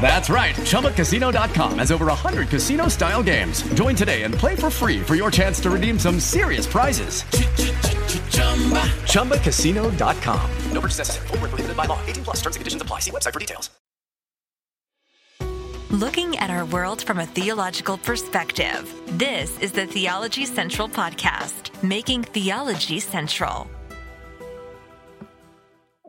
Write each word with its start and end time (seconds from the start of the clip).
That's 0.00 0.28
right. 0.28 0.54
ChumbaCasino.com 0.56 1.78
has 1.78 1.92
over 1.92 2.06
100 2.06 2.48
casino 2.48 2.88
style 2.88 3.22
games. 3.22 3.62
Join 3.74 3.94
today 3.94 4.22
and 4.22 4.34
play 4.34 4.56
for 4.56 4.70
free 4.70 5.00
for 5.00 5.14
your 5.14 5.30
chance 5.30 5.60
to 5.60 5.70
redeem 5.70 5.98
some 5.98 6.18
serious 6.18 6.66
prizes. 6.66 7.22
ChumbaCasino.com. 9.12 10.50
No 10.72 10.80
purchase 10.80 10.98
necessary. 10.98 11.28
Where 11.28 11.38
prohibited 11.38 11.76
by 11.76 11.84
law. 11.84 12.00
18 12.06 12.24
plus 12.24 12.36
terms 12.40 12.56
and 12.56 12.60
conditions 12.60 12.82
apply. 12.82 12.98
See 13.00 13.12
website 13.12 13.32
for 13.32 13.40
details. 13.40 13.70
Looking 15.92 16.38
at 16.38 16.48
our 16.48 16.64
world 16.64 17.02
from 17.02 17.18
a 17.18 17.26
theological 17.26 17.98
perspective. 17.98 18.90
This 19.18 19.58
is 19.58 19.72
the 19.72 19.84
Theology 19.84 20.46
Central 20.46 20.88
Podcast, 20.88 21.70
making 21.82 22.22
theology 22.22 22.98
central. 22.98 23.68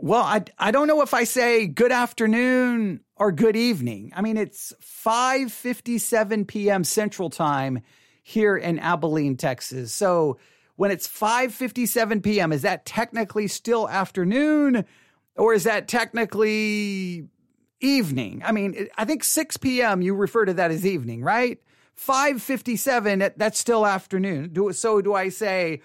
Well, 0.03 0.23
I, 0.23 0.43
I 0.59 0.71
don't 0.71 0.89
know 0.89 1.01
if 1.01 1.13
I 1.13 1.23
say 1.23 1.65
good 1.65 1.93
afternoon 1.93 2.99
or 3.15 3.31
good 3.31 3.55
evening. 3.55 4.11
I 4.13 4.21
mean, 4.21 4.35
it's 4.35 4.73
5:57 4.81 6.45
p.m. 6.45 6.83
Central 6.83 7.29
Time 7.29 7.79
here 8.21 8.57
in 8.57 8.79
Abilene, 8.79 9.37
Texas. 9.37 9.95
So, 9.95 10.39
when 10.75 10.91
it's 10.91 11.07
5:57 11.07 12.21
p.m., 12.21 12.51
is 12.51 12.63
that 12.63 12.85
technically 12.85 13.47
still 13.47 13.87
afternoon 13.87 14.83
or 15.37 15.53
is 15.53 15.63
that 15.63 15.87
technically 15.87 17.29
evening? 17.79 18.41
I 18.43 18.51
mean, 18.51 18.89
I 18.97 19.05
think 19.05 19.23
6 19.23 19.55
p.m. 19.55 20.01
you 20.01 20.15
refer 20.15 20.43
to 20.43 20.53
that 20.55 20.69
as 20.69 20.85
evening, 20.85 21.23
right? 21.23 21.59
5:57 21.97 23.37
that's 23.37 23.57
still 23.57 23.85
afternoon. 23.85 24.49
Do 24.51 24.73
so 24.73 25.01
do 25.01 25.13
I 25.13 25.29
say 25.29 25.79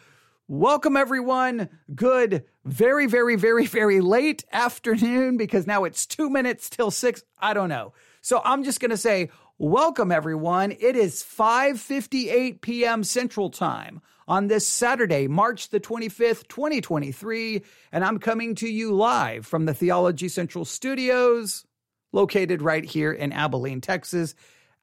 Welcome, 0.51 0.97
everyone. 0.97 1.69
Good, 1.95 2.45
very, 2.65 3.05
very, 3.05 3.37
very, 3.37 3.67
very 3.67 4.01
late 4.01 4.47
afternoon 4.51 5.37
because 5.37 5.67
now 5.67 5.85
it's 5.85 6.07
two 6.07 6.31
minutes 6.31 6.71
till 6.71 6.91
six. 6.91 7.23
I 7.39 7.53
don't 7.53 7.69
know. 7.69 7.93
So 8.23 8.41
I'm 8.43 8.65
just 8.65 8.81
going 8.81 8.91
to 8.91 8.97
say, 8.97 9.29
welcome, 9.59 10.11
everyone. 10.11 10.73
It 10.73 10.97
is 10.97 11.23
5.58 11.23 12.63
p.m. 12.63 13.05
Central 13.05 13.51
Time 13.51 14.01
on 14.27 14.47
this 14.47 14.67
Saturday, 14.67 15.29
March 15.29 15.69
the 15.69 15.81
25th, 15.81 16.49
2023. 16.49 17.63
And 17.93 18.03
I'm 18.03 18.19
coming 18.19 18.55
to 18.55 18.69
you 18.71 18.95
live 18.95 19.47
from 19.47 19.67
the 19.67 19.75
Theology 19.75 20.31
Central 20.31 20.65
studios 20.65 21.67
located 22.11 22.63
right 22.63 22.87
here 22.87 23.13
in 23.13 23.35
Abilene, 23.35 23.83
Texas. 23.83 24.35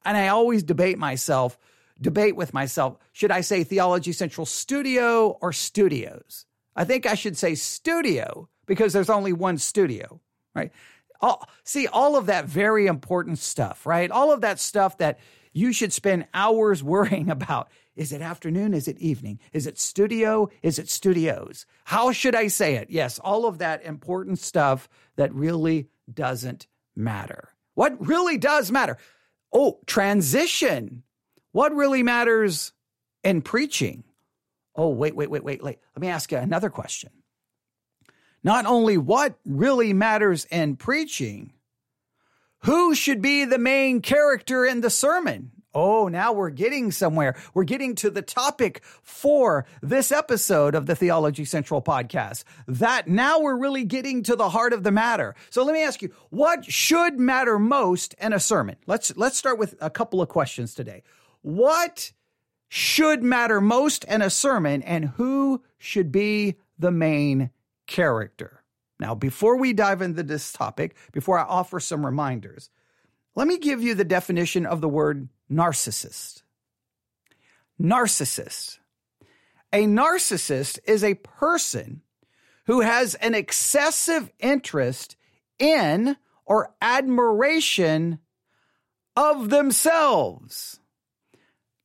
And 0.04 0.16
I 0.16 0.28
always 0.28 0.62
debate 0.62 0.96
myself– 0.96 1.58
debate 2.00 2.36
with 2.36 2.52
myself 2.54 2.98
should 3.12 3.30
I 3.30 3.40
say 3.40 3.64
Theology 3.64 4.12
Central 4.12 4.46
Studio 4.46 5.38
or 5.40 5.52
Studios? 5.52 6.46
I 6.74 6.84
think 6.84 7.06
I 7.06 7.14
should 7.14 7.36
say 7.36 7.54
studio 7.54 8.48
because 8.66 8.92
there's 8.92 9.10
only 9.10 9.32
one 9.32 9.58
studio, 9.58 10.20
right? 10.54 10.72
All, 11.20 11.48
see, 11.64 11.86
all 11.86 12.16
of 12.16 12.26
that 12.26 12.44
very 12.44 12.86
important 12.86 13.38
stuff, 13.38 13.86
right? 13.86 14.10
All 14.10 14.32
of 14.32 14.42
that 14.42 14.60
stuff 14.60 14.98
that 14.98 15.18
you 15.52 15.72
should 15.72 15.92
spend 15.92 16.26
hours 16.34 16.82
worrying 16.84 17.30
about. 17.30 17.70
Is 17.94 18.12
it 18.12 18.20
afternoon? 18.20 18.74
Is 18.74 18.88
it 18.88 18.98
evening? 18.98 19.40
Is 19.54 19.66
it 19.66 19.78
studio? 19.78 20.50
Is 20.62 20.78
it 20.78 20.90
studios? 20.90 21.64
How 21.84 22.12
should 22.12 22.34
I 22.34 22.48
say 22.48 22.74
it? 22.74 22.90
Yes, 22.90 23.18
all 23.18 23.46
of 23.46 23.58
that 23.58 23.82
important 23.84 24.38
stuff 24.38 24.86
that 25.16 25.34
really 25.34 25.88
doesn't 26.12 26.66
matter. 26.94 27.48
What 27.74 28.06
really 28.06 28.36
does 28.36 28.70
matter? 28.70 28.98
Oh, 29.50 29.80
transition. 29.86 31.04
What 31.56 31.74
really 31.74 32.02
matters 32.02 32.74
in 33.24 33.40
preaching? 33.40 34.04
Oh, 34.74 34.90
wait, 34.90 35.16
wait, 35.16 35.30
wait, 35.30 35.42
wait, 35.42 35.64
wait. 35.64 35.78
Let 35.94 36.00
me 36.02 36.08
ask 36.08 36.30
you 36.30 36.36
another 36.36 36.68
question. 36.68 37.08
Not 38.44 38.66
only 38.66 38.98
what 38.98 39.38
really 39.46 39.94
matters 39.94 40.44
in 40.50 40.76
preaching, 40.76 41.54
who 42.64 42.94
should 42.94 43.22
be 43.22 43.46
the 43.46 43.56
main 43.56 44.02
character 44.02 44.66
in 44.66 44.82
the 44.82 44.90
sermon? 44.90 45.52
Oh, 45.72 46.08
now 46.08 46.34
we're 46.34 46.50
getting 46.50 46.90
somewhere. 46.90 47.34
We're 47.54 47.64
getting 47.64 47.94
to 47.96 48.10
the 48.10 48.20
topic 48.20 48.82
for 49.02 49.64
this 49.80 50.12
episode 50.12 50.74
of 50.74 50.84
the 50.84 50.94
Theology 50.94 51.46
Central 51.46 51.80
podcast. 51.80 52.44
That 52.66 53.08
now 53.08 53.40
we're 53.40 53.56
really 53.56 53.84
getting 53.84 54.22
to 54.24 54.36
the 54.36 54.50
heart 54.50 54.74
of 54.74 54.82
the 54.82 54.92
matter. 54.92 55.34
So 55.48 55.64
let 55.64 55.72
me 55.72 55.82
ask 55.82 56.02
you, 56.02 56.12
what 56.28 56.66
should 56.66 57.18
matter 57.18 57.58
most 57.58 58.14
in 58.20 58.34
a 58.34 58.40
sermon? 58.40 58.76
Let's 58.86 59.16
let's 59.16 59.38
start 59.38 59.58
with 59.58 59.74
a 59.80 59.88
couple 59.88 60.20
of 60.20 60.28
questions 60.28 60.74
today. 60.74 61.02
What 61.46 62.10
should 62.68 63.22
matter 63.22 63.60
most 63.60 64.02
in 64.02 64.20
a 64.20 64.30
sermon 64.30 64.82
and 64.82 65.10
who 65.10 65.62
should 65.78 66.10
be 66.10 66.56
the 66.76 66.90
main 66.90 67.50
character? 67.86 68.64
Now, 68.98 69.14
before 69.14 69.56
we 69.56 69.72
dive 69.72 70.02
into 70.02 70.24
this 70.24 70.50
topic, 70.50 70.96
before 71.12 71.38
I 71.38 71.44
offer 71.44 71.78
some 71.78 72.04
reminders, 72.04 72.68
let 73.36 73.46
me 73.46 73.58
give 73.58 73.80
you 73.80 73.94
the 73.94 74.02
definition 74.02 74.66
of 74.66 74.80
the 74.80 74.88
word 74.88 75.28
narcissist. 75.48 76.42
Narcissist. 77.80 78.78
A 79.72 79.84
narcissist 79.84 80.80
is 80.84 81.04
a 81.04 81.14
person 81.14 82.02
who 82.64 82.80
has 82.80 83.14
an 83.14 83.36
excessive 83.36 84.32
interest 84.40 85.14
in 85.60 86.16
or 86.44 86.74
admiration 86.82 88.18
of 89.14 89.50
themselves. 89.50 90.80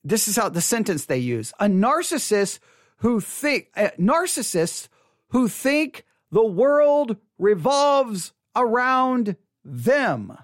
This 0.04 0.28
is 0.28 0.36
how 0.36 0.50
the 0.50 0.62
sentence 0.62 1.06
they 1.06 1.18
use. 1.18 1.54
A 1.60 1.68
narcissist 1.68 2.60
who 2.98 3.20
think 3.20 3.68
uh, 3.76 3.90
narcissists 4.00 4.88
who 5.30 5.48
think 5.48 6.06
the 6.32 6.46
world 6.46 7.18
revolves 7.38 8.34
around 8.56 9.36
them. 9.64 10.38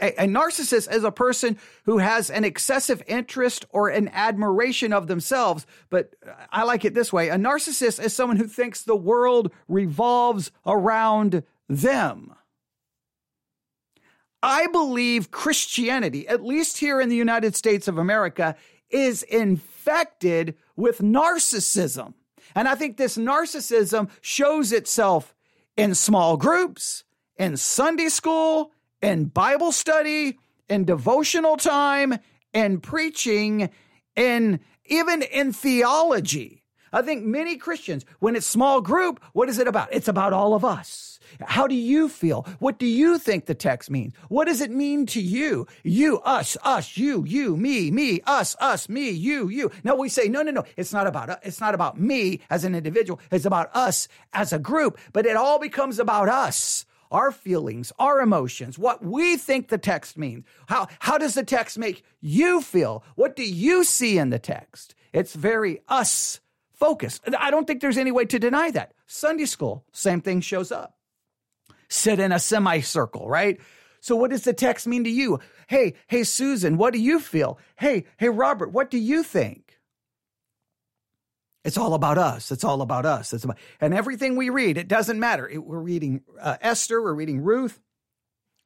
A, 0.00 0.24
a, 0.24 0.26
narcissist 0.26 0.92
is 0.92 1.04
a 1.04 1.12
person 1.12 1.56
who 1.84 1.98
has 1.98 2.28
an 2.28 2.44
excessive 2.44 3.02
interest 3.06 3.64
or 3.70 3.88
an 3.88 4.08
admiration 4.08 4.92
of 4.92 5.06
themselves. 5.06 5.66
But 5.88 6.16
I 6.50 6.64
like 6.64 6.84
it 6.84 6.94
this 6.94 7.12
way 7.12 7.28
a 7.28 7.36
narcissist 7.36 8.02
is 8.02 8.14
someone 8.14 8.38
who 8.38 8.48
thinks 8.48 8.82
the 8.82 8.96
world 8.96 9.52
revolves 9.68 10.50
around 10.66 11.44
them. 11.68 12.34
I 14.44 14.66
believe 14.66 15.30
Christianity, 15.30 16.28
at 16.28 16.44
least 16.44 16.76
here 16.76 17.00
in 17.00 17.08
the 17.08 17.16
United 17.16 17.56
States 17.56 17.88
of 17.88 17.96
America, 17.96 18.56
is 18.90 19.22
infected 19.22 20.54
with 20.76 20.98
narcissism. 20.98 22.12
And 22.54 22.68
I 22.68 22.74
think 22.74 22.98
this 22.98 23.16
narcissism 23.16 24.10
shows 24.20 24.70
itself 24.70 25.34
in 25.78 25.94
small 25.94 26.36
groups, 26.36 27.04
in 27.38 27.56
Sunday 27.56 28.10
school, 28.10 28.72
in 29.00 29.24
Bible 29.24 29.72
study, 29.72 30.38
in 30.68 30.84
devotional 30.84 31.56
time, 31.56 32.18
in 32.52 32.80
preaching, 32.80 33.70
in 34.14 34.60
even 34.84 35.22
in 35.22 35.54
theology. 35.54 36.62
I 36.92 37.00
think 37.00 37.24
many 37.24 37.56
Christians, 37.56 38.04
when 38.18 38.36
it's 38.36 38.46
small 38.46 38.82
group, 38.82 39.24
what 39.32 39.48
is 39.48 39.58
it 39.58 39.66
about? 39.66 39.88
It's 39.90 40.06
about 40.06 40.34
all 40.34 40.52
of 40.52 40.66
us. 40.66 41.13
How 41.40 41.66
do 41.66 41.74
you 41.74 42.08
feel? 42.08 42.46
What 42.58 42.78
do 42.78 42.86
you 42.86 43.18
think 43.18 43.46
the 43.46 43.54
text 43.54 43.90
means? 43.90 44.14
What 44.28 44.46
does 44.46 44.60
it 44.60 44.70
mean 44.70 45.06
to 45.06 45.20
you? 45.20 45.66
You, 45.82 46.20
us, 46.20 46.56
us, 46.62 46.96
you, 46.96 47.24
you, 47.24 47.56
me, 47.56 47.90
me, 47.90 48.20
us, 48.26 48.56
us, 48.60 48.88
me, 48.88 49.10
you, 49.10 49.48
you. 49.48 49.70
No, 49.82 49.94
we 49.94 50.08
say, 50.08 50.28
no, 50.28 50.42
no, 50.42 50.50
no. 50.50 50.64
It's 50.76 50.92
not 50.92 51.06
about, 51.06 51.40
it's 51.42 51.60
not 51.60 51.74
about 51.74 52.00
me 52.00 52.40
as 52.50 52.64
an 52.64 52.74
individual. 52.74 53.20
It's 53.30 53.44
about 53.44 53.74
us 53.74 54.08
as 54.32 54.52
a 54.52 54.58
group, 54.58 54.98
but 55.12 55.26
it 55.26 55.36
all 55.36 55.58
becomes 55.58 55.98
about 55.98 56.28
us 56.28 56.86
our 57.10 57.30
feelings, 57.30 57.92
our 57.98 58.20
emotions, 58.20 58.76
what 58.76 59.04
we 59.04 59.36
think 59.36 59.68
the 59.68 59.78
text 59.78 60.18
means. 60.18 60.44
How, 60.66 60.88
how 60.98 61.16
does 61.16 61.34
the 61.34 61.44
text 61.44 61.78
make 61.78 62.04
you 62.20 62.60
feel? 62.60 63.04
What 63.14 63.36
do 63.36 63.44
you 63.44 63.84
see 63.84 64.18
in 64.18 64.30
the 64.30 64.38
text? 64.40 64.96
It's 65.12 65.34
very 65.34 65.80
us 65.88 66.40
focused. 66.72 67.22
I 67.38 67.50
don't 67.52 67.66
think 67.66 67.80
there's 67.80 67.98
any 67.98 68.10
way 68.10 68.24
to 68.26 68.38
deny 68.38 68.72
that. 68.72 68.94
Sunday 69.06 69.46
school, 69.46 69.84
same 69.92 70.20
thing 70.20 70.40
shows 70.40 70.72
up. 70.72 70.93
Sit 71.88 72.20
in 72.20 72.32
a 72.32 72.38
semicircle, 72.38 73.28
right? 73.28 73.60
So 74.00 74.16
what 74.16 74.30
does 74.30 74.42
the 74.42 74.52
text 74.52 74.86
mean 74.86 75.04
to 75.04 75.10
you? 75.10 75.40
Hey, 75.66 75.94
hey, 76.08 76.24
Susan, 76.24 76.76
what 76.76 76.92
do 76.92 77.00
you 77.00 77.18
feel? 77.18 77.58
Hey, 77.76 78.04
hey, 78.18 78.28
Robert, 78.28 78.70
what 78.70 78.90
do 78.90 78.98
you 78.98 79.22
think? 79.22 79.78
It's 81.64 81.78
all 81.78 81.94
about 81.94 82.18
us. 82.18 82.52
It's 82.52 82.64
all 82.64 82.82
about 82.82 83.06
us. 83.06 83.32
It's 83.32 83.44
about, 83.44 83.56
and 83.80 83.94
everything 83.94 84.36
we 84.36 84.50
read, 84.50 84.76
it 84.76 84.88
doesn't 84.88 85.18
matter. 85.18 85.48
It, 85.48 85.64
we're 85.64 85.78
reading 85.78 86.20
uh, 86.38 86.58
Esther, 86.60 87.00
we're 87.00 87.14
reading 87.14 87.40
Ruth. 87.40 87.80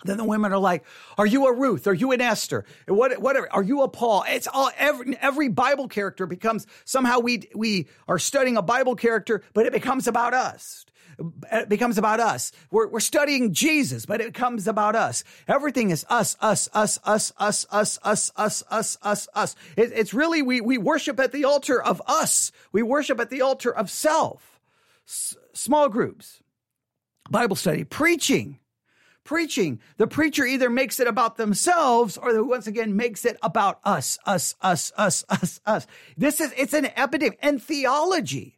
Then 0.05 0.17
the 0.17 0.25
women 0.25 0.53
are 0.53 0.59
like, 0.59 0.85
"Are 1.17 1.27
you 1.27 1.47
a 1.47 1.53
Ruth? 1.53 1.89
Are 1.89 1.95
you 1.95 2.13
an 2.13 2.21
Esther? 2.21 2.65
What, 2.87 3.21
whatever. 3.21 3.53
Are 3.53 3.63
you 3.63 3.83
a 3.83 3.89
Paul?" 3.89 4.25
It's 4.29 4.47
all 4.47 4.71
every 4.77 5.17
every 5.21 5.49
Bible 5.49 5.89
character 5.89 6.27
becomes 6.27 6.67
somehow 6.85 7.19
we 7.19 7.49
we 7.55 7.89
are 8.07 8.19
studying 8.19 8.57
a 8.57 8.63
Bible 8.63 8.95
character, 8.95 9.43
but 9.55 9.67
it 9.67 9.73
becomes 9.73 10.07
about 10.07 10.35
us. 10.35 10.87
It 11.53 11.69
becomes 11.69 11.99
about 11.99 12.21
us. 12.21 12.53
We're, 12.71 12.89
we're 12.89 13.01
studying 13.01 13.53
Jesus, 13.53 14.07
but 14.07 14.21
it 14.21 14.33
becomes 14.33 14.69
about 14.69 14.95
us. 14.95 15.25
Everything 15.47 15.91
is 15.91 16.07
us, 16.09 16.37
us, 16.41 16.69
us, 16.73 16.99
us, 17.05 17.33
us, 17.37 17.67
us, 17.71 17.99
us, 18.05 18.33
us, 18.37 18.65
us, 18.71 18.99
us, 19.03 19.29
us. 19.35 19.57
It, 19.77 19.93
it's 19.95 20.15
really, 20.15 20.43
we, 20.43 20.61
we 20.61 20.79
worship 20.79 21.19
at 21.19 21.33
the 21.33 21.45
altar 21.45 21.83
of 21.83 22.01
us. 22.07 22.53
We 22.73 22.83
worship 22.83 23.19
at 23.21 23.31
the 23.31 23.43
altar 23.43 23.75
of 23.75 23.91
self. 23.91 24.61
S- 25.07 25.37
small 25.53 25.89
groups, 25.89 26.43
Bible 27.31 27.57
study, 27.57 27.85
preaching 27.85 28.59
preaching. 29.29 29.79
The 29.99 30.07
preacher 30.07 30.47
either 30.47 30.71
makes 30.71 31.01
it 31.01 31.07
about 31.07 31.37
themselves 31.37 32.17
or 32.17 32.43
once 32.43 32.67
again 32.67 32.97
makes 32.97 33.27
it 33.27 33.37
about 33.43 33.79
us, 33.85 34.19
us, 34.25 34.55
us, 34.63 34.91
us, 34.97 35.23
us, 35.29 35.61
us. 35.67 35.87
This 36.17 36.41
is, 36.41 36.51
it's 36.57 36.73
an 36.73 36.87
epidemic 36.97 37.39
and 37.43 37.63
theology 37.63 38.58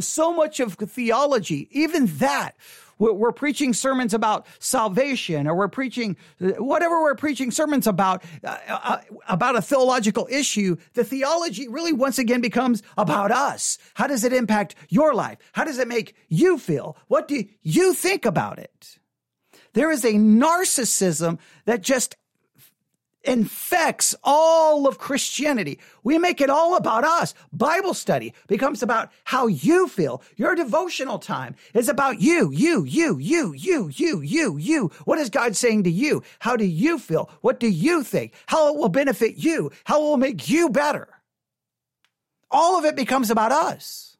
so 0.00 0.32
much 0.32 0.60
of 0.60 0.74
theology, 0.74 1.68
even 1.70 2.06
that, 2.18 2.54
we're, 2.98 3.32
preaching 3.32 3.72
sermons 3.72 4.12
about 4.12 4.46
salvation 4.58 5.46
or 5.46 5.54
we're 5.54 5.68
preaching 5.68 6.16
whatever 6.40 7.00
we're 7.00 7.14
preaching 7.14 7.50
sermons 7.50 7.86
about 7.86 8.24
uh, 8.42 8.56
uh, 8.68 8.98
about 9.28 9.54
a 9.54 9.62
theological 9.62 10.26
issue 10.30 10.76
the 10.94 11.04
theology 11.04 11.68
really 11.68 11.92
once 11.92 12.18
again 12.18 12.40
becomes 12.40 12.82
about 12.96 13.30
us. 13.30 13.78
How 13.94 14.08
does 14.08 14.24
it 14.24 14.32
impact 14.32 14.74
your 14.88 15.14
life? 15.14 15.38
How 15.52 15.64
does 15.64 15.78
it 15.78 15.86
make 15.86 16.16
you 16.28 16.58
feel? 16.58 16.96
What 17.06 17.28
do 17.28 17.44
you 17.62 17.94
think 17.94 18.24
about 18.24 18.58
it? 18.58 18.98
There 19.74 19.92
is 19.92 20.04
a 20.04 20.14
narcissism 20.14 21.38
that 21.66 21.82
just 21.82 22.16
infects 23.24 24.14
all 24.24 24.86
of 24.86 24.98
Christianity. 24.98 25.78
We 26.02 26.18
make 26.18 26.40
it 26.40 26.50
all 26.50 26.76
about 26.76 27.04
us. 27.04 27.34
Bible 27.52 27.94
study 27.94 28.32
becomes 28.46 28.82
about 28.82 29.10
how 29.24 29.46
you 29.46 29.88
feel. 29.88 30.22
Your 30.36 30.54
devotional 30.54 31.18
time 31.18 31.54
is 31.74 31.88
about 31.88 32.20
you, 32.20 32.50
you, 32.50 32.84
you, 32.84 33.18
you, 33.18 33.52
you, 33.52 33.88
you, 33.88 34.20
you, 34.20 34.56
you. 34.56 34.90
What 35.04 35.18
is 35.18 35.30
God 35.30 35.56
saying 35.56 35.84
to 35.84 35.90
you? 35.90 36.22
How 36.38 36.56
do 36.56 36.64
you 36.64 36.98
feel? 36.98 37.30
What 37.40 37.60
do 37.60 37.68
you 37.68 38.02
think? 38.02 38.32
How 38.46 38.72
it 38.72 38.78
will 38.78 38.88
benefit 38.88 39.36
you? 39.36 39.70
How 39.84 40.00
it 40.00 40.04
will 40.04 40.16
make 40.16 40.48
you 40.48 40.70
better? 40.70 41.08
All 42.50 42.78
of 42.78 42.84
it 42.84 42.96
becomes 42.96 43.30
about 43.30 43.52
us. 43.52 44.16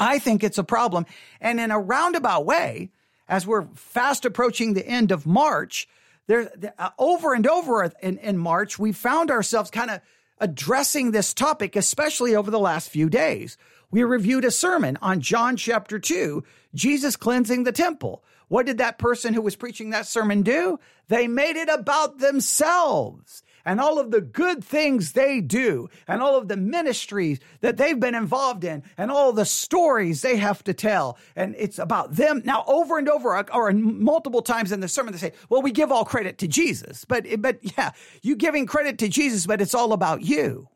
I 0.00 0.18
think 0.18 0.42
it's 0.42 0.58
a 0.58 0.64
problem. 0.64 1.04
And 1.40 1.60
in 1.60 1.70
a 1.70 1.78
roundabout 1.78 2.46
way, 2.46 2.90
as 3.28 3.46
we're 3.46 3.66
fast 3.74 4.24
approaching 4.24 4.72
the 4.72 4.86
end 4.86 5.12
of 5.12 5.26
March, 5.26 5.86
there 6.30 6.48
uh, 6.78 6.90
over 6.96 7.34
and 7.34 7.44
over 7.44 7.90
in, 8.00 8.18
in 8.18 8.38
March, 8.38 8.78
we 8.78 8.92
found 8.92 9.32
ourselves 9.32 9.68
kind 9.68 9.90
of 9.90 10.00
addressing 10.38 11.10
this 11.10 11.34
topic, 11.34 11.74
especially 11.74 12.36
over 12.36 12.52
the 12.52 12.58
last 12.58 12.88
few 12.88 13.10
days. 13.10 13.58
We 13.90 14.04
reviewed 14.04 14.44
a 14.44 14.52
sermon 14.52 14.96
on 15.02 15.20
John 15.20 15.56
chapter 15.56 15.98
2, 15.98 16.44
Jesus 16.72 17.16
cleansing 17.16 17.64
the 17.64 17.72
temple. 17.72 18.22
What 18.46 18.66
did 18.66 18.78
that 18.78 18.96
person 18.96 19.34
who 19.34 19.42
was 19.42 19.56
preaching 19.56 19.90
that 19.90 20.06
sermon 20.06 20.42
do? 20.42 20.78
They 21.08 21.26
made 21.26 21.56
it 21.56 21.68
about 21.68 22.18
themselves 22.18 23.42
and 23.64 23.80
all 23.80 23.98
of 23.98 24.10
the 24.10 24.20
good 24.20 24.64
things 24.64 25.12
they 25.12 25.40
do 25.40 25.88
and 26.08 26.22
all 26.22 26.36
of 26.36 26.48
the 26.48 26.56
ministries 26.56 27.38
that 27.60 27.76
they've 27.76 28.00
been 28.00 28.14
involved 28.14 28.64
in 28.64 28.82
and 28.96 29.10
all 29.10 29.32
the 29.32 29.44
stories 29.44 30.22
they 30.22 30.36
have 30.36 30.64
to 30.64 30.72
tell. 30.72 31.18
And 31.36 31.54
it's 31.58 31.78
about 31.78 32.16
them. 32.16 32.42
Now, 32.44 32.64
over 32.66 32.98
and 32.98 33.08
over, 33.08 33.36
uh, 33.36 33.44
or 33.52 33.70
multiple 33.72 34.42
times 34.42 34.72
in 34.72 34.80
the 34.80 34.88
sermon, 34.88 35.12
they 35.12 35.18
say, 35.18 35.32
well, 35.48 35.62
we 35.62 35.70
give 35.70 35.92
all 35.92 36.04
credit 36.04 36.38
to 36.38 36.48
Jesus. 36.48 37.04
But, 37.04 37.26
but 37.40 37.58
yeah, 37.76 37.92
you 38.22 38.36
giving 38.36 38.66
credit 38.66 38.98
to 38.98 39.08
Jesus, 39.08 39.46
but 39.46 39.60
it's 39.60 39.74
all 39.74 39.92
about 39.92 40.22
you. 40.22 40.68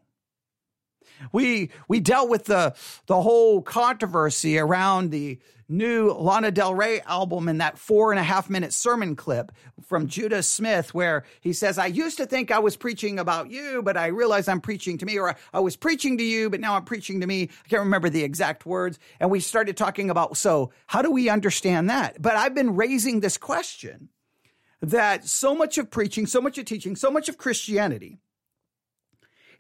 We 1.33 1.71
we 1.89 2.01
dealt 2.01 2.29
with 2.29 2.45
the 2.45 2.75
the 3.07 3.21
whole 3.21 3.63
controversy 3.63 4.59
around 4.59 5.11
the 5.11 5.39
new 5.69 6.13
Lana 6.13 6.51
Del 6.51 6.75
Rey 6.75 7.01
album 7.01 7.49
and 7.49 7.61
that 7.61 7.79
four 7.79 8.13
and 8.13 8.21
a 8.21 8.23
half 8.23 8.51
minute 8.51 8.73
sermon 8.73 9.17
clip 9.17 9.53
from 9.87 10.07
Judah 10.07 10.43
Smith 10.43 10.93
where 10.95 11.25
he 11.41 11.53
says, 11.53 11.79
I 11.79 11.87
used 11.87 12.19
to 12.19 12.27
think 12.27 12.51
I 12.51 12.59
was 12.59 12.77
preaching 12.77 13.19
about 13.19 13.51
you, 13.51 13.83
but 13.83 13.97
I 13.97 14.09
realize 14.09 14.49
I'm 14.49 14.61
preaching 14.61 14.99
to 14.99 15.07
me, 15.07 15.19
or 15.19 15.37
I 15.53 15.61
was 15.61 15.77
preaching 15.77 16.19
to 16.19 16.25
you, 16.25 16.51
but 16.51 16.61
now 16.61 16.75
I'm 16.75 16.85
preaching 16.85 17.21
to 17.21 17.27
me. 17.27 17.45
I 17.65 17.69
can't 17.69 17.81
remember 17.81 18.11
the 18.11 18.25
exact 18.25 18.67
words. 18.67 18.99
And 19.21 19.31
we 19.31 19.41
started 19.41 19.77
talking 19.77 20.11
about, 20.11 20.37
so 20.37 20.71
how 20.87 21.03
do 21.03 21.11
we 21.11 21.29
understand 21.29 21.91
that? 21.91 22.21
But 22.21 22.35
I've 22.35 22.55
been 22.55 22.77
raising 22.77 23.21
this 23.21 23.37
question 23.37 24.11
that 24.83 25.27
so 25.27 25.55
much 25.55 25.79
of 25.79 25.91
preaching, 25.91 26.27
so 26.27 26.41
much 26.41 26.59
of 26.59 26.67
teaching, 26.67 26.95
so 26.95 27.11
much 27.11 27.29
of 27.29 27.39
Christianity 27.39 28.19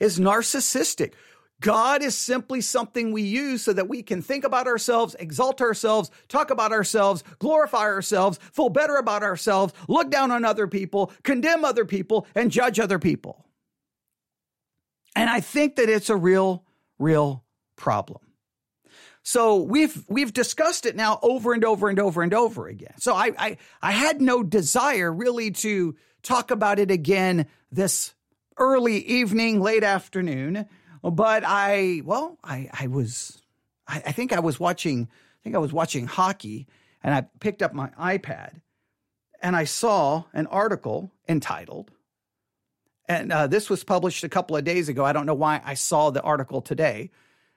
is 0.00 0.18
narcissistic. 0.18 1.14
God 1.60 2.02
is 2.02 2.16
simply 2.16 2.60
something 2.60 3.12
we 3.12 3.22
use 3.22 3.62
so 3.62 3.72
that 3.72 3.88
we 3.88 4.02
can 4.02 4.22
think 4.22 4.44
about 4.44 4.66
ourselves, 4.66 5.16
exalt 5.18 5.60
ourselves, 5.60 6.10
talk 6.28 6.50
about 6.50 6.72
ourselves, 6.72 7.24
glorify 7.38 7.84
ourselves, 7.84 8.38
feel 8.52 8.68
better 8.68 8.96
about 8.96 9.22
ourselves, 9.22 9.72
look 9.88 10.10
down 10.10 10.30
on 10.30 10.44
other 10.44 10.66
people, 10.66 11.12
condemn 11.22 11.64
other 11.64 11.84
people, 11.84 12.26
and 12.34 12.50
judge 12.50 12.78
other 12.80 12.98
people. 12.98 13.46
And 15.16 15.30
I 15.30 15.40
think 15.40 15.76
that 15.76 15.88
it's 15.88 16.10
a 16.10 16.16
real, 16.16 16.64
real 16.98 17.44
problem. 17.76 18.20
So 19.22 19.62
we've 19.62 20.04
we've 20.06 20.34
discussed 20.34 20.84
it 20.84 20.96
now 20.96 21.18
over 21.22 21.54
and 21.54 21.64
over 21.64 21.88
and 21.88 21.98
over 21.98 22.22
and 22.22 22.34
over 22.34 22.68
again. 22.68 22.94
So 22.98 23.14
I 23.14 23.32
I, 23.38 23.56
I 23.80 23.92
had 23.92 24.20
no 24.20 24.42
desire 24.42 25.10
really 25.10 25.50
to 25.52 25.96
talk 26.22 26.50
about 26.50 26.78
it 26.78 26.90
again 26.90 27.46
this 27.72 28.12
early 28.58 28.98
evening, 28.98 29.60
late 29.60 29.82
afternoon 29.82 30.66
but 31.10 31.44
I, 31.44 32.02
well, 32.04 32.38
I, 32.42 32.70
I 32.72 32.86
was, 32.86 33.42
I, 33.86 34.02
I 34.06 34.12
think 34.12 34.32
I 34.32 34.40
was 34.40 34.58
watching, 34.58 35.08
I 35.10 35.38
think 35.42 35.54
I 35.54 35.58
was 35.58 35.72
watching 35.72 36.06
hockey 36.06 36.66
and 37.02 37.14
I 37.14 37.26
picked 37.40 37.62
up 37.62 37.74
my 37.74 37.88
iPad 38.00 38.60
and 39.44 39.54
I 39.54 39.64
saw 39.64 40.24
an 40.32 40.46
article 40.46 41.12
entitled, 41.28 41.90
and 43.06 43.30
uh, 43.30 43.46
this 43.46 43.68
was 43.68 43.84
published 43.84 44.24
a 44.24 44.28
couple 44.30 44.56
of 44.56 44.64
days 44.64 44.88
ago. 44.88 45.04
I 45.04 45.12
don't 45.12 45.26
know 45.26 45.34
why 45.34 45.60
I 45.62 45.74
saw 45.74 46.08
the 46.08 46.22
article 46.22 46.62
today, 46.62 47.10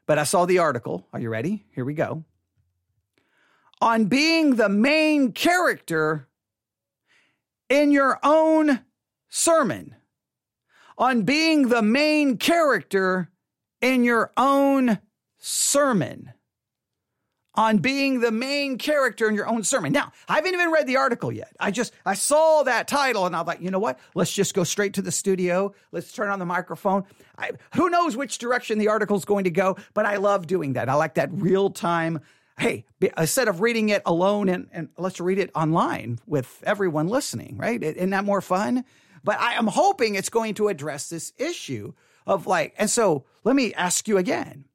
but 0.05 0.19
I 0.19 0.23
saw 0.23 0.45
the 0.45 0.59
article. 0.59 1.07
Are 1.13 1.19
you 1.21 1.29
ready? 1.29 1.63
Here 1.71 1.85
we 1.85 1.93
go. 1.93 2.25
On 3.79 4.05
being 4.05 4.55
the 4.55 4.67
main 4.67 5.31
character 5.31 6.27
in 7.69 7.91
your 7.91 8.19
own 8.21 8.81
sermon. 9.29 9.95
On 10.97 11.21
being 11.21 11.69
the 11.69 11.81
main 11.81 12.37
character 12.37 13.29
in 13.81 14.03
your 14.03 14.31
own 14.37 14.99
sermon 15.37 16.33
on 17.57 17.79
being 17.79 18.19
the 18.19 18.31
main 18.31 18.77
character 18.77 19.27
in 19.27 19.33
your 19.33 19.47
own 19.47 19.63
sermon. 19.63 19.91
Now, 19.91 20.11
I 20.29 20.35
haven't 20.35 20.53
even 20.53 20.71
read 20.71 20.85
the 20.85 20.97
article 20.97 21.31
yet. 21.31 21.55
I 21.59 21.71
just 21.71 21.91
I 22.05 22.13
saw 22.13 22.63
that 22.63 22.87
title 22.87 23.25
and 23.25 23.35
I 23.35 23.39
was 23.39 23.47
like, 23.47 23.61
you 23.61 23.71
know 23.71 23.79
what? 23.79 23.99
Let's 24.13 24.31
just 24.31 24.53
go 24.53 24.63
straight 24.63 24.93
to 24.93 25.01
the 25.01 25.11
studio. 25.11 25.73
Let's 25.91 26.11
turn 26.11 26.29
on 26.29 26.37
the 26.37 26.45
microphone. 26.45 27.03
I, 27.37 27.51
who 27.75 27.89
knows 27.89 28.15
which 28.15 28.37
direction 28.37 28.77
the 28.77 28.89
article 28.89 29.17
is 29.17 29.25
going 29.25 29.45
to 29.45 29.51
go? 29.51 29.77
But 29.95 30.05
I 30.05 30.17
love 30.17 30.45
doing 30.45 30.73
that. 30.73 30.87
I 30.87 30.93
like 30.93 31.15
that 31.15 31.29
real 31.33 31.71
time. 31.71 32.21
Hey, 32.59 32.85
instead 33.17 33.47
of 33.47 33.61
reading 33.61 33.89
it 33.89 34.03
alone 34.05 34.49
and, 34.49 34.67
and 34.71 34.89
let's 34.97 35.19
read 35.19 35.39
it 35.39 35.51
online 35.55 36.19
with 36.27 36.63
everyone 36.65 37.07
listening, 37.07 37.57
right? 37.57 37.81
Isn't 37.81 38.11
that 38.11 38.23
more 38.23 38.41
fun? 38.41 38.85
But 39.23 39.39
I 39.39 39.53
am 39.53 39.67
hoping 39.67 40.15
it's 40.15 40.29
going 40.29 40.53
to 40.55 40.67
address 40.67 41.09
this 41.09 41.33
issue 41.37 41.93
of 42.27 42.45
like, 42.45 42.75
and 42.77 42.89
so 42.89 43.25
let 43.43 43.55
me 43.55 43.73
ask 43.73 44.07
you 44.07 44.17
again. 44.17 44.65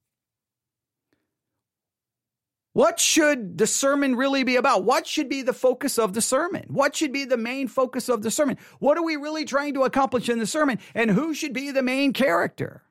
What 2.73 2.99
should 2.99 3.59
the 3.59 3.67
sermon 3.67 4.17
really 4.17 4.45
be 4.45 4.57
about? 4.57 4.85
What 4.85 5.07
should 5.07 5.29
be 5.29 5.43
the 5.43 5.53
focus 5.53 5.99
of 5.99 6.15
the 6.15 6.23
sermon? 6.23 6.65
What 6.69 6.97
should 6.97 7.13
be 7.13 7.27
the 7.27 7.37
main 7.37 7.69
focus 7.69 8.09
of 8.09 8.23
the 8.23 8.31
sermon? 8.31 8.57
What 8.79 8.97
are 8.97 9.05
we 9.05 9.17
really 9.17 9.45
trying 9.45 9.75
to 9.75 9.83
accomplish 9.83 10.31
in 10.31 10.39
the 10.39 10.47
sermon? 10.47 10.79
And 10.95 11.11
who 11.11 11.35
should 11.35 11.53
be 11.53 11.71
the 11.71 11.83
main 11.83 12.15
character? 12.15 12.83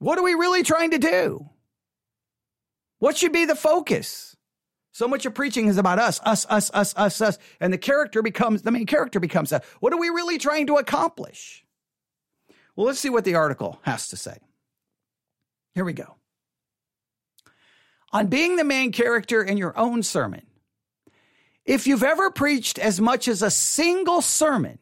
What 0.00 0.18
are 0.18 0.24
we 0.24 0.34
really 0.34 0.64
trying 0.64 0.90
to 0.90 0.98
do? 0.98 1.48
What 2.98 3.16
should 3.16 3.32
be 3.32 3.44
the 3.44 3.54
focus? 3.54 4.27
So 4.98 5.06
much 5.06 5.26
of 5.26 5.32
preaching 5.32 5.68
is 5.68 5.78
about 5.78 6.00
us, 6.00 6.20
us, 6.24 6.44
us, 6.50 6.72
us, 6.74 6.92
us, 6.96 7.20
us. 7.20 7.38
And 7.60 7.72
the 7.72 7.78
character 7.78 8.20
becomes, 8.20 8.62
the 8.62 8.72
main 8.72 8.84
character 8.84 9.20
becomes 9.20 9.50
that. 9.50 9.64
What 9.78 9.92
are 9.92 9.96
we 9.96 10.08
really 10.08 10.38
trying 10.38 10.66
to 10.66 10.74
accomplish? 10.74 11.64
Well, 12.74 12.88
let's 12.88 12.98
see 12.98 13.08
what 13.08 13.24
the 13.24 13.36
article 13.36 13.78
has 13.82 14.08
to 14.08 14.16
say. 14.16 14.38
Here 15.76 15.84
we 15.84 15.92
go. 15.92 16.16
on 18.12 18.26
being 18.26 18.56
the 18.56 18.64
main 18.64 18.90
character 18.90 19.40
in 19.40 19.56
your 19.56 19.78
own 19.78 20.02
sermon. 20.02 20.42
If 21.64 21.86
you've 21.86 22.02
ever 22.02 22.32
preached 22.32 22.80
as 22.80 23.00
much 23.00 23.28
as 23.28 23.40
a 23.40 23.52
single 23.52 24.20
sermon, 24.20 24.80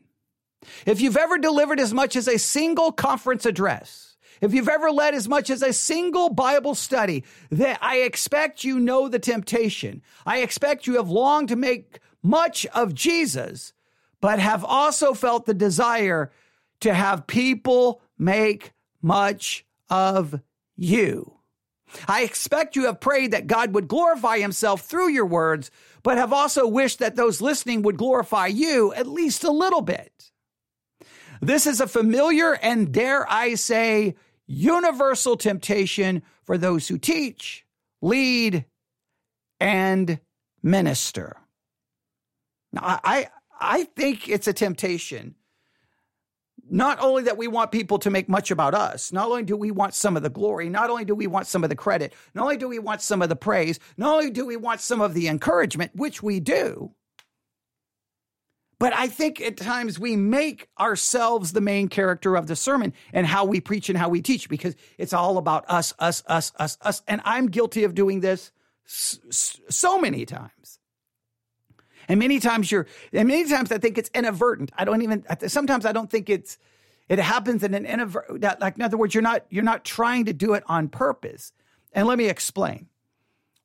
if 0.86 1.02
you've 1.02 1.18
ever 1.18 1.36
delivered 1.36 1.78
as 1.78 1.92
much 1.92 2.16
as 2.16 2.26
a 2.26 2.38
single 2.38 2.90
conference 2.90 3.44
address, 3.44 4.15
if 4.40 4.54
you've 4.54 4.68
ever 4.68 4.90
led 4.90 5.14
as 5.14 5.28
much 5.28 5.50
as 5.50 5.62
a 5.62 5.72
single 5.72 6.28
Bible 6.30 6.74
study, 6.74 7.24
that 7.50 7.78
I 7.80 7.98
expect 7.98 8.64
you 8.64 8.78
know 8.78 9.08
the 9.08 9.18
temptation. 9.18 10.02
I 10.24 10.38
expect 10.38 10.86
you 10.86 10.96
have 10.96 11.08
longed 11.08 11.48
to 11.48 11.56
make 11.56 12.00
much 12.22 12.66
of 12.66 12.94
Jesus, 12.94 13.72
but 14.20 14.38
have 14.38 14.64
also 14.64 15.14
felt 15.14 15.46
the 15.46 15.54
desire 15.54 16.32
to 16.80 16.92
have 16.92 17.26
people 17.26 18.00
make 18.18 18.72
much 19.02 19.64
of 19.88 20.40
you. 20.76 21.32
I 22.08 22.22
expect 22.22 22.76
you 22.76 22.86
have 22.86 23.00
prayed 23.00 23.30
that 23.30 23.46
God 23.46 23.74
would 23.74 23.88
glorify 23.88 24.38
himself 24.38 24.82
through 24.82 25.10
your 25.10 25.26
words, 25.26 25.70
but 26.02 26.18
have 26.18 26.32
also 26.32 26.66
wished 26.66 26.98
that 26.98 27.16
those 27.16 27.40
listening 27.40 27.82
would 27.82 27.96
glorify 27.96 28.48
you 28.48 28.92
at 28.94 29.06
least 29.06 29.44
a 29.44 29.50
little 29.50 29.80
bit. 29.80 30.30
This 31.40 31.66
is 31.66 31.80
a 31.80 31.86
familiar 31.86 32.54
and, 32.54 32.92
dare 32.92 33.30
I 33.30 33.54
say, 33.54 34.16
universal 34.46 35.36
temptation 35.36 36.22
for 36.44 36.58
those 36.58 36.88
who 36.88 36.98
teach, 36.98 37.64
lead, 38.00 38.64
and 39.60 40.20
minister. 40.62 41.36
Now, 42.72 43.00
I, 43.02 43.28
I 43.60 43.84
think 43.84 44.28
it's 44.28 44.48
a 44.48 44.52
temptation 44.52 45.34
not 46.68 46.98
only 47.00 47.22
that 47.24 47.36
we 47.36 47.48
want 47.48 47.70
people 47.70 47.98
to 47.98 48.10
make 48.10 48.28
much 48.28 48.50
about 48.50 48.74
us, 48.74 49.12
not 49.12 49.28
only 49.28 49.42
do 49.42 49.56
we 49.56 49.70
want 49.70 49.94
some 49.94 50.16
of 50.16 50.22
the 50.22 50.30
glory, 50.30 50.68
not 50.68 50.90
only 50.90 51.04
do 51.04 51.14
we 51.14 51.26
want 51.26 51.46
some 51.46 51.62
of 51.62 51.70
the 51.70 51.76
credit, 51.76 52.12
not 52.34 52.42
only 52.42 52.56
do 52.56 52.68
we 52.68 52.78
want 52.78 53.00
some 53.00 53.22
of 53.22 53.28
the 53.28 53.36
praise, 53.36 53.78
not 53.96 54.14
only 54.14 54.30
do 54.30 54.44
we 54.44 54.56
want 54.56 54.80
some 54.80 55.00
of 55.00 55.14
the 55.14 55.28
encouragement, 55.28 55.92
which 55.94 56.22
we 56.22 56.40
do, 56.40 56.92
but 58.78 58.92
I 58.92 59.08
think 59.08 59.40
at 59.40 59.56
times 59.56 59.98
we 59.98 60.16
make 60.16 60.68
ourselves 60.78 61.52
the 61.52 61.62
main 61.62 61.88
character 61.88 62.36
of 62.36 62.46
the 62.46 62.56
sermon 62.56 62.92
and 63.12 63.26
how 63.26 63.46
we 63.46 63.60
preach 63.60 63.88
and 63.88 63.96
how 63.96 64.10
we 64.10 64.20
teach 64.20 64.48
because 64.48 64.76
it's 64.98 65.14
all 65.14 65.38
about 65.38 65.64
us, 65.68 65.94
us, 65.98 66.22
us, 66.26 66.52
us, 66.58 66.76
us. 66.82 67.02
And 67.08 67.22
I'm 67.24 67.46
guilty 67.46 67.84
of 67.84 67.94
doing 67.94 68.20
this 68.20 68.52
so 68.84 69.98
many 69.98 70.26
times. 70.26 70.78
And 72.08 72.20
many 72.20 72.38
times 72.38 72.70
you're, 72.70 72.86
and 73.12 73.26
many 73.26 73.48
times 73.48 73.72
I 73.72 73.78
think 73.78 73.96
it's 73.96 74.10
inadvertent. 74.14 74.70
I 74.76 74.84
don't 74.84 75.02
even, 75.02 75.24
sometimes 75.48 75.86
I 75.86 75.92
don't 75.92 76.10
think 76.10 76.28
it's, 76.28 76.58
it 77.08 77.18
happens 77.18 77.62
in 77.62 77.72
an 77.72 77.86
inadvertent, 77.86 78.60
like 78.60 78.76
in 78.76 78.82
other 78.82 78.96
words, 78.96 79.14
you're 79.14 79.22
not, 79.22 79.44
you're 79.48 79.64
not 79.64 79.84
trying 79.84 80.26
to 80.26 80.32
do 80.32 80.52
it 80.52 80.64
on 80.66 80.88
purpose. 80.88 81.52
And 81.92 82.06
let 82.06 82.18
me 82.18 82.28
explain. 82.28 82.88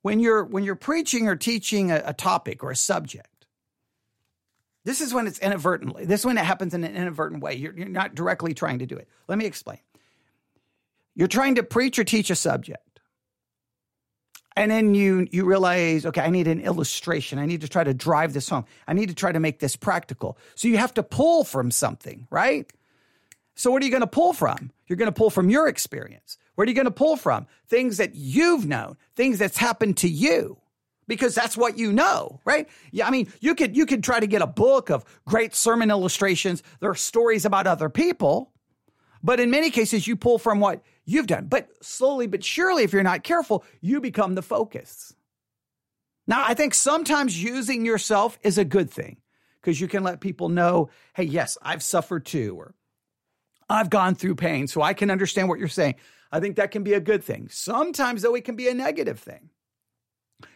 When 0.04 0.20
you're, 0.20 0.44
when 0.44 0.64
you're 0.64 0.76
preaching 0.76 1.28
or 1.28 1.36
teaching 1.36 1.92
a, 1.92 2.02
a 2.06 2.14
topic 2.14 2.64
or 2.64 2.72
a 2.72 2.76
subject, 2.76 3.28
this 4.84 5.02
is 5.02 5.14
when 5.14 5.28
it's 5.28 5.40
inadvertently. 5.40 6.06
This 6.06 6.22
is 6.22 6.26
when 6.26 6.38
it 6.38 6.46
happens 6.46 6.74
in 6.74 6.84
an 6.84 6.96
inadvertent 6.96 7.44
way. 7.44 7.56
You're, 7.56 7.74
you're 7.74 7.88
not 7.88 8.16
directly 8.16 8.54
trying 8.54 8.80
to 8.80 8.86
do 8.86 8.98
it. 8.98 9.08
Let 9.28 9.38
me 9.38 9.46
explain. 9.46 9.80
You're 11.14 11.28
trying 11.28 11.56
to 11.56 11.64
preach 11.64 12.00
or 12.00 12.04
teach 12.04 12.30
a 12.30 12.36
subject 12.36 12.92
and 14.56 14.70
then 14.70 14.94
you 14.94 15.28
you 15.32 15.46
realize 15.46 16.06
okay 16.06 16.22
i 16.22 16.30
need 16.30 16.48
an 16.48 16.60
illustration 16.62 17.40
i 17.40 17.46
need 17.46 17.62
to 17.62 17.68
try 17.68 17.84
to 17.84 17.94
drive 17.94 18.34
this 18.34 18.50
home 18.50 18.66
i 18.88 18.94
need 18.94 19.10
to 19.10 19.16
try 19.16 19.32
to 19.32 19.40
make 19.40 19.60
this 19.60 19.76
practical 19.76 20.38
so 20.56 20.68
you 20.68 20.78
have 20.78 20.94
to 20.94 21.04
pull 21.04 21.44
from 21.44 21.72
something 21.72 22.28
right 22.30 22.72
so 23.56 23.72
what 23.72 23.82
are 23.82 23.86
you 23.86 23.92
going 23.92 24.02
to 24.02 24.08
pull 24.08 24.34
from 24.34 24.72
you're 24.88 24.98
going 24.98 25.12
to 25.12 25.18
pull 25.18 25.30
from 25.30 25.50
your 25.50 25.68
experience 25.68 26.38
where 26.56 26.66
are 26.66 26.68
you 26.68 26.76
going 26.76 26.86
to 26.86 26.92
pull 26.92 27.16
from 27.16 27.48
things 27.68 27.98
that 27.98 28.16
you've 28.16 28.66
known 28.66 28.98
things 29.16 29.40
that's 29.40 29.58
happened 29.58 29.98
to 29.98 30.10
you 30.10 30.58
because 31.12 31.36
that's 31.36 31.58
what 31.58 31.78
you 31.78 31.92
know 31.92 32.40
right 32.46 32.70
yeah 32.92 33.06
i 33.06 33.12
mean 33.12 33.32
you 33.42 33.54
could 33.54 33.76
you 33.76 33.86
could 33.86 34.04
try 34.04 34.20
to 34.20 34.28
get 34.28 34.42
a 34.42 34.48
book 34.48 34.90
of 34.90 35.04
great 35.26 35.54
sermon 35.54 35.92
illustrations 35.92 36.64
there 36.80 36.90
are 36.90 36.96
stories 36.96 37.44
about 37.46 37.68
other 37.68 37.90
people 37.90 38.52
but 39.24 39.40
in 39.40 39.52
many 39.52 39.70
cases 39.70 40.08
you 40.08 40.16
pull 40.16 40.40
from 40.40 40.60
what 40.60 40.82
you've 41.06 41.28
done. 41.28 41.48
But 41.48 41.70
slowly 41.82 42.28
but 42.28 42.44
surely, 42.44 42.84
if 42.84 42.94
you're 42.94 43.04
not 43.04 43.24
careful, 43.24 43.64
you 43.82 44.02
become 44.02 44.36
the 44.36 44.42
focus. 44.42 45.14
Now, 46.28 46.44
I 46.48 46.54
think 46.54 46.74
sometimes 46.74 47.42
using 47.42 47.86
yourself 47.86 48.40
is 48.44 48.58
a 48.58 48.66
good 48.66 48.90
thing 48.90 49.18
because 49.60 49.82
you 49.82 49.88
can 49.88 50.04
let 50.04 50.22
people 50.22 50.50
know, 50.50 50.90
hey, 51.14 51.24
yes, 51.24 51.58
I've 51.62 51.84
suffered 51.84 52.26
too, 52.26 52.56
or 52.58 52.74
I've 53.70 53.90
gone 53.90 54.16
through 54.16 54.36
pain, 54.36 54.68
so 54.68 54.82
I 54.82 54.94
can 54.94 55.12
understand 55.12 55.50
what 55.50 55.60
you're 55.60 55.68
saying. 55.68 55.96
I 56.32 56.40
think 56.40 56.56
that 56.56 56.72
can 56.72 56.84
be 56.84 56.94
a 56.94 57.00
good 57.00 57.24
thing. 57.24 57.50
Sometimes, 57.50 58.22
though, 58.22 58.36
it 58.36 58.46
can 58.46 58.56
be 58.56 58.70
a 58.70 58.74
negative 58.74 59.20
thing. 59.20 59.50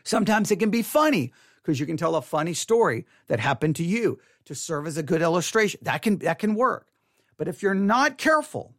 Sometimes 0.03 0.51
it 0.51 0.59
can 0.59 0.69
be 0.69 0.81
funny 0.81 1.33
because 1.61 1.79
you 1.79 1.85
can 1.85 1.97
tell 1.97 2.15
a 2.15 2.21
funny 2.21 2.53
story 2.53 3.05
that 3.27 3.39
happened 3.39 3.75
to 3.77 3.83
you 3.83 4.19
to 4.45 4.55
serve 4.55 4.87
as 4.87 4.97
a 4.97 5.03
good 5.03 5.21
illustration. 5.21 5.79
That 5.83 6.01
can 6.01 6.19
that 6.19 6.39
can 6.39 6.55
work. 6.55 6.87
But 7.37 7.47
if 7.47 7.61
you're 7.61 7.73
not 7.73 8.17
careful, 8.17 8.75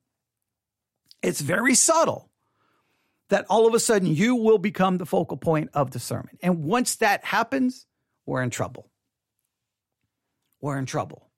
it's 1.23 1.41
very 1.41 1.75
subtle 1.75 2.31
that 3.29 3.45
all 3.51 3.67
of 3.67 3.75
a 3.75 3.81
sudden 3.81 4.09
you 4.09 4.37
will 4.37 4.59
become 4.59 4.99
the 4.99 5.07
focal 5.07 5.37
point 5.37 5.71
of 5.75 5.91
the 5.91 5.99
sermon. 5.99 6.39
And 6.43 6.65
once 6.65 6.97
that 6.97 7.25
happens, 7.25 7.87
we're 8.25 8.43
in 8.43 8.51
trouble. 8.51 8.89
We're 10.61 10.79
in 10.79 10.87
trouble. 10.87 11.29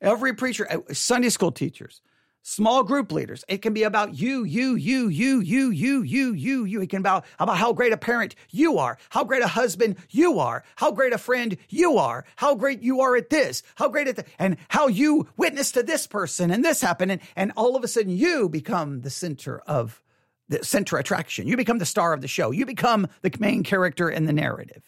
Every 0.00 0.34
preacher, 0.34 0.66
uh, 0.70 0.94
Sunday 0.94 1.28
school 1.28 1.52
teachers, 1.52 2.00
small 2.42 2.82
group 2.82 3.12
leaders, 3.12 3.44
it 3.48 3.58
can 3.62 3.74
be 3.74 3.82
about 3.82 4.18
you, 4.18 4.44
you, 4.44 4.74
you, 4.74 5.08
you, 5.08 5.40
you, 5.40 5.70
you, 5.70 6.02
you, 6.02 6.32
you, 6.32 6.64
you. 6.64 6.82
It 6.82 6.90
can 6.90 7.02
be 7.02 7.08
about, 7.08 7.24
about 7.38 7.58
how 7.58 7.72
great 7.72 7.92
a 7.92 7.96
parent 7.96 8.34
you 8.50 8.78
are, 8.78 8.98
how 9.10 9.24
great 9.24 9.42
a 9.42 9.48
husband 9.48 9.96
you 10.08 10.38
are, 10.38 10.64
how 10.76 10.90
great 10.90 11.12
a 11.12 11.18
friend 11.18 11.56
you 11.68 11.98
are, 11.98 12.24
how 12.36 12.54
great 12.54 12.82
you 12.82 13.00
are 13.00 13.16
at 13.16 13.30
this, 13.30 13.62
how 13.76 13.88
great 13.88 14.08
at 14.08 14.16
that, 14.16 14.28
and 14.38 14.56
how 14.68 14.88
you 14.88 15.28
witness 15.36 15.72
to 15.72 15.82
this 15.82 16.06
person 16.06 16.50
and 16.50 16.64
this 16.64 16.80
happened. 16.80 17.12
And, 17.12 17.20
and 17.36 17.52
all 17.56 17.76
of 17.76 17.84
a 17.84 17.88
sudden 17.88 18.10
you 18.10 18.48
become 18.48 19.02
the 19.02 19.10
center 19.10 19.60
of 19.60 20.02
the 20.48 20.64
center 20.64 20.96
attraction. 20.98 21.46
You 21.46 21.56
become 21.56 21.78
the 21.78 21.86
star 21.86 22.12
of 22.12 22.22
the 22.22 22.28
show. 22.28 22.50
You 22.50 22.66
become 22.66 23.06
the 23.22 23.30
main 23.38 23.62
character 23.62 24.10
in 24.10 24.26
the 24.26 24.32
narrative. 24.32 24.82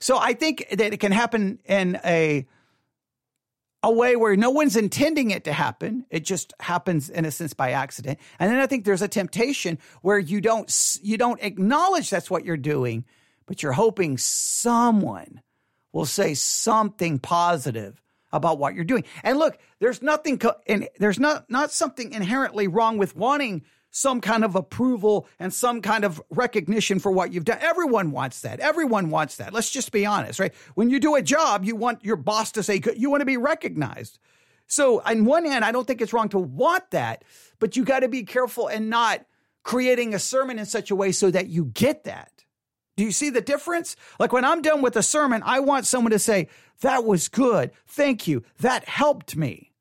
So 0.00 0.18
I 0.18 0.32
think 0.32 0.66
that 0.70 0.92
it 0.92 1.00
can 1.00 1.12
happen 1.12 1.58
in 1.66 2.00
a 2.04 2.46
a 3.88 3.90
way 3.90 4.16
where 4.16 4.36
no 4.36 4.50
one's 4.50 4.76
intending 4.76 5.30
it 5.30 5.44
to 5.44 5.52
happen. 5.52 6.04
It 6.10 6.22
just 6.22 6.52
happens 6.60 7.08
in 7.08 7.24
a 7.24 7.30
sense 7.30 7.54
by 7.54 7.70
accident. 7.70 8.18
And 8.38 8.52
then 8.52 8.58
I 8.60 8.66
think 8.66 8.84
there's 8.84 9.00
a 9.00 9.08
temptation 9.08 9.78
where 10.02 10.18
you 10.18 10.42
don't 10.42 10.98
you 11.02 11.16
don't 11.16 11.42
acknowledge 11.42 12.10
that's 12.10 12.30
what 12.30 12.44
you're 12.44 12.58
doing, 12.58 13.06
but 13.46 13.62
you're 13.62 13.72
hoping 13.72 14.18
someone 14.18 15.40
will 15.92 16.04
say 16.04 16.34
something 16.34 17.18
positive 17.18 18.02
about 18.30 18.58
what 18.58 18.74
you're 18.74 18.84
doing. 18.84 19.04
And 19.22 19.38
look, 19.38 19.58
there's 19.80 20.02
nothing 20.02 20.38
co- 20.38 20.60
and 20.66 20.86
there's 20.98 21.18
not 21.18 21.50
not 21.50 21.72
something 21.72 22.12
inherently 22.12 22.68
wrong 22.68 22.98
with 22.98 23.16
wanting 23.16 23.62
some 23.90 24.20
kind 24.20 24.44
of 24.44 24.54
approval 24.54 25.26
and 25.38 25.52
some 25.52 25.80
kind 25.80 26.04
of 26.04 26.20
recognition 26.30 26.98
for 26.98 27.10
what 27.10 27.32
you've 27.32 27.44
done. 27.44 27.58
Everyone 27.60 28.10
wants 28.10 28.42
that. 28.42 28.60
Everyone 28.60 29.10
wants 29.10 29.36
that. 29.36 29.52
Let's 29.52 29.70
just 29.70 29.92
be 29.92 30.06
honest, 30.06 30.38
right? 30.38 30.54
When 30.74 30.90
you 30.90 31.00
do 31.00 31.14
a 31.14 31.22
job, 31.22 31.64
you 31.64 31.74
want 31.74 32.04
your 32.04 32.16
boss 32.16 32.52
to 32.52 32.62
say, 32.62 32.80
you 32.96 33.10
want 33.10 33.22
to 33.22 33.26
be 33.26 33.36
recognized. 33.36 34.18
So, 34.66 35.00
on 35.00 35.24
one 35.24 35.46
hand, 35.46 35.64
I 35.64 35.72
don't 35.72 35.86
think 35.86 36.02
it's 36.02 36.12
wrong 36.12 36.28
to 36.30 36.38
want 36.38 36.90
that, 36.90 37.24
but 37.58 37.76
you 37.76 37.84
got 37.84 38.00
to 38.00 38.08
be 38.08 38.24
careful 38.24 38.68
and 38.68 38.90
not 38.90 39.24
creating 39.62 40.14
a 40.14 40.18
sermon 40.18 40.58
in 40.58 40.66
such 40.66 40.90
a 40.90 40.96
way 40.96 41.10
so 41.10 41.30
that 41.30 41.48
you 41.48 41.66
get 41.66 42.04
that. 42.04 42.44
Do 42.96 43.04
you 43.04 43.12
see 43.12 43.30
the 43.30 43.40
difference? 43.40 43.96
Like 44.18 44.32
when 44.32 44.44
I'm 44.44 44.60
done 44.60 44.82
with 44.82 44.96
a 44.96 45.02
sermon, 45.02 45.42
I 45.44 45.60
want 45.60 45.86
someone 45.86 46.10
to 46.10 46.18
say, 46.18 46.48
that 46.80 47.04
was 47.04 47.28
good. 47.28 47.70
Thank 47.86 48.26
you. 48.26 48.44
That 48.60 48.86
helped 48.86 49.36
me. 49.36 49.72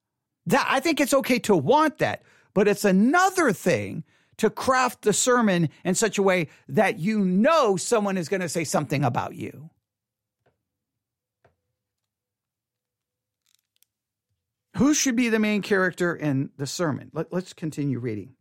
That 0.45 0.65
I 0.69 0.79
think 0.79 1.01
it's 1.01 1.13
okay 1.13 1.39
to 1.39 1.55
want 1.55 1.97
that. 1.97 2.23
But 2.57 2.67
it's 2.67 2.85
another 2.85 3.53
thing 3.53 4.03
to 4.37 4.49
craft 4.49 5.03
the 5.03 5.13
sermon 5.13 5.69
in 5.85 5.93
such 5.93 6.17
a 6.17 6.23
way 6.23 6.47
that 6.69 6.97
you 6.97 7.19
know 7.19 7.77
someone 7.77 8.17
is 8.17 8.29
going 8.29 8.41
to 8.41 8.49
say 8.49 8.63
something 8.63 9.03
about 9.03 9.35
you. 9.35 9.69
Who 14.77 14.95
should 14.95 15.15
be 15.15 15.29
the 15.29 15.37
main 15.37 15.61
character 15.61 16.15
in 16.15 16.49
the 16.57 16.65
sermon? 16.65 17.11
Let, 17.13 17.31
us 17.31 17.53
continue 17.53 17.99
reading. 17.99 18.33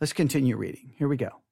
Let's 0.00 0.14
continue 0.14 0.56
reading. 0.56 0.94
Here 0.96 1.08
we 1.08 1.18
go. 1.18 1.42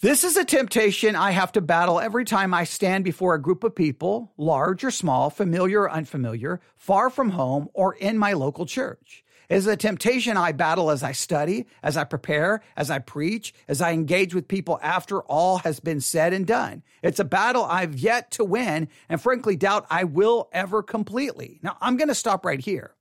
This 0.00 0.24
is 0.24 0.36
a 0.36 0.44
temptation 0.44 1.14
I 1.14 1.30
have 1.30 1.52
to 1.52 1.60
battle 1.60 2.00
every 2.00 2.24
time 2.24 2.52
I 2.52 2.64
stand 2.64 3.04
before 3.04 3.34
a 3.34 3.40
group 3.40 3.62
of 3.62 3.76
people, 3.76 4.32
large 4.36 4.82
or 4.82 4.90
small, 4.90 5.30
familiar 5.30 5.82
or 5.82 5.92
unfamiliar, 5.92 6.60
far 6.74 7.08
from 7.08 7.30
home, 7.30 7.68
or 7.72 7.94
in 7.94 8.18
my 8.18 8.32
local 8.32 8.66
church 8.66 9.22
is 9.48 9.66
a 9.66 9.76
temptation 9.76 10.36
I 10.36 10.52
battle 10.52 10.90
as 10.90 11.02
I 11.02 11.12
study, 11.12 11.66
as 11.82 11.96
I 11.96 12.04
prepare, 12.04 12.62
as 12.76 12.90
I 12.90 12.98
preach, 12.98 13.54
as 13.66 13.80
I 13.80 13.92
engage 13.92 14.34
with 14.34 14.48
people 14.48 14.78
after 14.82 15.20
all 15.22 15.58
has 15.58 15.80
been 15.80 16.00
said 16.00 16.32
and 16.32 16.46
done. 16.46 16.82
It's 17.02 17.20
a 17.20 17.24
battle 17.24 17.64
I've 17.64 17.98
yet 17.98 18.30
to 18.32 18.44
win 18.44 18.88
and 19.08 19.20
frankly 19.20 19.56
doubt 19.56 19.86
I 19.90 20.04
will 20.04 20.48
ever 20.52 20.82
completely. 20.82 21.60
Now, 21.62 21.76
I'm 21.80 21.96
going 21.96 22.08
to 22.08 22.14
stop 22.14 22.44
right 22.44 22.60
here 22.60 22.94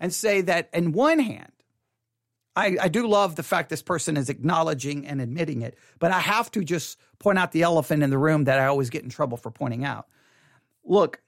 and 0.00 0.12
say 0.12 0.40
that 0.42 0.68
in 0.72 0.92
one 0.92 1.20
hand, 1.20 1.52
I, 2.56 2.76
I 2.80 2.88
do 2.88 3.06
love 3.06 3.36
the 3.36 3.44
fact 3.44 3.70
this 3.70 3.82
person 3.82 4.16
is 4.16 4.28
acknowledging 4.28 5.06
and 5.06 5.20
admitting 5.20 5.62
it, 5.62 5.78
but 6.00 6.10
I 6.10 6.18
have 6.18 6.50
to 6.52 6.64
just 6.64 6.98
point 7.20 7.38
out 7.38 7.52
the 7.52 7.62
elephant 7.62 8.02
in 8.02 8.10
the 8.10 8.18
room 8.18 8.44
that 8.44 8.58
I 8.58 8.66
always 8.66 8.90
get 8.90 9.04
in 9.04 9.10
trouble 9.10 9.36
for 9.36 9.52
pointing 9.52 9.84
out. 9.84 10.08
Look, 10.82 11.20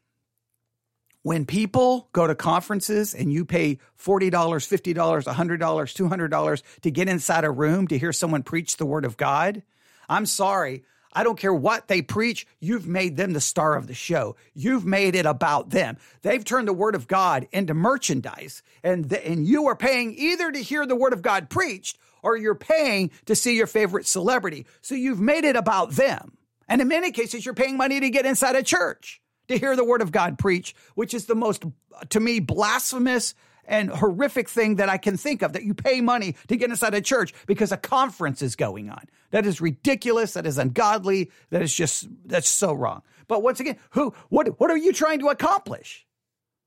when 1.22 1.44
people 1.44 2.08
go 2.12 2.26
to 2.26 2.34
conferences 2.34 3.14
and 3.14 3.32
you 3.32 3.44
pay 3.44 3.78
$40, 3.98 4.30
$50, 4.30 4.94
$100, 4.94 5.58
$200 5.58 6.62
to 6.80 6.90
get 6.90 7.08
inside 7.08 7.44
a 7.44 7.50
room 7.50 7.88
to 7.88 7.98
hear 7.98 8.12
someone 8.12 8.42
preach 8.42 8.76
the 8.76 8.86
word 8.86 9.04
of 9.04 9.16
God, 9.16 9.62
I'm 10.08 10.26
sorry. 10.26 10.84
I 11.12 11.24
don't 11.24 11.38
care 11.38 11.52
what 11.52 11.88
they 11.88 12.02
preach. 12.02 12.46
You've 12.60 12.86
made 12.86 13.16
them 13.16 13.32
the 13.32 13.40
star 13.40 13.76
of 13.76 13.86
the 13.86 13.94
show. 13.94 14.36
You've 14.54 14.86
made 14.86 15.14
it 15.14 15.26
about 15.26 15.70
them. 15.70 15.98
They've 16.22 16.44
turned 16.44 16.68
the 16.68 16.72
word 16.72 16.94
of 16.94 17.08
God 17.08 17.48
into 17.52 17.74
merchandise 17.74 18.62
and, 18.82 19.08
the, 19.08 19.26
and 19.26 19.46
you 19.46 19.66
are 19.66 19.76
paying 19.76 20.14
either 20.16 20.50
to 20.50 20.58
hear 20.58 20.86
the 20.86 20.96
word 20.96 21.12
of 21.12 21.22
God 21.22 21.50
preached 21.50 21.98
or 22.22 22.36
you're 22.36 22.54
paying 22.54 23.10
to 23.26 23.34
see 23.34 23.56
your 23.56 23.66
favorite 23.66 24.06
celebrity. 24.06 24.66
So 24.82 24.94
you've 24.94 25.20
made 25.20 25.44
it 25.44 25.56
about 25.56 25.92
them. 25.92 26.36
And 26.68 26.80
in 26.80 26.88
many 26.88 27.10
cases, 27.10 27.44
you're 27.44 27.54
paying 27.54 27.76
money 27.76 27.98
to 27.98 28.10
get 28.10 28.26
inside 28.26 28.54
a 28.54 28.62
church 28.62 29.20
to 29.50 29.58
hear 29.58 29.76
the 29.76 29.84
word 29.84 30.02
of 30.02 30.12
God 30.12 30.38
preach, 30.38 30.74
which 30.94 31.14
is 31.14 31.26
the 31.26 31.34
most, 31.34 31.64
to 32.10 32.20
me, 32.20 32.40
blasphemous 32.40 33.34
and 33.66 33.90
horrific 33.90 34.48
thing 34.48 34.76
that 34.76 34.88
I 34.88 34.96
can 34.96 35.16
think 35.16 35.42
of 35.42 35.52
that 35.52 35.62
you 35.62 35.74
pay 35.74 36.00
money 36.00 36.34
to 36.48 36.56
get 36.56 36.70
inside 36.70 36.94
a 36.94 37.00
church 37.00 37.32
because 37.46 37.70
a 37.70 37.76
conference 37.76 38.42
is 38.42 38.56
going 38.56 38.90
on. 38.90 39.04
That 39.30 39.46
is 39.46 39.60
ridiculous. 39.60 40.32
That 40.32 40.46
is 40.46 40.58
ungodly. 40.58 41.30
That 41.50 41.62
is 41.62 41.72
just, 41.72 42.08
that's 42.24 42.48
so 42.48 42.72
wrong. 42.72 43.02
But 43.28 43.42
once 43.42 43.60
again, 43.60 43.76
who, 43.90 44.12
what, 44.28 44.58
what 44.58 44.70
are 44.70 44.76
you 44.76 44.92
trying 44.92 45.20
to 45.20 45.28
accomplish? 45.28 46.06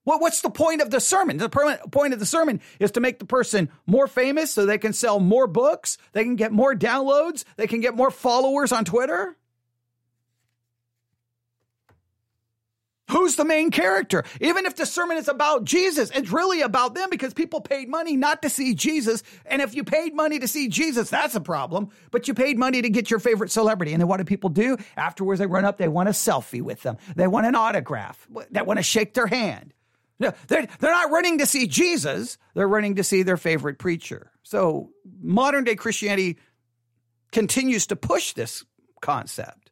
What, 0.06 0.22
what's 0.22 0.42
the 0.42 0.50
point 0.50 0.82
of 0.82 0.90
the 0.90 1.00
sermon? 1.00 1.38
The 1.38 1.50
point 1.50 2.14
of 2.14 2.20
the 2.20 2.26
sermon 2.26 2.62
is 2.80 2.92
to 2.92 3.00
make 3.00 3.20
the 3.20 3.26
person 3.26 3.70
more 3.86 4.08
famous 4.08 4.54
so 4.54 4.66
they 4.66 4.78
can 4.78 4.94
sell 4.94 5.20
more 5.20 5.48
books, 5.48 5.98
they 6.12 6.24
can 6.24 6.36
get 6.36 6.52
more 6.52 6.76
downloads, 6.76 7.46
they 7.56 7.68
can 7.68 7.80
get 7.80 7.96
more 7.96 8.12
followers 8.12 8.72
on 8.72 8.86
Twitter. 8.86 9.38
Who's 13.14 13.36
the 13.36 13.46
main 13.46 13.70
character? 13.70 14.24
Even 14.42 14.66
if 14.66 14.76
the 14.76 14.88
sermon 14.88 15.18
is 15.18 15.28
about 15.28 15.66
Jesus, 15.66 16.10
it's 16.16 16.32
really 16.32 16.62
about 16.62 16.96
them 16.96 17.12
because 17.12 17.32
people 17.32 17.62
paid 17.62 17.88
money 17.88 18.18
not 18.18 18.42
to 18.42 18.50
see 18.50 18.74
Jesus. 18.74 19.22
And 19.46 19.62
if 19.62 19.76
you 19.76 19.84
paid 19.84 20.16
money 20.16 20.40
to 20.40 20.48
see 20.48 20.68
Jesus, 20.68 21.12
that's 21.12 21.36
a 21.36 21.40
problem. 21.40 21.90
But 22.10 22.28
you 22.28 22.34
paid 22.34 22.58
money 22.58 22.82
to 22.82 22.90
get 22.90 23.12
your 23.12 23.20
favorite 23.20 23.52
celebrity. 23.52 23.94
And 23.94 24.02
then 24.02 24.08
what 24.08 24.18
do 24.18 24.24
people 24.24 24.50
do? 24.50 24.78
Afterwards, 24.98 25.38
they 25.38 25.46
run 25.46 25.64
up, 25.64 25.78
they 25.78 25.88
want 25.88 26.10
a 26.10 26.12
selfie 26.12 26.64
with 26.64 26.82
them, 26.82 26.98
they 27.16 27.28
want 27.28 27.46
an 27.46 27.54
autograph, 27.54 28.28
they 28.50 28.64
want 28.64 28.80
to 28.80 28.84
shake 28.84 29.14
their 29.14 29.28
hand. 29.28 29.76
No, 30.20 30.34
they're, 30.48 30.68
they're 30.80 30.92
not 30.92 31.12
running 31.12 31.38
to 31.38 31.46
see 31.46 31.68
Jesus, 31.68 32.40
they're 32.56 32.68
running 32.68 32.96
to 32.96 33.04
see 33.04 33.22
their 33.22 33.38
favorite 33.38 33.78
preacher. 33.78 34.32
So 34.42 34.90
modern 35.22 35.66
day 35.66 35.76
Christianity 35.76 36.40
continues 37.32 37.88
to 37.88 37.96
push 37.96 38.34
this 38.34 38.66
concept. 39.02 39.63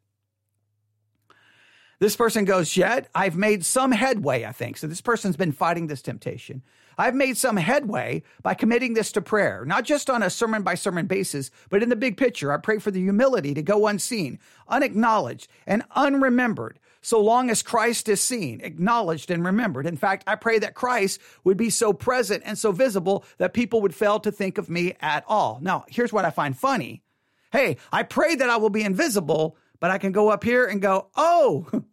This 2.01 2.15
person 2.15 2.45
goes, 2.45 2.75
Yet 2.75 3.09
I've 3.13 3.35
made 3.35 3.63
some 3.63 3.91
headway, 3.91 4.43
I 4.43 4.53
think. 4.53 4.77
So 4.77 4.87
this 4.87 5.01
person's 5.01 5.37
been 5.37 5.51
fighting 5.51 5.85
this 5.85 6.01
temptation. 6.01 6.63
I've 6.97 7.13
made 7.13 7.37
some 7.37 7.57
headway 7.57 8.23
by 8.41 8.55
committing 8.55 8.95
this 8.95 9.11
to 9.11 9.21
prayer, 9.21 9.65
not 9.65 9.83
just 9.83 10.09
on 10.09 10.23
a 10.23 10.31
sermon 10.31 10.63
by 10.63 10.73
sermon 10.73 11.05
basis, 11.05 11.51
but 11.69 11.83
in 11.83 11.89
the 11.89 11.95
big 11.95 12.17
picture. 12.17 12.51
I 12.51 12.57
pray 12.57 12.79
for 12.79 12.89
the 12.89 13.01
humility 13.01 13.53
to 13.53 13.61
go 13.61 13.85
unseen, 13.85 14.39
unacknowledged, 14.67 15.47
and 15.67 15.83
unremembered, 15.95 16.77
so 17.03 17.21
long 17.21 17.51
as 17.51 17.61
Christ 17.61 18.09
is 18.09 18.19
seen, 18.19 18.61
acknowledged, 18.61 19.29
and 19.29 19.45
remembered. 19.45 19.85
In 19.85 19.95
fact, 19.95 20.23
I 20.25 20.33
pray 20.33 20.57
that 20.57 20.73
Christ 20.73 21.21
would 21.43 21.57
be 21.57 21.69
so 21.69 21.93
present 21.93 22.41
and 22.47 22.57
so 22.57 22.71
visible 22.71 23.25
that 23.37 23.53
people 23.53 23.79
would 23.81 23.93
fail 23.93 24.19
to 24.21 24.31
think 24.31 24.57
of 24.57 24.71
me 24.71 24.95
at 25.01 25.23
all. 25.27 25.59
Now, 25.61 25.85
here's 25.87 26.11
what 26.11 26.25
I 26.25 26.31
find 26.31 26.57
funny. 26.57 27.03
Hey, 27.51 27.77
I 27.91 28.01
pray 28.01 28.33
that 28.33 28.49
I 28.49 28.57
will 28.57 28.71
be 28.71 28.83
invisible, 28.83 29.55
but 29.79 29.91
I 29.91 29.99
can 29.99 30.11
go 30.11 30.29
up 30.29 30.43
here 30.43 30.65
and 30.65 30.81
go, 30.81 31.09
oh, 31.15 31.67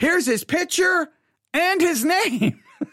here's 0.00 0.26
his 0.26 0.42
picture 0.42 1.08
and 1.54 1.80
his 1.80 2.04
name. 2.04 2.60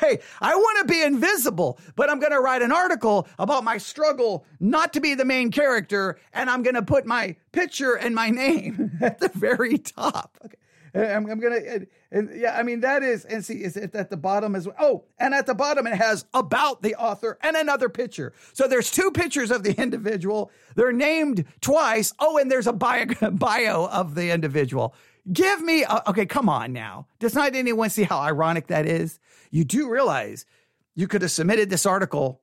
hey, 0.00 0.20
I 0.40 0.54
want 0.54 0.86
to 0.86 0.92
be 0.92 1.02
invisible, 1.02 1.78
but 1.96 2.10
I'm 2.10 2.20
going 2.20 2.32
to 2.32 2.40
write 2.40 2.62
an 2.62 2.72
article 2.72 3.26
about 3.38 3.64
my 3.64 3.78
struggle 3.78 4.44
not 4.58 4.92
to 4.92 5.00
be 5.00 5.14
the 5.14 5.24
main 5.24 5.50
character, 5.50 6.18
and 6.32 6.50
I'm 6.50 6.62
going 6.62 6.74
to 6.74 6.82
put 6.82 7.06
my 7.06 7.36
picture 7.52 7.94
and 7.94 8.14
my 8.14 8.30
name 8.30 8.92
at 9.00 9.20
the 9.20 9.28
very 9.28 9.78
top. 9.78 10.38
Okay. 10.44 10.56
I'm, 10.94 11.30
I'm 11.30 11.40
gonna, 11.40 11.56
and, 11.56 11.86
and, 12.10 12.30
yeah, 12.40 12.56
I 12.56 12.62
mean 12.62 12.80
that 12.80 13.02
is, 13.02 13.24
and 13.24 13.44
see, 13.44 13.62
is 13.62 13.76
it 13.76 13.94
at 13.94 14.10
the 14.10 14.16
bottom 14.16 14.54
as 14.54 14.66
well? 14.66 14.76
Oh, 14.80 15.04
and 15.18 15.34
at 15.34 15.46
the 15.46 15.54
bottom 15.54 15.86
it 15.86 15.94
has 15.96 16.24
about 16.34 16.82
the 16.82 16.94
author 16.96 17.38
and 17.42 17.56
another 17.56 17.88
picture. 17.88 18.32
So 18.52 18.66
there's 18.66 18.90
two 18.90 19.10
pictures 19.10 19.50
of 19.50 19.62
the 19.62 19.80
individual. 19.80 20.50
They're 20.74 20.92
named 20.92 21.44
twice. 21.60 22.12
Oh, 22.18 22.38
and 22.38 22.50
there's 22.50 22.66
a 22.66 22.72
bio, 22.72 23.06
bio 23.32 23.86
of 23.86 24.14
the 24.14 24.30
individual. 24.30 24.94
Give 25.32 25.60
me, 25.62 25.84
a, 25.84 26.08
okay, 26.10 26.26
come 26.26 26.48
on 26.48 26.72
now. 26.72 27.06
Does 27.18 27.34
not 27.34 27.54
anyone 27.54 27.90
see 27.90 28.04
how 28.04 28.18
ironic 28.18 28.68
that 28.68 28.86
is? 28.86 29.18
You 29.50 29.64
do 29.64 29.90
realize 29.90 30.46
you 30.94 31.06
could 31.06 31.22
have 31.22 31.30
submitted 31.30 31.70
this 31.70 31.86
article. 31.86 32.40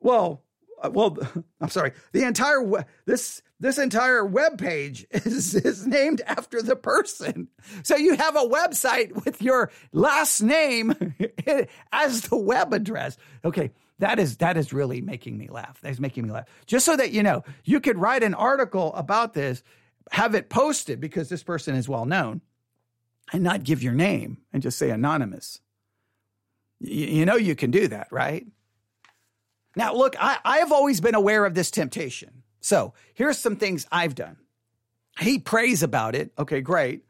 Well, 0.00 0.42
uh, 0.82 0.90
well, 0.92 1.16
I'm 1.60 1.68
sorry. 1.68 1.92
The 2.12 2.24
entire 2.24 2.86
this 3.06 3.42
this 3.58 3.78
entire 3.78 4.24
web 4.24 4.58
page 4.58 5.06
is, 5.10 5.54
is 5.54 5.86
named 5.86 6.20
after 6.26 6.62
the 6.62 6.76
person. 6.76 7.48
So 7.82 7.96
you 7.96 8.16
have 8.16 8.36
a 8.36 8.40
website 8.40 9.24
with 9.24 9.40
your 9.40 9.70
last 9.92 10.42
name 10.42 11.14
as 11.92 12.22
the 12.22 12.36
web 12.36 12.72
address. 12.72 13.16
Okay, 13.44 13.70
that 13.98 14.18
is 14.18 14.36
that 14.38 14.56
is 14.56 14.72
really 14.72 15.00
making 15.00 15.38
me 15.38 15.48
laugh. 15.48 15.78
That's 15.80 15.98
making 15.98 16.24
me 16.24 16.32
laugh. 16.32 16.46
Just 16.66 16.84
so 16.84 16.96
that 16.96 17.12
you 17.12 17.22
know, 17.22 17.44
you 17.64 17.80
could 17.80 17.98
write 17.98 18.22
an 18.22 18.34
article 18.34 18.94
about 18.94 19.32
this, 19.32 19.62
have 20.12 20.34
it 20.34 20.50
posted 20.50 21.00
because 21.00 21.28
this 21.28 21.42
person 21.42 21.74
is 21.74 21.88
well 21.88 22.04
known, 22.04 22.42
and 23.32 23.42
not 23.42 23.64
give 23.64 23.82
your 23.82 23.94
name 23.94 24.38
and 24.52 24.62
just 24.62 24.78
say 24.78 24.90
anonymous. 24.90 25.60
You, 26.78 27.06
you 27.06 27.26
know 27.26 27.36
you 27.36 27.54
can 27.54 27.70
do 27.70 27.88
that, 27.88 28.08
right? 28.10 28.46
Now, 29.76 29.94
look, 29.94 30.16
I, 30.18 30.38
I 30.44 30.58
have 30.58 30.72
always 30.72 31.00
been 31.00 31.14
aware 31.14 31.44
of 31.44 31.54
this 31.54 31.70
temptation. 31.70 32.42
So 32.66 32.94
here's 33.14 33.38
some 33.38 33.54
things 33.54 33.86
I've 33.92 34.16
done. 34.16 34.38
He 35.20 35.38
prays 35.38 35.84
about 35.84 36.16
it. 36.16 36.32
Okay, 36.36 36.60
great. 36.60 37.04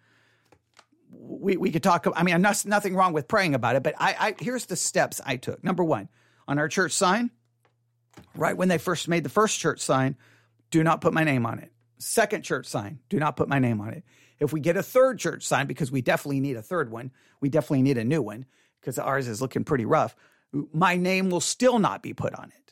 We, 1.11 1.57
we 1.57 1.71
could 1.71 1.83
talk. 1.83 2.07
I 2.15 2.25
mean, 2.25 2.35
I'm 2.35 2.43
not, 2.43 2.63
nothing 2.67 2.95
wrong 2.95 3.15
with 3.15 3.27
praying 3.27 3.55
about 3.55 3.75
it, 3.75 3.83
but 3.83 3.95
I, 3.97 4.17
I 4.19 4.35
here's 4.39 4.67
the 4.67 4.77
steps 4.77 5.19
I 5.25 5.37
took. 5.37 5.65
Number 5.65 5.83
one, 5.83 6.11
on 6.47 6.59
our 6.59 6.69
church 6.69 6.93
sign, 6.93 7.31
right 8.35 8.55
when 8.55 8.69
they 8.69 8.77
first 8.77 9.09
made 9.09 9.25
the 9.25 9.31
first 9.31 9.59
church 9.59 9.81
sign, 9.81 10.17
do 10.71 10.85
not 10.85 11.01
put 11.01 11.15
my 11.15 11.25
name 11.25 11.47
on 11.47 11.59
it. 11.59 11.73
Second 11.97 12.43
church 12.43 12.67
sign, 12.67 12.99
do 13.09 13.19
not 13.19 13.37
put 13.39 13.49
my 13.49 13.59
name 13.59 13.81
on 13.81 13.95
it. 13.95 14.05
If 14.39 14.53
we 14.53 14.61
get 14.61 14.77
a 14.77 14.83
third 14.83 15.19
church 15.19 15.43
sign, 15.47 15.67
because 15.67 15.91
we 15.91 16.03
definitely 16.03 16.41
need 16.41 16.57
a 16.57 16.63
third 16.63 16.91
one, 16.91 17.13
we 17.41 17.49
definitely 17.49 17.81
need 17.81 17.97
a 17.97 18.05
new 18.05 18.21
one 18.21 18.45
because 18.83 18.99
ours 18.99 19.27
is 19.27 19.41
looking 19.41 19.65
pretty 19.65 19.87
rough 19.87 20.15
my 20.73 20.97
name 20.97 21.31
will 21.31 21.41
still 21.41 21.79
not 21.79 22.03
be 22.03 22.13
put 22.13 22.35
on 22.35 22.53
it. 22.57 22.66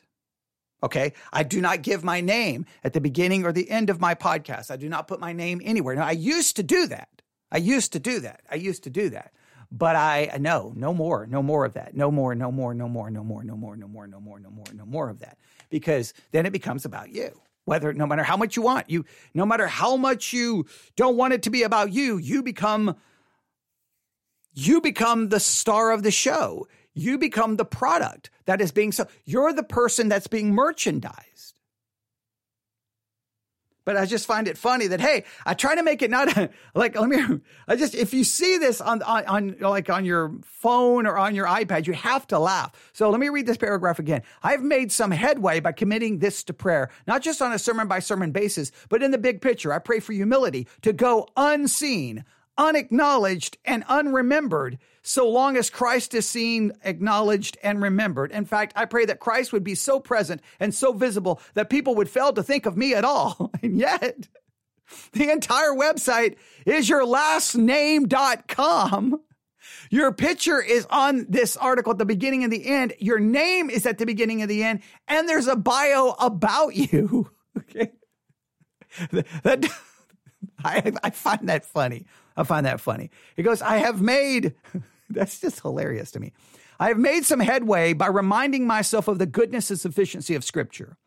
Okay. 0.85 1.13
I 1.33 1.41
do 1.41 1.61
not 1.61 1.81
give 1.81 2.03
my 2.03 2.21
name 2.21 2.67
at 2.83 2.93
the 2.93 3.01
beginning 3.01 3.43
or 3.43 3.51
the 3.51 3.71
end 3.71 3.89
of 3.89 3.99
my 3.99 4.13
podcast. 4.13 4.69
I 4.69 4.75
do 4.75 4.87
not 4.87 5.07
put 5.07 5.19
my 5.19 5.33
name 5.33 5.59
anywhere. 5.63 5.95
Now, 5.95 6.05
I 6.05 6.11
used 6.11 6.57
to 6.57 6.63
do 6.63 6.85
that. 6.85 7.09
I 7.51 7.57
used 7.57 7.93
to 7.93 7.99
do 7.99 8.19
that. 8.19 8.41
I 8.51 8.55
used 8.55 8.83
to 8.83 8.91
do 8.91 9.09
that. 9.09 9.31
But 9.71 9.95
I 9.95 10.37
no, 10.39 10.73
no 10.75 10.93
more, 10.93 11.25
no 11.25 11.41
more 11.41 11.65
of 11.65 11.73
that. 11.73 11.97
No 11.97 12.11
more, 12.11 12.35
no 12.35 12.51
more, 12.51 12.75
no 12.75 12.87
more, 12.87 13.09
no 13.09 13.23
more, 13.23 13.43
no 13.43 13.55
more, 13.57 13.75
no 13.75 13.87
more, 13.87 14.07
no 14.07 14.19
more, 14.19 14.39
no 14.39 14.51
more, 14.51 14.65
no 14.75 14.85
more 14.85 15.09
of 15.09 15.19
that. 15.19 15.39
Because 15.71 16.13
then 16.31 16.45
it 16.45 16.53
becomes 16.53 16.85
about 16.85 17.09
you. 17.09 17.41
Whether 17.63 17.91
no 17.91 18.05
matter 18.05 18.21
how 18.21 18.37
much 18.37 18.55
you 18.55 18.61
want, 18.61 18.87
you 18.91 19.05
no 19.33 19.43
matter 19.43 19.65
how 19.65 19.97
much 19.97 20.33
you 20.33 20.67
don't 20.95 21.17
want 21.17 21.33
it 21.33 21.41
to 21.43 21.49
be 21.49 21.63
about 21.63 21.91
you, 21.91 22.17
you 22.17 22.43
become 22.43 22.95
you 24.53 24.81
become 24.81 25.29
the 25.29 25.39
star 25.39 25.91
of 25.91 26.03
the 26.03 26.11
show 26.11 26.67
you 26.95 27.17
become 27.17 27.57
the 27.57 27.65
product 27.65 28.31
that 28.45 28.61
is 28.61 28.71
being 28.71 28.91
so 28.91 29.07
you're 29.25 29.53
the 29.53 29.63
person 29.63 30.09
that's 30.09 30.27
being 30.27 30.53
merchandised. 30.53 31.53
But 33.85 33.97
i 33.97 34.05
just 34.07 34.25
find 34.25 34.47
it 34.47 34.57
funny 34.57 34.87
that 34.87 34.99
hey 34.99 35.25
i 35.45 35.53
try 35.53 35.75
to 35.75 35.83
make 35.83 36.01
it 36.01 36.09
not 36.09 36.35
like 36.73 36.99
let 36.99 37.07
me 37.07 37.39
i 37.67 37.75
just 37.75 37.93
if 37.93 38.15
you 38.15 38.23
see 38.23 38.57
this 38.57 38.81
on, 38.81 39.03
on 39.03 39.25
on 39.25 39.55
like 39.59 39.91
on 39.91 40.05
your 40.05 40.33
phone 40.43 41.05
or 41.05 41.19
on 41.19 41.35
your 41.35 41.45
ipad 41.45 41.85
you 41.85 41.93
have 41.93 42.25
to 42.27 42.39
laugh. 42.39 42.71
So 42.93 43.11
let 43.11 43.19
me 43.19 43.29
read 43.29 43.45
this 43.45 43.57
paragraph 43.57 43.99
again. 43.99 44.23
I've 44.41 44.63
made 44.63 44.91
some 44.91 45.11
headway 45.11 45.59
by 45.59 45.71
committing 45.71 46.17
this 46.17 46.43
to 46.45 46.53
prayer 46.53 46.89
not 47.05 47.21
just 47.21 47.43
on 47.43 47.53
a 47.53 47.59
sermon 47.59 47.87
by 47.87 47.99
sermon 47.99 48.31
basis 48.31 48.71
but 48.89 49.03
in 49.03 49.11
the 49.11 49.19
big 49.19 49.39
picture. 49.39 49.71
I 49.71 49.77
pray 49.77 49.99
for 49.99 50.13
humility 50.13 50.67
to 50.81 50.91
go 50.91 51.27
unseen 51.37 52.25
unacknowledged 52.57 53.57
and 53.65 53.83
unremembered 53.85 54.77
so 55.01 55.29
long 55.29 55.55
as 55.55 55.69
Christ 55.69 56.13
is 56.15 56.27
seen, 56.27 56.73
acknowledged, 56.83 57.57
and 57.63 57.81
remembered. 57.81 58.31
In 58.31 58.45
fact, 58.45 58.73
I 58.75 58.85
pray 58.85 59.05
that 59.05 59.19
Christ 59.19 59.53
would 59.53 59.63
be 59.63 59.75
so 59.75 59.99
present 59.99 60.41
and 60.59 60.73
so 60.73 60.93
visible 60.93 61.39
that 61.53 61.69
people 61.69 61.95
would 61.95 62.09
fail 62.09 62.33
to 62.33 62.41
think 62.41 62.65
of 62.65 62.75
me 62.75 62.93
at 62.93 63.05
all. 63.05 63.51
And 63.61 63.79
yet, 63.79 64.27
the 65.13 65.31
entire 65.31 65.71
website 65.71 66.35
is 66.65 66.87
your 66.89 67.05
last 67.05 67.55
name.com. 67.55 69.21
Your 69.89 70.11
picture 70.11 70.61
is 70.61 70.85
on 70.89 71.25
this 71.29 71.57
article 71.57 71.91
at 71.91 71.97
the 71.97 72.05
beginning 72.05 72.43
and 72.43 72.51
the 72.51 72.67
end. 72.67 72.93
Your 72.99 73.19
name 73.19 73.69
is 73.69 73.85
at 73.85 73.97
the 73.97 74.05
beginning 74.05 74.41
and 74.41 74.49
the 74.49 74.63
end, 74.63 74.81
and 75.07 75.27
there's 75.27 75.47
a 75.47 75.55
bio 75.55 76.15
about 76.19 76.75
you. 76.75 77.29
Okay. 77.57 77.91
That, 79.43 79.69
I, 80.63 80.91
I 81.03 81.09
find 81.11 81.49
that 81.49 81.65
funny. 81.65 82.05
I 82.37 82.43
find 82.43 82.65
that 82.65 82.81
funny. 82.81 83.11
He 83.35 83.43
goes, 83.43 83.61
I 83.61 83.77
have 83.77 84.01
made, 84.01 84.53
that's 85.09 85.39
just 85.39 85.61
hilarious 85.61 86.11
to 86.11 86.19
me. 86.19 86.33
I 86.79 86.89
have 86.89 86.97
made 86.97 87.25
some 87.25 87.39
headway 87.39 87.93
by 87.93 88.07
reminding 88.07 88.67
myself 88.67 89.07
of 89.07 89.17
the 89.17 89.25
goodness 89.25 89.69
and 89.69 89.79
sufficiency 89.79 90.35
of 90.35 90.43
Scripture. 90.43 90.97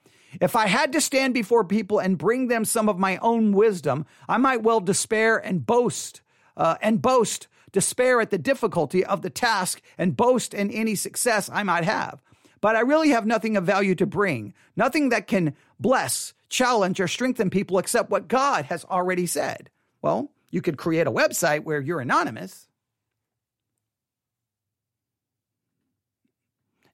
If 0.41 0.57
I 0.57 0.67
had 0.67 0.93
to 0.93 1.01
stand 1.01 1.35
before 1.35 1.65
people 1.65 1.99
and 1.99 2.19
bring 2.19 2.49
them 2.49 2.65
some 2.65 2.89
of 2.89 2.99
my 2.99 3.19
own 3.19 3.53
wisdom, 3.53 4.07
I 4.29 4.39
might 4.39 4.63
well 4.63 4.81
despair 4.81 5.37
and 5.39 5.65
boast, 5.65 6.21
uh, 6.57 6.77
and 6.83 7.01
boast, 7.01 7.49
despair 7.73 8.21
at 8.21 8.31
the 8.31 8.39
difficulty 8.39 9.05
of 9.05 9.23
the 9.23 9.31
task, 9.31 9.81
and 9.97 10.17
boast 10.17 10.55
in 10.55 10.71
any 10.71 10.95
success 10.95 11.51
I 11.53 11.63
might 11.63 11.85
have. 11.85 12.23
But 12.61 12.77
I 12.77 12.81
really 12.81 13.11
have 13.11 13.27
nothing 13.27 13.57
of 13.57 13.65
value 13.65 13.95
to 13.97 14.07
bring, 14.07 14.53
nothing 14.77 15.11
that 15.11 15.27
can 15.27 15.55
bless, 15.79 16.35
challenge, 16.49 17.01
or 17.01 17.09
strengthen 17.09 17.51
people 17.51 17.79
except 17.79 18.11
what 18.11 18.29
God 18.29 18.67
has 18.67 18.85
already 18.85 19.27
said. 19.27 19.71
Well, 20.03 20.31
you 20.51 20.61
could 20.63 20.77
create 20.77 21.07
a 21.07 21.13
website 21.13 21.65
where 21.65 21.81
you're 21.81 22.01
anonymous. 22.01 22.69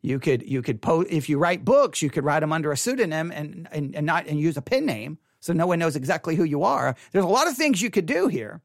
You 0.03 0.19
could 0.19 0.43
you 0.49 0.61
could 0.61 0.83
post 0.83 1.09
if 1.11 1.29
you 1.29 1.39
write 1.39 1.65
books, 1.65 2.03
you 2.03 2.11
could 2.11 2.25
write 2.25 2.41
them 2.41 2.53
under 2.53 2.71
a 2.71 2.77
pseudonym 2.77 3.33
and, 3.33 3.67
and 3.73 3.95
and 3.97 4.05
not 4.05 4.27
and 4.27 4.39
use 4.39 4.57
a 4.57 4.63
pen 4.63 4.85
name 4.85 5.19
so 5.41 5.53
no 5.53 5.67
one 5.67 5.79
knows 5.79 5.95
exactly 5.95 6.37
who 6.37 6.45
you 6.45 6.63
are. 6.63 6.97
There's 7.13 7.25
a 7.25 7.29
lot 7.29 7.49
of 7.49 7.55
things 7.55 7.83
you 7.83 7.91
could 7.91 8.07
do 8.07 8.29
here. 8.29 8.63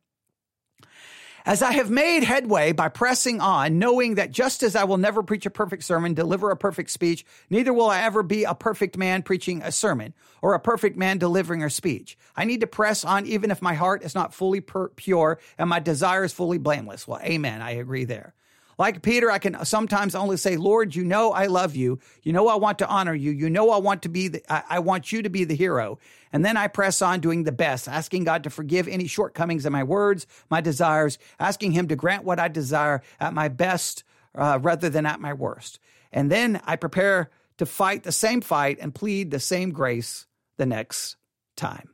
As 1.49 1.63
I 1.63 1.71
have 1.71 1.89
made 1.89 2.21
headway 2.21 2.73
by 2.73 2.89
pressing 2.89 3.41
on, 3.41 3.79
knowing 3.79 4.15
that 4.15 4.29
just 4.29 4.61
as 4.61 4.75
I 4.75 4.83
will 4.83 4.99
never 4.99 5.23
preach 5.23 5.47
a 5.47 5.49
perfect 5.49 5.83
sermon, 5.83 6.13
deliver 6.13 6.51
a 6.51 6.55
perfect 6.55 6.91
speech, 6.91 7.25
neither 7.49 7.73
will 7.73 7.89
I 7.89 8.03
ever 8.03 8.21
be 8.21 8.43
a 8.43 8.53
perfect 8.53 8.99
man 8.99 9.23
preaching 9.23 9.63
a 9.63 9.71
sermon 9.71 10.13
or 10.43 10.53
a 10.53 10.59
perfect 10.59 10.95
man 10.95 11.17
delivering 11.17 11.63
a 11.63 11.71
speech. 11.71 12.19
I 12.35 12.45
need 12.45 12.61
to 12.61 12.67
press 12.67 13.03
on 13.03 13.25
even 13.25 13.49
if 13.49 13.63
my 13.63 13.73
heart 13.73 14.03
is 14.03 14.13
not 14.13 14.35
fully 14.35 14.61
pure 14.61 15.39
and 15.57 15.67
my 15.67 15.79
desire 15.79 16.23
is 16.23 16.33
fully 16.33 16.59
blameless. 16.59 17.07
Well, 17.07 17.19
amen. 17.23 17.63
I 17.63 17.71
agree 17.71 18.05
there. 18.05 18.35
Like 18.77 19.01
Peter, 19.01 19.29
I 19.29 19.39
can 19.39 19.65
sometimes 19.65 20.15
only 20.15 20.37
say, 20.37 20.55
Lord, 20.55 20.95
you 20.95 21.03
know 21.03 21.31
I 21.31 21.47
love 21.47 21.75
you. 21.75 21.99
You 22.23 22.31
know 22.31 22.47
I 22.47 22.55
want 22.55 22.79
to 22.79 22.87
honor 22.87 23.13
you. 23.13 23.31
You 23.31 23.49
know 23.49 23.71
I 23.71 23.77
want 23.77 24.03
to 24.03 24.09
be 24.09 24.29
the, 24.29 24.53
I, 24.53 24.63
I 24.69 24.79
want 24.79 25.11
you 25.11 25.23
to 25.23 25.29
be 25.29 25.43
the 25.43 25.55
hero. 25.55 25.99
And 26.31 26.45
then 26.45 26.57
I 26.57 26.67
press 26.67 27.01
on 27.01 27.19
doing 27.19 27.43
the 27.43 27.51
best, 27.51 27.87
asking 27.87 28.23
God 28.23 28.43
to 28.43 28.49
forgive 28.49 28.87
any 28.87 29.07
shortcomings 29.07 29.65
in 29.65 29.73
my 29.73 29.83
words, 29.83 30.27
my 30.49 30.61
desires, 30.61 31.17
asking 31.39 31.71
Him 31.71 31.87
to 31.87 31.95
grant 31.95 32.23
what 32.23 32.39
I 32.39 32.47
desire 32.47 33.01
at 33.19 33.33
my 33.33 33.47
best 33.47 34.03
uh, 34.35 34.59
rather 34.61 34.89
than 34.89 35.05
at 35.05 35.19
my 35.19 35.33
worst. 35.33 35.79
And 36.11 36.31
then 36.31 36.61
I 36.65 36.75
prepare 36.75 37.29
to 37.57 37.65
fight 37.65 38.03
the 38.03 38.11
same 38.11 38.41
fight 38.41 38.77
and 38.79 38.95
plead 38.95 39.31
the 39.31 39.39
same 39.39 39.71
grace 39.71 40.27
the 40.57 40.65
next 40.65 41.15
time. 41.55 41.89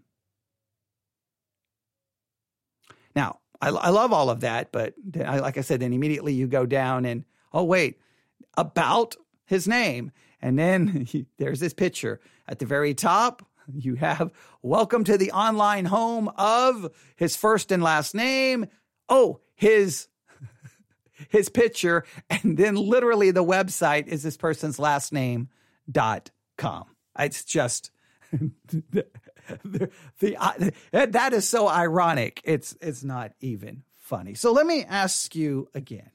Now, 3.15 3.39
I, 3.62 3.69
I 3.69 3.89
love 3.89 4.12
all 4.13 4.30
of 4.30 4.41
that, 4.41 4.71
but 4.71 4.93
like 5.15 5.58
I 5.58 5.62
said, 5.62 5.80
then 5.80 5.93
immediately 5.93 6.34
you 6.34 6.48
go 6.48 6.65
down 6.65 7.06
and, 7.06 7.24
oh, 7.54 7.63
wait, 7.63 8.00
about 8.58 9.15
his 9.45 9.67
name. 9.67 10.12
And 10.41 10.60
then 10.60 11.08
there's 11.38 11.60
this 11.60 11.74
picture 11.74 12.19
at 12.48 12.60
the 12.60 12.65
very 12.65 12.93
top. 12.93 13.48
You 13.73 13.95
have 13.95 14.32
welcome 14.62 15.04
to 15.06 15.17
the 15.17 15.32
online 15.32 15.86
home 15.86 16.30
of 16.38 16.93
his 17.15 17.36
first 17.36 17.71
and 17.71 17.82
last 17.82 18.15
name. 18.15 18.67
Oh, 19.10 19.39
his 19.56 20.08
his 21.30 21.49
picture 21.49 22.04
and 22.30 22.58
then 22.58 22.75
literally 22.75 23.32
the 23.32 23.43
website 23.43 24.08
is 24.08 24.23
this 24.23 24.38
person's 24.38 24.80
last 24.80 25.13
name 25.13 25.49
dot 25.89 26.32
com. 26.58 26.86
It's 27.17 27.43
just 27.43 27.91
the, 28.32 29.06
the 30.19 30.38
uh, 30.38 30.71
that 31.06 31.34
is 31.34 31.47
so 31.47 31.67
ironic. 31.67 32.41
It's 32.43 32.75
it's 32.82 33.04
not 33.04 33.32
even 33.39 33.84
funny. 33.93 34.34
So 34.34 34.51
let 34.51 34.65
me 34.65 34.84
ask 34.84 35.36
you 35.36 35.69
again. 35.73 36.12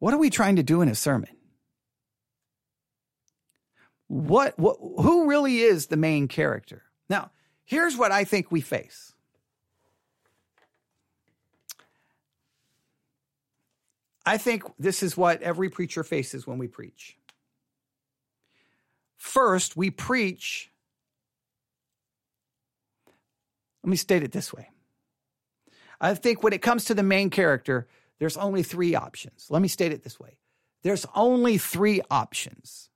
What 0.00 0.14
are 0.14 0.18
we 0.18 0.30
trying 0.30 0.56
to 0.56 0.62
do 0.62 0.80
in 0.80 0.88
a 0.88 0.94
sermon? 0.94 1.37
What, 4.08 4.58
what 4.58 4.78
who 4.80 5.28
really 5.28 5.58
is 5.58 5.86
the 5.86 5.96
main 5.96 6.28
character? 6.28 6.82
Now, 7.08 7.30
here's 7.64 7.96
what 7.96 8.10
I 8.10 8.24
think 8.24 8.50
we 8.50 8.60
face. 8.60 9.12
I 14.24 14.36
think 14.36 14.62
this 14.78 15.02
is 15.02 15.16
what 15.16 15.40
every 15.42 15.70
preacher 15.70 16.04
faces 16.04 16.46
when 16.46 16.58
we 16.58 16.68
preach. 16.68 17.16
First, 19.16 19.76
we 19.76 19.90
preach. 19.90 20.70
Let 23.82 23.90
me 23.90 23.96
state 23.96 24.22
it 24.22 24.32
this 24.32 24.52
way. 24.52 24.68
I 26.00 26.14
think 26.14 26.42
when 26.42 26.52
it 26.52 26.62
comes 26.62 26.84
to 26.86 26.94
the 26.94 27.02
main 27.02 27.30
character, 27.30 27.88
there's 28.18 28.36
only 28.36 28.62
three 28.62 28.94
options. 28.94 29.46
Let 29.50 29.62
me 29.62 29.68
state 29.68 29.92
it 29.92 30.02
this 30.02 30.18
way 30.18 30.38
there's 30.82 31.06
only 31.14 31.58
three 31.58 32.00
options. 32.10 32.90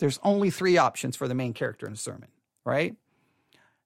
There's 0.00 0.18
only 0.24 0.50
three 0.50 0.76
options 0.78 1.14
for 1.14 1.28
the 1.28 1.34
main 1.34 1.52
character 1.52 1.86
in 1.86 1.92
a 1.92 1.96
sermon, 1.96 2.28
right? 2.64 2.96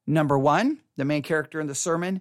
Number 0.06 0.38
one, 0.38 0.78
the 0.96 1.04
main 1.04 1.22
character 1.22 1.60
in 1.60 1.66
the 1.66 1.74
sermon 1.74 2.20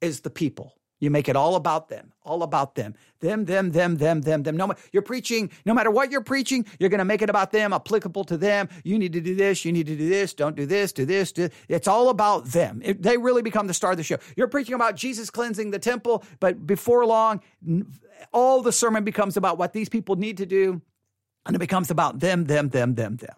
is 0.00 0.20
the 0.20 0.30
people. 0.30 0.74
You 1.00 1.10
make 1.10 1.28
it 1.28 1.36
all 1.36 1.54
about 1.54 1.88
them, 1.88 2.12
all 2.24 2.42
about 2.42 2.74
them, 2.74 2.96
them, 3.20 3.44
them, 3.44 3.70
them, 3.70 3.94
them, 3.96 4.22
them, 4.22 4.42
them. 4.42 4.56
No, 4.56 4.74
you're 4.90 5.02
preaching. 5.02 5.50
No 5.64 5.72
matter 5.72 5.92
what 5.92 6.10
you're 6.10 6.20
preaching, 6.20 6.66
you're 6.80 6.88
going 6.88 6.98
to 6.98 7.04
make 7.04 7.22
it 7.22 7.30
about 7.30 7.52
them, 7.52 7.72
applicable 7.72 8.24
to 8.24 8.36
them. 8.36 8.68
You 8.82 8.98
need 8.98 9.12
to 9.12 9.20
do 9.20 9.36
this. 9.36 9.64
You 9.64 9.70
need 9.70 9.86
to 9.86 9.96
do 9.96 10.08
this. 10.08 10.34
Don't 10.34 10.56
do 10.56 10.66
this. 10.66 10.92
Do 10.92 11.04
this. 11.04 11.30
Do. 11.30 11.50
It's 11.68 11.86
all 11.86 12.08
about 12.08 12.46
them. 12.46 12.82
It, 12.84 13.00
they 13.00 13.16
really 13.16 13.42
become 13.42 13.68
the 13.68 13.74
star 13.74 13.92
of 13.92 13.96
the 13.96 14.02
show. 14.02 14.18
You're 14.36 14.48
preaching 14.48 14.74
about 14.74 14.96
Jesus 14.96 15.30
cleansing 15.30 15.70
the 15.70 15.78
temple, 15.78 16.24
but 16.40 16.66
before 16.66 17.06
long, 17.06 17.42
all 18.32 18.62
the 18.62 18.72
sermon 18.72 19.04
becomes 19.04 19.36
about 19.36 19.56
what 19.56 19.72
these 19.72 19.88
people 19.88 20.16
need 20.16 20.38
to 20.38 20.46
do, 20.46 20.82
and 21.48 21.56
it 21.56 21.58
becomes 21.58 21.90
about 21.90 22.20
them, 22.20 22.44
them, 22.44 22.68
them, 22.68 22.94
them, 22.94 23.16
them. 23.16 23.34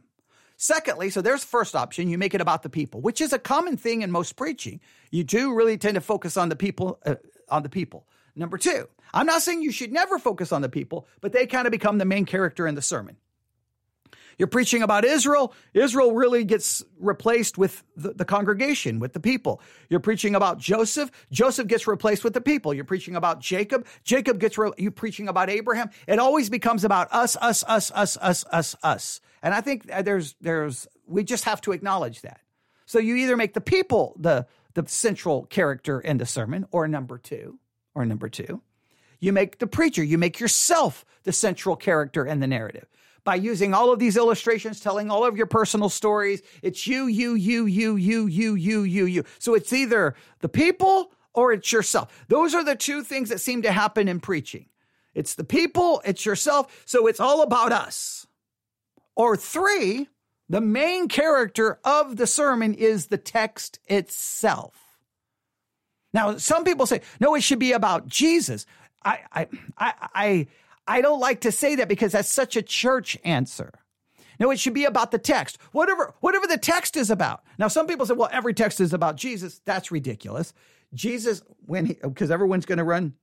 Secondly, 0.57 1.09
so 1.09 1.23
there's 1.23 1.41
the 1.41 1.47
first 1.47 1.75
option, 1.75 2.11
you 2.11 2.19
make 2.19 2.35
it 2.35 2.43
about 2.43 2.63
the 2.63 2.69
people, 2.69 3.01
which 3.01 3.23
is 3.23 3.33
a 3.33 3.39
common 3.39 3.79
thing 3.79 4.03
in 4.03 4.11
most 4.11 4.37
preaching. 4.37 4.81
You 5.11 5.25
do 5.25 5.55
really 5.55 5.79
tend 5.79 5.95
to 5.95 6.03
focus 6.03 6.37
on 6.37 6.51
the 6.51 6.57
people, 6.57 6.99
uh, 7.07 7.15
on 7.49 7.63
the 7.63 7.71
people. 7.71 8.07
Number 8.37 8.59
two, 8.59 8.87
I'm 9.15 9.27
not 9.27 9.41
saying 9.41 9.63
you 9.63 9.73
should 9.73 9.93
never 9.93 10.19
focus 10.19 10.53
on 10.53 10.61
the 10.61 10.69
people, 10.69 11.09
but 11.23 11.33
they 11.33 11.47
kind 11.47 11.67
of 11.67 11.71
become 11.71 11.97
the 11.97 12.05
main 12.05 12.27
character 12.27 12.67
in 12.67 12.75
the 12.75 12.83
sermon. 12.83 13.17
You're 14.41 14.47
preaching 14.47 14.83
about 14.83 15.05
Israel. 15.05 15.53
Israel 15.75 16.13
really 16.13 16.45
gets 16.45 16.83
replaced 16.99 17.59
with 17.59 17.85
the, 17.95 18.15
the, 18.15 18.25
congregation, 18.25 18.99
with 18.99 19.13
the 19.13 19.21
people. 19.21 19.61
You're 19.91 20.01
preaching 20.01 20.35
about 20.35 20.57
Joseph. 20.57 21.11
Joseph 21.31 21.67
gets 21.67 21.87
replaced 21.87 22.25
with 22.25 22.33
the 22.33 22.41
people. 22.41 22.73
You're 22.73 22.87
preaching 22.87 23.17
about 23.17 23.41
Jacob. 23.41 23.87
Jacob 24.03 24.41
gets, 24.41 24.57
re- 24.57 24.73
you 24.79 24.91
preaching 24.91 25.29
about 25.29 25.51
Abraham. 25.51 25.91
It 26.07 26.19
always 26.19 26.49
becomes 26.49 26.85
about 26.85 27.13
us, 27.13 27.37
us, 27.37 27.63
us, 27.69 27.91
us, 27.91 28.17
us, 28.17 28.47
us, 28.51 28.75
us. 28.83 29.21
And 29.43 29.53
I 29.53 29.61
think 29.61 29.85
there's, 30.05 30.35
there's, 30.41 30.89
we 31.05 31.23
just 31.23 31.45
have 31.45 31.61
to 31.61 31.73
acknowledge 31.73 32.23
that. 32.23 32.41
So 32.87 32.99
you 32.99 33.17
either 33.17 33.37
make 33.37 33.53
the 33.53 33.61
people 33.61 34.17
the, 34.19 34.47
the 34.73 34.89
central 34.89 35.45
character 35.45 36.01
in 36.01 36.17
the 36.17 36.25
sermon, 36.25 36.65
or 36.71 36.89
number 36.89 37.19
two, 37.19 37.59
or 37.95 38.07
number 38.07 38.31
two, 38.31 38.63
you 39.19 39.35
make 39.35 39.59
the 39.59 39.67
preacher, 39.67 40.03
you 40.03 40.17
make 40.17 40.41
yourself 40.41 41.05
the 41.25 41.33
central 41.33 41.77
character 41.77 42.25
in 42.25 42.41
the 42.41 42.47
narrative 42.47 42.87
by 43.25 43.35
using 43.35 43.75
all 43.75 43.93
of 43.93 43.99
these 43.99 44.17
illustrations, 44.17 44.81
telling 44.81 45.11
all 45.11 45.25
of 45.25 45.37
your 45.37 45.47
personal 45.47 45.89
stories. 45.89 46.43
It's 46.63 46.87
you, 46.87 47.07
you, 47.07 47.35
you, 47.35 47.67
you, 47.67 47.97
you, 47.97 48.27
you, 48.27 48.55
you, 48.55 48.83
you, 48.83 49.05
you. 49.05 49.25
So 49.39 49.55
it's 49.55 49.73
either 49.73 50.15
the 50.41 50.49
people 50.49 51.13
or 51.35 51.53
it's 51.53 51.71
yourself. 51.71 52.25
Those 52.29 52.55
are 52.55 52.65
the 52.65 52.77
two 52.77 53.03
things 53.03 53.29
that 53.29 53.41
seem 53.41 53.63
to 53.63 53.73
happen 53.73 54.09
in 54.09 54.21
preaching. 54.21 54.67
It's 55.15 55.35
the 55.35 55.45
people, 55.45 56.03
it's 56.05 56.25
yourself. 56.25 56.83
So 56.87 57.07
it's 57.07 57.21
all 57.21 57.43
about 57.43 57.73
us. 57.73 58.27
Or 59.17 59.37
three, 59.37 60.09
the 60.49 60.61
main 60.61 61.09
character 61.09 61.79
of 61.85 62.17
the 62.17 62.27
sermon 62.27 62.75
is 62.75 63.07
the 63.07 63.19
text 63.19 63.79
itself. 63.87 64.75
Now, 66.13 66.39
some 66.39 66.65
people 66.65 66.87
say, 66.87 67.03
no, 67.21 67.35
it 67.35 67.43
should 67.43 67.59
be 67.61 67.73
about 67.73 68.09
Jesus. 68.09 68.67
I, 69.05 69.21
I, 69.33 69.49
I, 69.79 69.93
I, 70.15 70.47
I 70.91 71.01
don't 71.03 71.21
like 71.21 71.43
to 71.43 71.53
say 71.53 71.77
that 71.77 71.89
because 71.89 72.13
that's 72.13 72.29
such 72.29 72.57
a 72.57 72.63
church 72.63 73.17
answer. 73.23 73.71
No, 74.41 74.51
it 74.51 74.59
should 74.59 74.75
be 74.75 74.87
about 74.87 75.13
the 75.13 75.19
text. 75.19 75.59
Whatever, 75.71 76.15
whatever 76.21 76.49
the 76.49 76.59
text 76.59 76.97
is 76.97 77.11
about. 77.11 77.45
Now, 77.59 77.69
some 77.69 77.87
people 77.87 78.07
say, 78.07 78.15
well, 78.15 78.29
every 78.33 78.55
text 78.55 78.81
is 78.81 78.93
about 78.93 79.15
Jesus. 79.17 79.61
That's 79.65 79.93
ridiculous. 79.93 80.53
Jesus, 80.93 81.43
when 81.67 81.87
he, 81.87 81.95
because 82.03 82.33
everyone's 82.33 82.67
going 82.67 82.79
to 82.79 82.85
run 82.85 83.15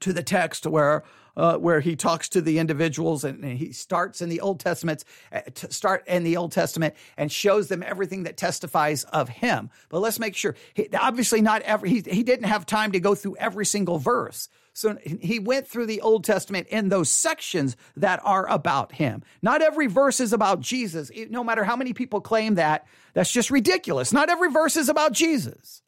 to 0.00 0.12
the 0.12 0.22
text 0.22 0.66
where 0.66 1.04
uh, 1.36 1.56
where 1.56 1.80
he 1.80 1.96
talks 1.96 2.28
to 2.28 2.40
the 2.42 2.58
individuals 2.58 3.24
and, 3.24 3.42
and 3.44 3.56
he 3.56 3.72
starts 3.72 4.20
in 4.20 4.28
the 4.28 4.40
Old 4.40 4.60
Testament, 4.60 5.04
uh, 5.32 5.40
start 5.54 6.06
in 6.06 6.22
the 6.24 6.36
Old 6.36 6.52
Testament 6.52 6.94
and 7.16 7.32
shows 7.32 7.68
them 7.68 7.82
everything 7.82 8.24
that 8.24 8.36
testifies 8.36 9.04
of 9.04 9.28
him. 9.28 9.70
But 9.88 10.00
let's 10.00 10.18
make 10.18 10.36
sure, 10.36 10.54
he, 10.74 10.88
obviously 10.92 11.40
not 11.40 11.62
every, 11.62 11.88
he, 11.88 12.00
he 12.00 12.22
didn't 12.24 12.46
have 12.46 12.66
time 12.66 12.92
to 12.92 13.00
go 13.00 13.14
through 13.14 13.36
every 13.36 13.64
single 13.64 13.98
verse. 13.98 14.48
So 14.72 14.96
he 15.04 15.38
went 15.38 15.66
through 15.66 15.86
the 15.86 16.00
Old 16.00 16.24
Testament 16.24 16.68
in 16.68 16.88
those 16.88 17.10
sections 17.10 17.76
that 17.96 18.20
are 18.24 18.48
about 18.48 18.92
him. 18.92 19.22
Not 19.42 19.62
every 19.62 19.86
verse 19.86 20.20
is 20.20 20.32
about 20.32 20.60
Jesus. 20.60 21.10
No 21.28 21.44
matter 21.44 21.64
how 21.64 21.76
many 21.76 21.92
people 21.92 22.20
claim 22.20 22.54
that, 22.54 22.86
that's 23.12 23.32
just 23.32 23.50
ridiculous. 23.50 24.12
Not 24.12 24.30
every 24.30 24.50
verse 24.50 24.76
is 24.76 24.88
about 24.88 25.12
Jesus. 25.12 25.82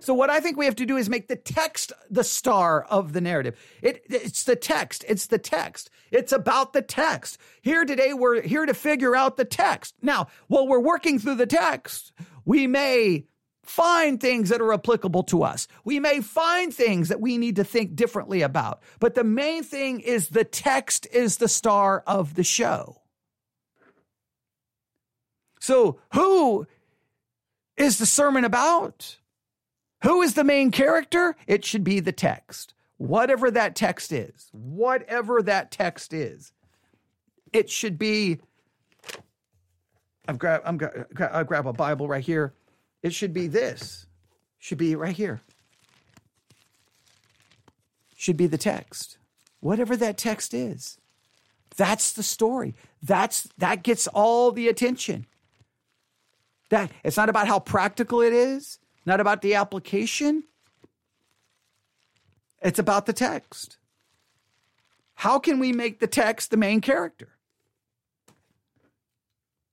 So 0.00 0.12
what 0.12 0.28
I 0.28 0.40
think 0.40 0.58
we 0.58 0.66
have 0.66 0.76
to 0.76 0.86
do 0.86 0.98
is 0.98 1.08
make 1.08 1.28
the 1.28 1.36
text 1.36 1.92
the 2.10 2.24
star 2.24 2.84
of 2.84 3.14
the 3.14 3.22
narrative. 3.22 3.58
It, 3.80 4.04
it's 4.10 4.44
the 4.44 4.56
text. 4.56 5.04
It's 5.08 5.26
the 5.26 5.38
text. 5.38 5.88
It's 6.10 6.32
about 6.32 6.74
the 6.74 6.82
text. 6.82 7.38
Here 7.62 7.84
today, 7.84 8.12
we're 8.12 8.42
here 8.42 8.66
to 8.66 8.74
figure 8.74 9.16
out 9.16 9.36
the 9.36 9.46
text. 9.46 9.94
Now, 10.02 10.28
while 10.48 10.68
we're 10.68 10.78
working 10.78 11.18
through 11.18 11.36
the 11.36 11.46
text, 11.46 12.12
we 12.44 12.66
may 12.66 13.24
find 13.64 14.20
things 14.20 14.48
that 14.48 14.60
are 14.60 14.72
applicable 14.72 15.22
to 15.24 15.42
us. 15.42 15.68
We 15.84 16.00
may 16.00 16.20
find 16.20 16.72
things 16.72 17.08
that 17.08 17.20
we 17.20 17.38
need 17.38 17.56
to 17.56 17.64
think 17.64 17.96
differently 17.96 18.42
about. 18.42 18.82
But 19.00 19.14
the 19.14 19.24
main 19.24 19.62
thing 19.62 20.00
is 20.00 20.28
the 20.28 20.44
text 20.44 21.06
is 21.12 21.38
the 21.38 21.48
star 21.48 22.02
of 22.06 22.34
the 22.34 22.44
show. 22.44 23.00
So, 25.60 25.98
who 26.12 26.66
is 27.76 27.98
the 27.98 28.06
sermon 28.06 28.44
about? 28.44 29.16
Who 30.02 30.20
is 30.20 30.34
the 30.34 30.44
main 30.44 30.70
character? 30.70 31.34
It 31.46 31.64
should 31.64 31.82
be 31.82 32.00
the 32.00 32.12
text. 32.12 32.74
Whatever 32.98 33.50
that 33.50 33.74
text 33.74 34.12
is, 34.12 34.50
whatever 34.52 35.42
that 35.42 35.70
text 35.70 36.12
is, 36.12 36.52
it 37.52 37.70
should 37.70 37.98
be. 37.98 38.40
I've 40.28 40.38
grab, 40.38 40.62
I'm, 40.64 40.78
I 41.32 41.42
grab 41.42 41.66
a 41.66 41.72
Bible 41.72 42.08
right 42.08 42.22
here. 42.22 42.52
It 43.04 43.14
should 43.14 43.32
be 43.32 43.46
this. 43.46 44.06
Should 44.58 44.78
be 44.78 44.96
right 44.96 45.14
here. 45.14 45.42
Should 48.16 48.36
be 48.36 48.48
the 48.48 48.58
text. 48.58 49.18
Whatever 49.60 49.96
that 49.96 50.18
text 50.18 50.52
is. 50.52 50.98
That's 51.76 52.12
the 52.12 52.24
story. 52.24 52.74
That's 53.00 53.42
that 53.58 53.84
gets 53.84 54.08
all 54.08 54.50
the 54.50 54.66
attention. 54.66 55.26
That 56.70 56.90
it's 57.04 57.16
not 57.16 57.28
about 57.28 57.46
how 57.46 57.60
practical 57.60 58.20
it 58.20 58.32
is 58.32 58.80
not 59.06 59.20
about 59.20 59.42
the 59.42 59.54
application. 59.54 60.44
It's 62.62 62.78
about 62.78 63.06
the 63.06 63.12
text. 63.12 63.76
How 65.16 65.38
can 65.38 65.58
we 65.58 65.72
make 65.72 66.00
the 66.00 66.06
text 66.06 66.50
the 66.50 66.56
main 66.56 66.80
character? 66.80 67.33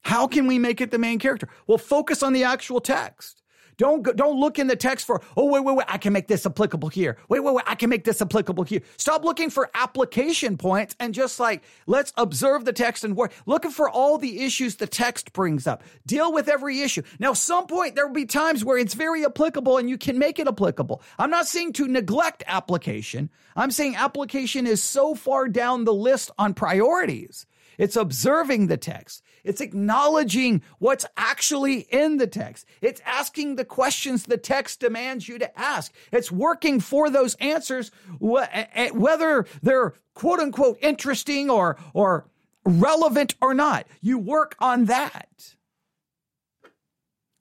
How 0.02 0.28
can 0.28 0.48
we 0.48 0.60
make 0.60 0.82
it 0.82 0.92
the 0.92 1.00
main 1.00 1.20
character? 1.20 1.48
Well, 1.68 1.78
focus 1.78 2.24
on 2.24 2.34
the 2.34 2.44
actual 2.44 2.82
text. 2.82 3.42
Don't 3.78 4.04
don't 4.16 4.40
look 4.40 4.60
in 4.60 4.68
the 4.68 4.76
text 4.76 5.08
for, 5.08 5.24
oh, 5.36 5.46
wait, 5.46 5.64
wait, 5.64 5.76
wait, 5.76 5.88
I 5.90 5.98
can 5.98 6.14
make 6.14 6.28
this 6.28 6.46
applicable 6.46 6.90
here. 6.90 7.18
Wait, 7.30 7.40
wait, 7.40 7.56
wait, 7.56 7.66
I 7.68 7.74
can 7.74 7.90
make 7.90 8.04
this 8.04 8.22
applicable 8.22 8.64
here. 8.64 8.82
Stop 8.98 9.24
looking 9.24 9.50
for 9.50 9.72
application 9.74 10.56
points 10.56 10.96
and 11.00 11.16
just 11.16 11.40
like, 11.40 11.64
let's 11.88 12.14
observe 12.16 12.64
the 12.64 12.74
text 12.74 13.04
and 13.04 13.16
work. 13.16 13.34
Looking 13.48 13.72
for 13.72 13.90
all 13.90 14.20
the 14.20 14.44
issues 14.44 14.76
the 14.76 14.86
text 14.86 15.34
brings 15.34 15.66
up. 15.66 15.82
Deal 16.06 16.32
with 16.32 16.48
every 16.48 16.82
issue. 16.82 17.02
Now, 17.18 17.34
some 17.34 17.66
point 17.66 17.96
there 17.96 18.06
will 18.06 18.14
be 18.14 18.26
times 18.26 18.64
where 18.64 18.78
it's 18.78 18.94
very 18.94 19.26
applicable 19.26 19.78
and 19.78 19.90
you 19.90 19.98
can 19.98 20.20
make 20.20 20.38
it 20.38 20.48
applicable. 20.48 21.02
I'm 21.18 21.32
not 21.32 21.48
saying 21.48 21.74
to 21.74 21.88
neglect 21.88 22.44
application. 22.46 23.32
I'm 23.56 23.72
saying 23.72 23.96
application 23.96 24.68
is 24.68 24.84
so 24.84 25.16
far 25.16 25.48
down 25.48 25.86
the 25.86 25.94
list 25.94 26.30
on 26.38 26.54
priorities 26.54 27.48
it's 27.82 27.96
observing 27.96 28.68
the 28.68 28.78
text. 28.78 29.24
It's 29.44 29.62
acknowledging 29.62 30.62
what's 30.80 31.06
actually 31.18 31.82
in 31.92 32.18
the 32.18 32.28
text. 32.28 32.66
It's 32.82 33.02
asking 33.06 33.56
the 33.56 33.66
questions 33.66 34.24
the 34.24 34.38
text 34.38 34.80
demands 34.80 35.28
you 35.28 35.40
to 35.40 35.60
ask. 35.60 35.94
It's 36.12 36.32
working 36.32 36.80
for 36.80 37.10
those 37.10 37.36
answers, 37.36 37.92
eh, 38.22 38.66
eh, 38.74 38.90
whether 38.92 39.46
they're 39.62 39.94
quote 40.14 40.40
unquote 40.40 40.78
interesting 40.82 41.50
or, 41.50 41.78
or 41.94 42.26
relevant 42.66 43.36
or 43.42 43.54
not. 43.54 43.88
You 44.02 44.18
work 44.18 44.56
on 44.60 44.86
that. 44.86 45.56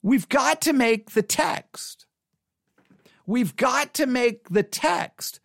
We've 0.01 0.27
got 0.27 0.61
to 0.61 0.73
make 0.73 1.11
the 1.11 1.21
text. 1.21 2.07
We've 3.27 3.55
got 3.55 3.93
to 3.95 4.07
make 4.07 4.49
the 4.49 4.63
text 4.63 5.39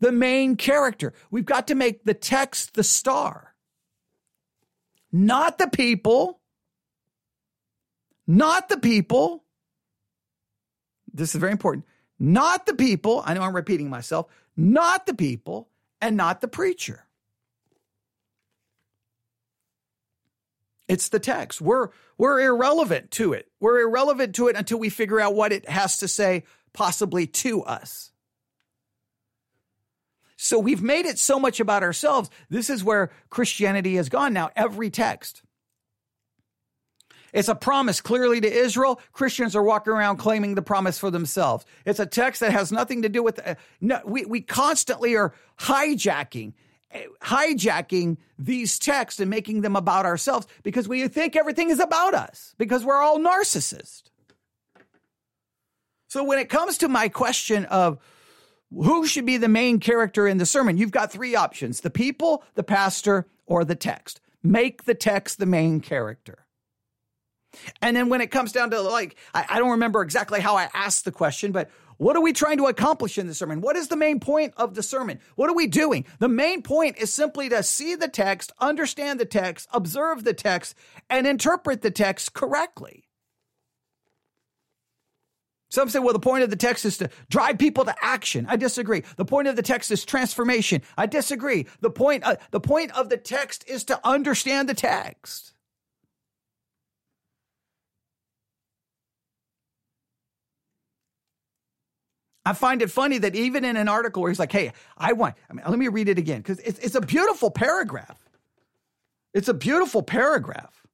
the 0.00 0.12
main 0.12 0.56
character. 0.56 1.12
We've 1.30 1.46
got 1.46 1.66
to 1.68 1.74
make 1.74 2.04
the 2.04 2.14
text 2.14 2.74
the 2.74 2.82
star 2.82 3.49
not 5.12 5.58
the 5.58 5.68
people, 5.68 6.40
not 8.26 8.68
the 8.68 8.78
people. 8.78 9.44
This 11.12 11.34
is 11.34 11.40
very 11.40 11.52
important. 11.52 11.84
Not 12.18 12.66
the 12.66 12.74
people. 12.74 13.22
I 13.24 13.34
know 13.34 13.42
I'm 13.42 13.56
repeating 13.56 13.90
myself. 13.90 14.26
Not 14.56 15.06
the 15.06 15.14
people 15.14 15.68
and 16.00 16.16
not 16.16 16.40
the 16.40 16.48
preacher. 16.48 17.06
It's 20.86 21.08
the 21.08 21.20
text. 21.20 21.60
We're, 21.60 21.88
we're 22.18 22.40
irrelevant 22.40 23.12
to 23.12 23.32
it. 23.32 23.48
We're 23.60 23.80
irrelevant 23.80 24.34
to 24.36 24.48
it 24.48 24.56
until 24.56 24.78
we 24.78 24.90
figure 24.90 25.20
out 25.20 25.34
what 25.34 25.52
it 25.52 25.68
has 25.68 25.98
to 25.98 26.08
say, 26.08 26.44
possibly 26.72 27.26
to 27.28 27.62
us. 27.62 28.10
So 30.42 30.58
we've 30.58 30.82
made 30.82 31.04
it 31.04 31.18
so 31.18 31.38
much 31.38 31.60
about 31.60 31.82
ourselves. 31.82 32.30
This 32.48 32.70
is 32.70 32.82
where 32.82 33.10
Christianity 33.28 33.96
has 33.96 34.08
gone 34.08 34.32
now. 34.32 34.48
Every 34.56 34.88
text. 34.88 35.42
It's 37.34 37.48
a 37.48 37.54
promise 37.54 38.00
clearly 38.00 38.40
to 38.40 38.50
Israel. 38.50 39.02
Christians 39.12 39.54
are 39.54 39.62
walking 39.62 39.92
around 39.92 40.16
claiming 40.16 40.54
the 40.54 40.62
promise 40.62 40.98
for 40.98 41.10
themselves. 41.10 41.66
It's 41.84 42.00
a 42.00 42.06
text 42.06 42.40
that 42.40 42.52
has 42.52 42.72
nothing 42.72 43.02
to 43.02 43.10
do 43.10 43.22
with, 43.22 43.46
uh, 43.46 43.56
no, 43.82 44.00
we, 44.06 44.24
we 44.24 44.40
constantly 44.40 45.14
are 45.14 45.34
hijacking, 45.60 46.54
hijacking 47.22 48.16
these 48.38 48.78
texts 48.78 49.20
and 49.20 49.28
making 49.28 49.60
them 49.60 49.76
about 49.76 50.06
ourselves 50.06 50.46
because 50.62 50.88
we 50.88 51.06
think 51.08 51.36
everything 51.36 51.68
is 51.68 51.80
about 51.80 52.14
us 52.14 52.54
because 52.56 52.82
we're 52.82 53.02
all 53.02 53.18
narcissists. 53.18 54.04
So 56.08 56.24
when 56.24 56.38
it 56.38 56.48
comes 56.48 56.78
to 56.78 56.88
my 56.88 57.10
question 57.10 57.66
of, 57.66 57.98
who 58.72 59.06
should 59.06 59.26
be 59.26 59.36
the 59.36 59.48
main 59.48 59.80
character 59.80 60.26
in 60.26 60.38
the 60.38 60.46
sermon? 60.46 60.76
You've 60.76 60.90
got 60.90 61.12
three 61.12 61.34
options 61.34 61.80
the 61.80 61.90
people, 61.90 62.44
the 62.54 62.62
pastor, 62.62 63.26
or 63.46 63.64
the 63.64 63.74
text. 63.74 64.20
Make 64.42 64.84
the 64.84 64.94
text 64.94 65.38
the 65.38 65.46
main 65.46 65.80
character. 65.80 66.46
And 67.82 67.96
then 67.96 68.08
when 68.08 68.20
it 68.20 68.30
comes 68.30 68.52
down 68.52 68.70
to 68.70 68.80
like, 68.80 69.16
I, 69.34 69.44
I, 69.48 69.58
don't 69.58 69.72
remember 69.72 70.02
exactly 70.02 70.40
how 70.40 70.56
I 70.56 70.68
asked 70.72 71.04
the 71.04 71.10
question, 71.10 71.50
but 71.50 71.68
what 71.96 72.16
are 72.16 72.22
we 72.22 72.32
trying 72.32 72.58
to 72.58 72.66
accomplish 72.66 73.18
in 73.18 73.26
the 73.26 73.34
sermon? 73.34 73.60
What 73.60 73.76
is 73.76 73.88
the 73.88 73.96
main 73.96 74.20
point 74.20 74.54
of 74.56 74.74
the 74.74 74.82
sermon? 74.82 75.18
What 75.34 75.50
are 75.50 75.54
we 75.54 75.66
doing? 75.66 76.06
The 76.18 76.28
main 76.28 76.62
point 76.62 76.96
is 76.96 77.12
simply 77.12 77.48
to 77.48 77.62
see 77.62 77.94
the 77.96 78.08
text, 78.08 78.52
understand 78.60 79.20
the 79.20 79.26
text, 79.26 79.68
observe 79.72 80.24
the 80.24 80.32
text, 80.32 80.74
and 81.10 81.26
interpret 81.26 81.82
the 81.82 81.90
text 81.90 82.32
correctly. 82.32 83.09
Some 85.70 85.88
say, 85.88 86.00
well, 86.00 86.12
the 86.12 86.18
point 86.18 86.42
of 86.42 86.50
the 86.50 86.56
text 86.56 86.84
is 86.84 86.98
to 86.98 87.08
drive 87.30 87.58
people 87.58 87.84
to 87.84 87.94
action. 88.02 88.44
I 88.48 88.56
disagree. 88.56 89.04
The 89.16 89.24
point 89.24 89.46
of 89.46 89.54
the 89.54 89.62
text 89.62 89.90
is 89.90 90.04
transformation. 90.04 90.82
I 90.98 91.06
disagree. 91.06 91.66
The 91.80 91.90
point, 91.90 92.24
uh, 92.26 92.36
the 92.50 92.60
point 92.60 92.90
of 92.98 93.08
the 93.08 93.16
text 93.16 93.64
is 93.68 93.84
to 93.84 94.00
understand 94.06 94.68
the 94.68 94.74
text. 94.74 95.54
I 102.44 102.52
find 102.52 102.82
it 102.82 102.90
funny 102.90 103.18
that 103.18 103.36
even 103.36 103.64
in 103.64 103.76
an 103.76 103.88
article 103.88 104.22
where 104.22 104.30
he's 104.30 104.40
like, 104.40 104.50
hey, 104.50 104.72
I 104.96 105.12
want, 105.12 105.36
I 105.48 105.52
mean, 105.52 105.64
let 105.68 105.78
me 105.78 105.86
read 105.86 106.08
it 106.08 106.18
again 106.18 106.38
because 106.38 106.58
it's, 106.60 106.80
it's 106.80 106.94
a 106.96 107.00
beautiful 107.00 107.50
paragraph. 107.50 108.18
It's 109.34 109.48
a 109.48 109.54
beautiful 109.54 110.02
paragraph 110.02 110.84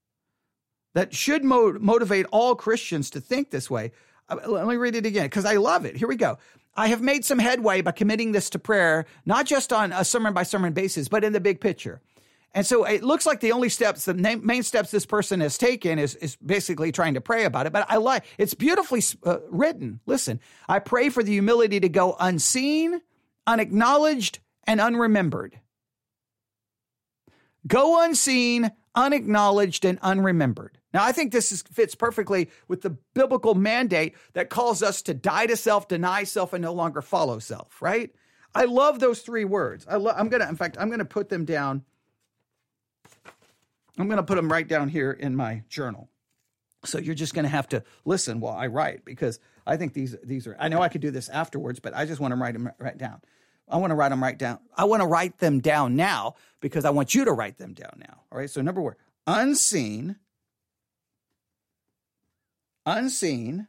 that 0.94 1.14
should 1.14 1.44
mo- 1.44 1.78
motivate 1.80 2.26
all 2.30 2.56
Christians 2.56 3.08
to 3.10 3.20
think 3.20 3.50
this 3.50 3.70
way. 3.70 3.92
Uh, 4.28 4.36
let 4.46 4.66
me 4.66 4.76
read 4.76 4.94
it 4.94 5.06
again 5.06 5.26
because 5.26 5.44
I 5.44 5.54
love 5.54 5.84
it. 5.84 5.96
Here 5.96 6.08
we 6.08 6.16
go. 6.16 6.38
I 6.76 6.88
have 6.88 7.00
made 7.00 7.24
some 7.24 7.38
headway 7.38 7.80
by 7.80 7.92
committing 7.92 8.32
this 8.32 8.50
to 8.50 8.58
prayer, 8.58 9.06
not 9.24 9.46
just 9.46 9.72
on 9.72 9.92
a 9.92 10.04
sermon 10.04 10.34
by 10.34 10.42
sermon 10.42 10.72
basis, 10.72 11.08
but 11.08 11.24
in 11.24 11.32
the 11.32 11.40
big 11.40 11.60
picture. 11.60 12.00
And 12.52 12.66
so 12.66 12.84
it 12.84 13.02
looks 13.02 13.26
like 13.26 13.40
the 13.40 13.52
only 13.52 13.68
steps, 13.68 14.06
the 14.06 14.14
main 14.14 14.62
steps 14.62 14.90
this 14.90 15.04
person 15.04 15.40
has 15.40 15.58
taken 15.58 15.98
is, 15.98 16.14
is 16.16 16.36
basically 16.36 16.90
trying 16.90 17.14
to 17.14 17.20
pray 17.20 17.44
about 17.44 17.66
it. 17.66 17.72
But 17.72 17.86
I 17.90 17.96
like 17.96 18.24
it's 18.38 18.54
beautifully 18.54 19.02
uh, 19.24 19.40
written. 19.50 20.00
Listen, 20.06 20.40
I 20.66 20.78
pray 20.78 21.10
for 21.10 21.22
the 21.22 21.32
humility 21.32 21.80
to 21.80 21.88
go 21.88 22.16
unseen, 22.18 23.02
unacknowledged, 23.46 24.38
and 24.64 24.80
unremembered. 24.80 25.60
Go 27.66 28.02
unseen, 28.02 28.70
unacknowledged, 28.94 29.84
and 29.84 30.00
unremembered. 30.00 30.78
Now, 30.94 31.04
I 31.04 31.12
think 31.12 31.32
this 31.32 31.52
is, 31.52 31.62
fits 31.62 31.94
perfectly 31.94 32.48
with 32.68 32.82
the 32.82 32.96
biblical 33.14 33.54
mandate 33.54 34.14
that 34.32 34.50
calls 34.50 34.82
us 34.82 35.02
to 35.02 35.14
die 35.14 35.46
to 35.46 35.56
self, 35.56 35.88
deny 35.88 36.24
self, 36.24 36.52
and 36.52 36.62
no 36.62 36.72
longer 36.72 37.02
follow 37.02 37.38
self, 37.38 37.82
right? 37.82 38.14
I 38.54 38.64
love 38.64 39.00
those 39.00 39.20
three 39.20 39.44
words. 39.44 39.86
I 39.88 39.96
lo- 39.96 40.14
I'm 40.16 40.28
gonna, 40.28 40.48
in 40.48 40.56
fact, 40.56 40.76
I'm 40.80 40.88
gonna 40.88 41.04
put 41.04 41.28
them 41.28 41.44
down. 41.44 41.84
I'm 43.98 44.08
gonna 44.08 44.22
put 44.22 44.36
them 44.36 44.50
right 44.50 44.66
down 44.66 44.88
here 44.88 45.12
in 45.12 45.36
my 45.36 45.64
journal. 45.68 46.08
So 46.84 46.98
you're 46.98 47.14
just 47.14 47.34
gonna 47.34 47.48
have 47.48 47.68
to 47.68 47.82
listen 48.04 48.40
while 48.40 48.56
I 48.56 48.68
write 48.68 49.04
because 49.04 49.40
I 49.66 49.76
think 49.76 49.92
these 49.92 50.16
these 50.22 50.46
are. 50.46 50.56
I 50.58 50.68
know 50.68 50.80
I 50.80 50.88
could 50.88 51.00
do 51.00 51.10
this 51.10 51.28
afterwards, 51.28 51.80
but 51.80 51.94
I 51.94 52.06
just 52.06 52.20
want 52.20 52.32
to 52.32 52.36
write 52.36 52.54
them 52.54 52.70
right 52.78 52.96
down. 52.96 53.20
I 53.68 53.78
want 53.78 53.90
to 53.90 53.94
write 53.96 54.10
them 54.10 54.22
right 54.22 54.38
down. 54.38 54.60
I 54.76 54.84
want 54.84 55.02
to 55.02 55.06
write 55.06 55.38
them 55.38 55.60
down 55.60 55.96
now 55.96 56.36
because 56.60 56.84
I 56.84 56.90
want 56.90 57.14
you 57.14 57.24
to 57.24 57.32
write 57.32 57.58
them 57.58 57.74
down 57.74 57.98
now. 57.98 58.22
All 58.30 58.38
right. 58.38 58.48
So 58.48 58.62
number 58.62 58.80
one, 58.80 58.94
unseen, 59.26 60.16
unseen, 62.86 63.66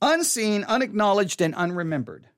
unseen, 0.00 0.64
unacknowledged, 0.64 1.40
and 1.40 1.54
unremembered. 1.54 2.28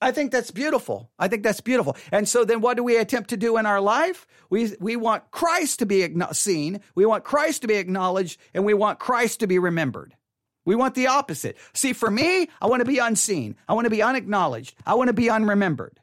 I 0.00 0.12
think 0.12 0.32
that's 0.32 0.50
beautiful. 0.50 1.10
I 1.18 1.28
think 1.28 1.42
that's 1.42 1.60
beautiful. 1.60 1.96
And 2.10 2.28
so 2.28 2.44
then 2.44 2.60
what 2.60 2.76
do 2.76 2.82
we 2.82 2.96
attempt 2.96 3.30
to 3.30 3.36
do 3.36 3.58
in 3.58 3.66
our 3.66 3.80
life? 3.80 4.26
We, 4.48 4.72
we 4.80 4.96
want 4.96 5.30
Christ 5.30 5.80
to 5.80 5.86
be 5.86 6.08
seen. 6.32 6.80
We 6.94 7.04
want 7.04 7.24
Christ 7.24 7.62
to 7.62 7.68
be 7.68 7.74
acknowledged 7.74 8.40
and 8.54 8.64
we 8.64 8.74
want 8.74 8.98
Christ 8.98 9.40
to 9.40 9.46
be 9.46 9.58
remembered. 9.58 10.16
We 10.64 10.74
want 10.74 10.94
the 10.94 11.08
opposite. 11.08 11.56
See, 11.74 11.92
for 11.92 12.10
me, 12.10 12.48
I 12.60 12.66
want 12.66 12.80
to 12.80 12.86
be 12.86 12.98
unseen. 12.98 13.56
I 13.68 13.74
want 13.74 13.86
to 13.86 13.90
be 13.90 14.02
unacknowledged. 14.02 14.74
I 14.86 14.94
want 14.94 15.08
to 15.08 15.14
be 15.14 15.26
unremembered. 15.26 15.96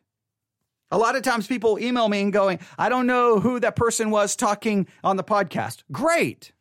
A 0.90 0.98
lot 0.98 1.16
of 1.16 1.24
times 1.24 1.48
people 1.48 1.80
email 1.80 2.08
me 2.08 2.22
and 2.22 2.32
going, 2.32 2.60
I 2.78 2.90
don't 2.90 3.08
know 3.08 3.40
who 3.40 3.60
that 3.60 3.76
person 3.76 4.10
was 4.10 4.36
talking 4.36 4.88
on 5.04 5.18
the 5.18 5.24
podcast. 5.24 5.84
Great. 5.92 6.54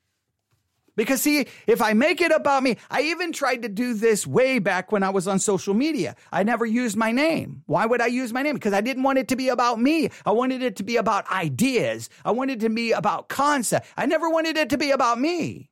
Because 0.97 1.23
see, 1.23 1.47
if 1.67 1.81
I 1.83 1.93
make 1.93 2.21
it 2.21 2.33
about 2.33 2.63
me, 2.63 2.77
I 2.91 3.03
even 3.03 3.33
tried 3.33 3.63
to 3.63 3.69
do 3.69 3.95
this 3.95 4.27
way 4.27 4.59
back 4.59 4.91
when 4.91 5.03
I 5.03 5.11
was 5.11 5.29
on 5.29 5.39
social 5.39 5.75
media. 5.75 6.17
I 6.33 6.43
never 6.43 6.67
used 6.67 6.97
my 6.97 7.13
name. 7.13 7.63
Why 7.67 7.87
would 7.87 8.01
I 8.01 8.07
use 8.07 8.33
my 8.33 8.43
name? 8.43 8.55
Because 8.55 8.73
I 8.73 8.81
didn't 8.81 9.03
want 9.03 9.19
it 9.19 9.29
to 9.29 9.37
be 9.37 9.49
about 9.49 9.81
me. 9.81 10.11
I 10.25 10.33
wanted 10.33 10.63
it 10.63 10.77
to 10.77 10.83
be 10.83 10.97
about 10.97 11.31
ideas. 11.31 12.09
I 12.25 12.31
wanted 12.31 12.63
it 12.63 12.67
to 12.67 12.75
be 12.75 12.93
about 12.93 13.29
concept. 13.29 13.87
I 13.97 14.07
never 14.07 14.31
wanted 14.31 14.57
it 14.57 14.71
to 14.71 14.79
be 14.79 14.91
about 14.91 15.21
me. 15.21 15.71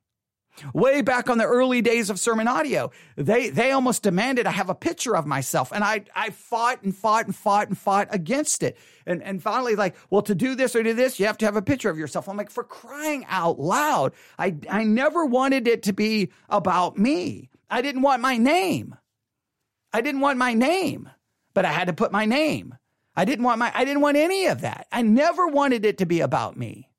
Way 0.73 1.01
back 1.01 1.29
on 1.29 1.37
the 1.37 1.45
early 1.45 1.81
days 1.81 2.09
of 2.09 2.17
SermonAudio, 2.17 2.91
they, 3.15 3.49
they 3.49 3.71
almost 3.71 4.03
demanded 4.03 4.47
I 4.47 4.51
have 4.51 4.69
a 4.69 4.75
picture 4.75 5.15
of 5.15 5.25
myself. 5.25 5.71
And 5.71 5.83
I, 5.83 6.05
I 6.15 6.29
fought 6.29 6.83
and 6.83 6.95
fought 6.95 7.25
and 7.25 7.35
fought 7.35 7.67
and 7.67 7.77
fought 7.77 8.07
against 8.11 8.63
it. 8.63 8.77
And, 9.05 9.21
and 9.21 9.41
finally, 9.41 9.75
like, 9.75 9.95
well, 10.09 10.21
to 10.23 10.35
do 10.35 10.55
this 10.55 10.75
or 10.75 10.83
do 10.83 10.93
this, 10.93 11.19
you 11.19 11.25
have 11.25 11.37
to 11.39 11.45
have 11.45 11.55
a 11.55 11.61
picture 11.61 11.89
of 11.89 11.97
yourself. 11.97 12.27
I'm 12.27 12.37
like, 12.37 12.49
for 12.49 12.63
crying 12.63 13.25
out 13.29 13.59
loud. 13.59 14.13
I, 14.39 14.55
I 14.69 14.83
never 14.83 15.25
wanted 15.25 15.67
it 15.67 15.83
to 15.83 15.93
be 15.93 16.31
about 16.49 16.97
me. 16.97 17.49
I 17.69 17.81
didn't 17.81 18.01
want 18.01 18.21
my 18.21 18.37
name. 18.37 18.95
I 19.93 20.01
didn't 20.01 20.21
want 20.21 20.37
my 20.37 20.53
name, 20.53 21.09
but 21.53 21.65
I 21.65 21.71
had 21.71 21.87
to 21.87 21.93
put 21.93 22.11
my 22.11 22.25
name. 22.25 22.75
I 23.15 23.25
didn't 23.25 23.45
want 23.45 23.59
my, 23.59 23.71
I 23.73 23.85
didn't 23.85 24.01
want 24.01 24.17
any 24.17 24.47
of 24.47 24.61
that. 24.61 24.87
I 24.91 25.01
never 25.01 25.47
wanted 25.47 25.85
it 25.85 25.97
to 25.99 26.05
be 26.05 26.19
about 26.19 26.57
me. 26.57 26.89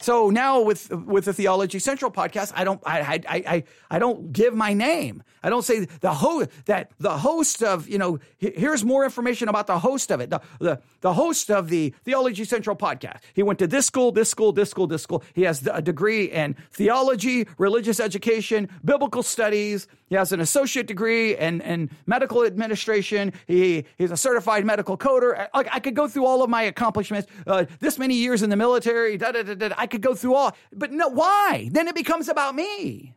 So 0.00 0.30
now 0.30 0.60
with 0.60 0.90
with 0.90 1.26
the 1.26 1.32
Theology 1.34 1.78
Central 1.78 2.10
podcast, 2.10 2.52
I 2.54 2.64
don't 2.64 2.80
I 2.86 3.20
I 3.28 3.42
I 3.46 3.64
I 3.90 3.98
don't 3.98 4.32
give 4.32 4.54
my 4.54 4.72
name. 4.72 5.22
I 5.42 5.50
don't 5.50 5.64
say 5.64 5.86
the 6.00 6.12
host 6.12 6.50
that 6.66 6.92
the 6.98 7.18
host 7.18 7.62
of 7.62 7.88
you 7.88 7.98
know 7.98 8.18
here's 8.38 8.84
more 8.84 9.04
information 9.04 9.48
about 9.48 9.66
the 9.66 9.78
host 9.78 10.10
of 10.10 10.20
it. 10.20 10.30
The, 10.30 10.40
the 10.58 10.80
the 11.00 11.14
host 11.14 11.50
of 11.50 11.68
the 11.68 11.94
Theology 12.04 12.44
Central 12.44 12.76
podcast. 12.76 13.20
He 13.34 13.42
went 13.42 13.58
to 13.60 13.66
this 13.66 13.86
school, 13.86 14.12
this 14.12 14.28
school, 14.28 14.52
this 14.52 14.70
school, 14.70 14.86
this 14.86 15.02
school. 15.02 15.22
He 15.34 15.42
has 15.42 15.66
a 15.66 15.80
degree 15.80 16.24
in 16.24 16.56
theology, 16.72 17.46
religious 17.58 18.00
education, 18.00 18.68
biblical 18.84 19.22
studies. 19.22 19.86
He 20.08 20.16
has 20.16 20.32
an 20.32 20.40
associate 20.40 20.86
degree 20.86 21.36
in, 21.36 21.60
in 21.60 21.88
medical 22.06 22.44
administration. 22.44 23.32
He 23.46 23.84
he's 23.96 24.10
a 24.10 24.16
certified 24.16 24.64
medical 24.64 24.98
coder. 24.98 25.48
I, 25.54 25.64
I 25.72 25.80
could 25.80 25.94
go 25.94 26.08
through 26.08 26.26
all 26.26 26.42
of 26.42 26.50
my 26.50 26.62
accomplishments. 26.62 27.28
Uh, 27.46 27.64
this 27.78 27.98
many 27.98 28.14
years 28.14 28.42
in 28.42 28.50
the 28.50 28.56
military. 28.56 29.16
Da, 29.16 29.32
da, 29.32 29.42
da, 29.42 29.54
da. 29.54 29.74
I 29.78 29.86
could 29.86 30.02
go 30.02 30.14
through 30.14 30.34
all, 30.34 30.56
but 30.72 30.92
no. 30.92 31.08
Why? 31.08 31.68
Then 31.72 31.88
it 31.88 31.94
becomes 31.94 32.28
about 32.28 32.54
me. 32.54 33.14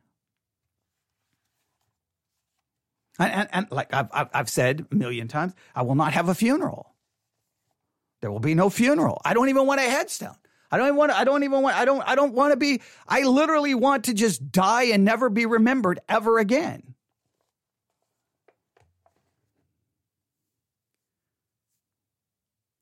And, 3.20 3.32
and, 3.32 3.50
and 3.52 3.68
like 3.72 3.94
I've, 3.94 4.30
I've, 4.34 4.50
said 4.50 4.86
a 4.92 4.96
million 4.96 5.28
times, 5.28 5.54
I 5.76 5.84
will 5.84 5.96
not 5.96 6.14
have 6.14 6.30
a 6.30 6.36
funeral. 6.36 6.94
There 8.22 8.32
will 8.32 8.40
be 8.40 8.56
no 8.56 8.70
funeral. 8.70 9.22
I 9.24 9.34
don't 9.34 9.50
even 9.50 9.68
want 9.68 9.80
a 9.82 9.84
headstone. 9.84 10.36
I 10.72 10.78
don't 10.78 10.88
even 10.88 10.98
want 10.98 11.12
I 11.12 11.24
don't 11.24 11.44
even 11.44 11.62
want, 11.62 11.76
I 11.76 11.86
don't, 11.86 12.02
I 12.02 12.16
don't 12.16 12.34
want 12.34 12.52
to 12.52 12.58
be, 12.58 12.82
I 13.08 13.22
literally 13.22 13.76
want 13.76 14.06
to 14.06 14.14
just 14.14 14.52
die 14.52 14.86
and 14.86 15.06
never 15.06 15.30
be 15.30 15.46
remembered 15.46 16.00
ever 16.10 16.40
again. 16.40 16.96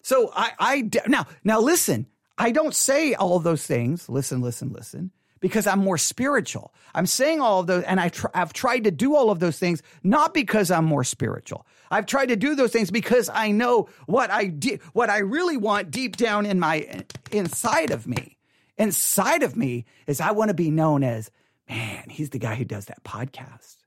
So 0.03 0.31
I, 0.33 0.51
I, 0.57 0.89
now, 1.07 1.27
now 1.43 1.59
listen, 1.59 2.07
I 2.37 2.51
don't 2.51 2.73
say 2.73 3.13
all 3.13 3.39
those 3.39 3.65
things. 3.65 4.07
Listen, 4.07 4.41
listen, 4.41 4.71
listen 4.71 5.11
because 5.41 5.67
I'm 5.67 5.79
more 5.79 5.97
spiritual. 5.97 6.73
I'm 6.95 7.05
saying 7.05 7.41
all 7.41 7.59
of 7.59 7.67
those, 7.67 7.83
and 7.83 7.99
I 7.99 8.09
tr- 8.09 8.27
I've 8.33 8.53
tried 8.53 8.85
to 8.85 8.91
do 8.91 9.15
all 9.15 9.29
of 9.29 9.39
those 9.39 9.59
things 9.59 9.81
not 10.03 10.33
because 10.33 10.71
I'm 10.71 10.85
more 10.85 11.03
spiritual. 11.03 11.65
I've 11.89 12.05
tried 12.05 12.27
to 12.27 12.37
do 12.37 12.55
those 12.55 12.71
things 12.71 12.89
because 12.89 13.29
I 13.33 13.51
know 13.51 13.89
what 14.05 14.31
I 14.31 14.45
de- 14.45 14.79
what 14.93 15.09
I 15.09 15.17
really 15.17 15.57
want 15.57 15.91
deep 15.91 16.15
down 16.15 16.45
in 16.45 16.59
my 16.59 17.03
inside 17.31 17.91
of 17.91 18.07
me. 18.07 18.37
Inside 18.77 19.43
of 19.43 19.57
me 19.57 19.85
is 20.07 20.21
I 20.21 20.31
want 20.31 20.49
to 20.49 20.55
be 20.55 20.71
known 20.71 21.03
as, 21.03 21.29
man, 21.67 22.05
he's 22.09 22.29
the 22.29 22.39
guy 22.39 22.55
who 22.55 22.65
does 22.65 22.85
that 22.85 23.03
podcast. 23.03 23.77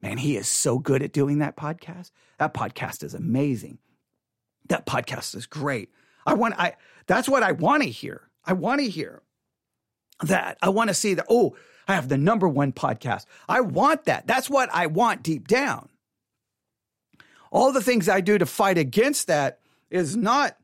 Man, 0.00 0.18
he 0.18 0.36
is 0.36 0.48
so 0.48 0.78
good 0.78 1.02
at 1.02 1.12
doing 1.12 1.38
that 1.38 1.56
podcast. 1.56 2.10
That 2.38 2.54
podcast 2.54 3.02
is 3.02 3.14
amazing. 3.14 3.78
That 4.68 4.86
podcast 4.86 5.34
is 5.36 5.46
great. 5.46 5.90
I 6.24 6.34
want 6.34 6.54
I 6.58 6.76
that's 7.06 7.28
what 7.28 7.42
I 7.42 7.52
want 7.52 7.82
to 7.82 7.88
hear. 7.88 8.28
I 8.44 8.52
want 8.52 8.80
to 8.80 8.88
hear 8.88 9.22
that. 10.22 10.58
I 10.62 10.68
want 10.70 10.88
to 10.88 10.94
see 10.94 11.14
that, 11.14 11.26
oh, 11.28 11.56
I 11.88 11.94
have 11.94 12.08
the 12.08 12.18
number 12.18 12.48
one 12.48 12.72
podcast. 12.72 13.26
I 13.48 13.60
want 13.60 14.04
that. 14.04 14.26
That's 14.26 14.50
what 14.50 14.68
I 14.72 14.86
want 14.86 15.22
deep 15.22 15.46
down. 15.46 15.88
All 17.50 17.72
the 17.72 17.82
things 17.82 18.08
I 18.08 18.20
do 18.20 18.38
to 18.38 18.46
fight 18.46 18.76
against 18.76 19.28
that 19.28 19.60
is 19.90 20.16
not 20.16 20.56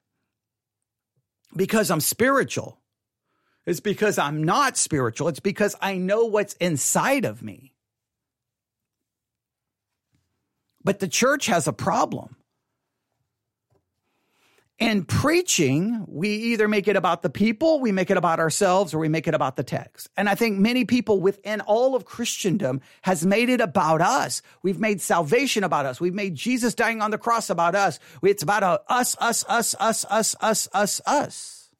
because 1.54 1.90
I'm 1.90 2.00
spiritual. 2.00 2.78
It's 3.66 3.80
because 3.80 4.18
I'm 4.18 4.42
not 4.42 4.76
spiritual. 4.76 5.28
It's 5.28 5.40
because 5.40 5.76
I 5.80 5.96
know 5.96 6.24
what's 6.24 6.54
inside 6.54 7.24
of 7.24 7.42
me. 7.42 7.72
But 10.82 10.98
the 10.98 11.08
church 11.08 11.46
has 11.46 11.68
a 11.68 11.72
problem. 11.72 12.36
In 14.82 15.04
preaching, 15.04 16.04
we 16.08 16.28
either 16.28 16.66
make 16.66 16.88
it 16.88 16.96
about 16.96 17.22
the 17.22 17.30
people, 17.30 17.78
we 17.78 17.92
make 17.92 18.10
it 18.10 18.16
about 18.16 18.40
ourselves, 18.40 18.92
or 18.92 18.98
we 18.98 19.08
make 19.08 19.28
it 19.28 19.34
about 19.34 19.54
the 19.54 19.62
text. 19.62 20.10
And 20.16 20.28
I 20.28 20.34
think 20.34 20.58
many 20.58 20.84
people 20.84 21.20
within 21.20 21.60
all 21.60 21.94
of 21.94 22.04
Christendom 22.04 22.80
has 23.02 23.24
made 23.24 23.48
it 23.48 23.60
about 23.60 24.00
us. 24.00 24.42
We've 24.60 24.80
made 24.80 25.00
salvation 25.00 25.62
about 25.62 25.86
us. 25.86 26.00
We've 26.00 26.12
made 26.12 26.34
Jesus 26.34 26.74
dying 26.74 27.00
on 27.00 27.12
the 27.12 27.16
cross 27.16 27.48
about 27.48 27.76
us. 27.76 28.00
It's 28.24 28.42
about 28.42 28.64
a 28.64 28.82
us, 28.88 29.16
us, 29.20 29.44
us, 29.48 29.76
us, 29.78 30.04
us, 30.10 30.34
us, 30.40 30.68
us, 30.72 31.00
us. 31.06 31.70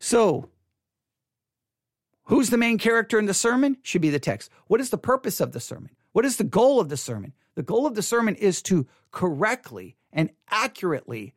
So, 0.00 0.48
who's 2.24 2.50
the 2.50 2.58
main 2.58 2.78
character 2.78 3.20
in 3.20 3.26
the 3.26 3.34
sermon? 3.34 3.76
Should 3.84 4.02
be 4.02 4.10
the 4.10 4.18
text. 4.18 4.50
What 4.66 4.80
is 4.80 4.90
the 4.90 4.98
purpose 4.98 5.40
of 5.40 5.52
the 5.52 5.60
sermon? 5.60 5.90
What 6.12 6.24
is 6.24 6.36
the 6.36 6.44
goal 6.44 6.80
of 6.80 6.88
the 6.88 6.96
sermon? 6.96 7.32
The 7.54 7.62
goal 7.62 7.86
of 7.86 7.94
the 7.94 8.02
sermon 8.02 8.34
is 8.34 8.62
to 8.62 8.86
correctly 9.10 9.96
and 10.12 10.30
accurately 10.50 11.34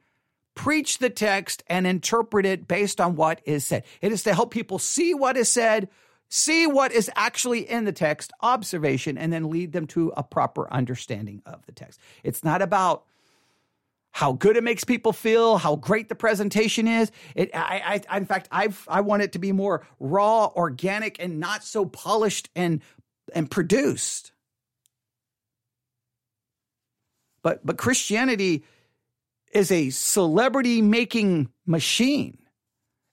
preach 0.56 0.98
the 0.98 1.10
text 1.10 1.64
and 1.68 1.88
interpret 1.88 2.46
it 2.46 2.68
based 2.68 3.02
on 3.02 3.16
what 3.16 3.42
is 3.46 3.66
said. 3.66 3.84
It 4.02 4.12
is 4.12 4.24
to 4.24 4.34
help 4.34 4.52
people 4.52 4.80
see 4.80 5.14
what 5.14 5.38
is 5.38 5.50
said, 5.50 5.90
see 6.30 6.68
what 6.68 6.92
is 6.92 7.10
actually 7.16 7.70
in 7.70 7.86
the 7.86 7.92
text, 7.92 8.32
observation, 8.42 9.18
and 9.18 9.32
then 9.32 9.50
lead 9.50 9.72
them 9.72 9.88
to 9.88 10.14
a 10.16 10.24
proper 10.24 10.72
understanding 10.72 11.42
of 11.46 11.66
the 11.66 11.72
text. 11.72 12.00
It's 12.24 12.44
not 12.44 12.62
about 12.62 13.06
how 14.12 14.34
good 14.34 14.58
it 14.58 14.64
makes 14.64 14.84
people 14.84 15.14
feel, 15.14 15.58
how 15.58 15.78
great 15.78 16.10
the 16.10 16.16
presentation 16.16 16.88
is. 16.88 17.12
It, 17.34 17.50
I, 17.56 18.02
I, 18.10 18.18
in 18.18 18.26
fact, 18.26 18.50
I've, 18.52 18.86
I 18.90 19.02
want 19.02 19.24
it 19.24 19.32
to 19.34 19.40
be 19.40 19.54
more 19.54 19.86
raw, 20.00 20.48
organic, 20.48 21.18
and 21.20 21.40
not 21.40 21.64
so 21.64 21.86
polished 21.86 22.50
and 22.56 22.82
and 23.34 23.50
produced. 23.50 24.34
But 27.44 27.66
but 27.66 27.78
Christianity 27.78 28.64
is 29.52 29.72
a 29.72 29.90
celebrity 29.90 30.82
making 30.82 31.50
machine. 31.66 32.38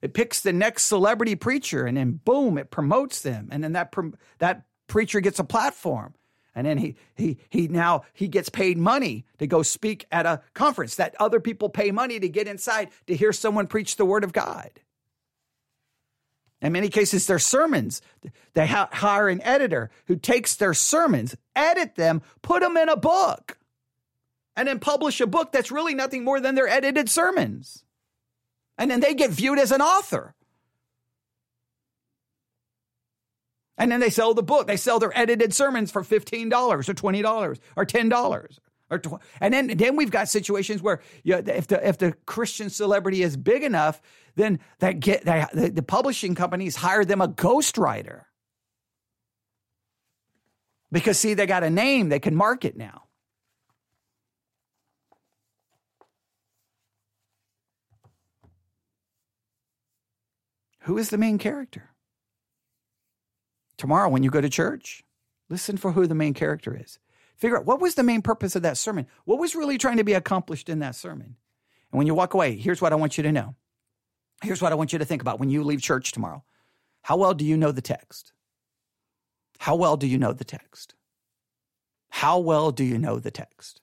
It 0.01 0.13
picks 0.13 0.41
the 0.41 0.53
next 0.53 0.83
celebrity 0.83 1.35
preacher 1.35 1.85
and 1.85 1.97
then 1.97 2.13
boom, 2.23 2.57
it 2.57 2.71
promotes 2.71 3.21
them. 3.21 3.49
And 3.51 3.63
then 3.63 3.73
that, 3.73 3.93
that 4.37 4.63
preacher 4.87 5.19
gets 5.19 5.39
a 5.39 5.43
platform. 5.43 6.13
And 6.55 6.65
then 6.65 6.77
he, 6.77 6.95
he, 7.15 7.37
he 7.49 7.67
now 7.67 8.03
he 8.13 8.27
gets 8.27 8.49
paid 8.49 8.77
money 8.77 9.25
to 9.37 9.47
go 9.47 9.61
speak 9.61 10.05
at 10.11 10.25
a 10.25 10.41
conference 10.53 10.95
that 10.95 11.15
other 11.19 11.39
people 11.39 11.69
pay 11.69 11.91
money 11.91 12.19
to 12.19 12.27
get 12.27 12.47
inside 12.47 12.89
to 13.07 13.15
hear 13.15 13.31
someone 13.31 13.67
preach 13.67 13.95
the 13.95 14.05
word 14.05 14.23
of 14.23 14.33
God. 14.33 14.71
In 16.61 16.73
many 16.73 16.89
cases, 16.89 17.27
their 17.27 17.39
sermons, 17.39 18.01
they 18.53 18.67
hire 18.67 19.29
an 19.29 19.41
editor 19.43 19.89
who 20.07 20.17
takes 20.17 20.55
their 20.55 20.73
sermons, 20.73 21.35
edit 21.55 21.95
them, 21.95 22.21
put 22.41 22.61
them 22.61 22.75
in 22.75 22.89
a 22.89 22.97
book, 22.97 23.57
and 24.59 24.67
then 24.67 24.77
publish 24.77 25.21
a 25.21 25.25
book 25.25 25.53
that's 25.53 25.71
really 25.71 25.95
nothing 25.95 26.25
more 26.25 26.41
than 26.41 26.53
their 26.53 26.67
edited 26.67 27.07
sermons. 27.09 27.85
And 28.77 28.91
then 28.91 28.99
they 28.99 29.13
get 29.13 29.29
viewed 29.29 29.57
as 29.57 29.71
an 29.71 29.81
author. 29.81 30.35
And 33.77 33.89
then 33.89 34.01
they 34.01 34.09
sell 34.09 34.33
the 34.33 34.43
book. 34.43 34.67
They 34.67 34.75
sell 34.75 34.99
their 34.99 35.17
edited 35.17 35.53
sermons 35.53 35.91
for 35.91 36.03
$15 36.03 36.51
or 36.51 36.79
$20 36.81 37.59
or 37.77 37.85
$10. 37.85 38.59
Or 38.91 38.99
tw- 38.99 39.21
and 39.39 39.53
then, 39.53 39.67
then 39.77 39.95
we've 39.95 40.11
got 40.11 40.27
situations 40.27 40.81
where 40.81 40.99
you 41.23 41.35
know, 41.35 41.53
if 41.53 41.67
the 41.67 41.87
if 41.87 41.97
the 41.97 42.11
Christian 42.25 42.69
celebrity 42.69 43.23
is 43.23 43.37
big 43.37 43.63
enough, 43.63 44.01
then 44.35 44.59
that 44.79 44.99
get 44.99 45.23
the, 45.23 45.71
the 45.73 45.83
publishing 45.83 46.35
companies 46.35 46.75
hire 46.75 47.05
them 47.05 47.21
a 47.21 47.29
ghostwriter 47.29 48.23
because 50.91 51.17
see 51.17 51.33
they 51.33 51.45
got 51.45 51.63
a 51.63 51.69
name 51.69 52.09
they 52.09 52.19
can 52.19 52.35
market 52.35 52.75
now. 52.75 53.03
Who 60.89 60.97
is 60.97 61.11
the 61.11 61.19
main 61.19 61.37
character? 61.37 61.91
Tomorrow, 63.77 64.09
when 64.09 64.23
you 64.23 64.31
go 64.31 64.41
to 64.41 64.49
church, 64.49 65.03
listen 65.47 65.77
for 65.77 65.91
who 65.91 66.07
the 66.07 66.15
main 66.15 66.33
character 66.33 66.75
is. 66.75 66.97
Figure 67.35 67.59
out 67.59 67.67
what 67.67 67.79
was 67.79 67.93
the 67.93 68.01
main 68.01 68.23
purpose 68.23 68.55
of 68.55 68.63
that 68.63 68.75
sermon? 68.75 69.05
What 69.25 69.37
was 69.37 69.53
really 69.53 69.77
trying 69.77 69.97
to 69.97 70.03
be 70.03 70.13
accomplished 70.13 70.67
in 70.67 70.79
that 70.79 70.95
sermon? 70.95 71.35
And 71.91 71.97
when 71.99 72.07
you 72.07 72.15
walk 72.15 72.33
away, 72.33 72.55
here's 72.55 72.81
what 72.81 72.91
I 72.91 72.95
want 72.95 73.17
you 73.17 73.21
to 73.21 73.31
know. 73.31 73.53
Here's 74.41 74.63
what 74.63 74.71
I 74.71 74.75
want 74.75 74.91
you 74.91 74.97
to 74.97 75.05
think 75.05 75.21
about 75.21 75.39
when 75.39 75.51
you 75.51 75.63
leave 75.63 75.79
church 75.79 76.11
tomorrow. 76.11 76.43
How 77.03 77.17
well 77.17 77.35
do 77.35 77.45
you 77.45 77.55
know 77.55 77.71
the 77.71 77.83
text? 77.83 78.33
How 79.59 79.75
well 79.75 79.95
do 79.95 80.07
you 80.07 80.17
know 80.17 80.33
the 80.33 80.43
text? 80.43 80.95
How 82.09 82.39
well 82.39 82.71
do 82.71 82.83
you 82.83 82.97
know 82.97 83.19
the 83.19 83.29
text? 83.29 83.79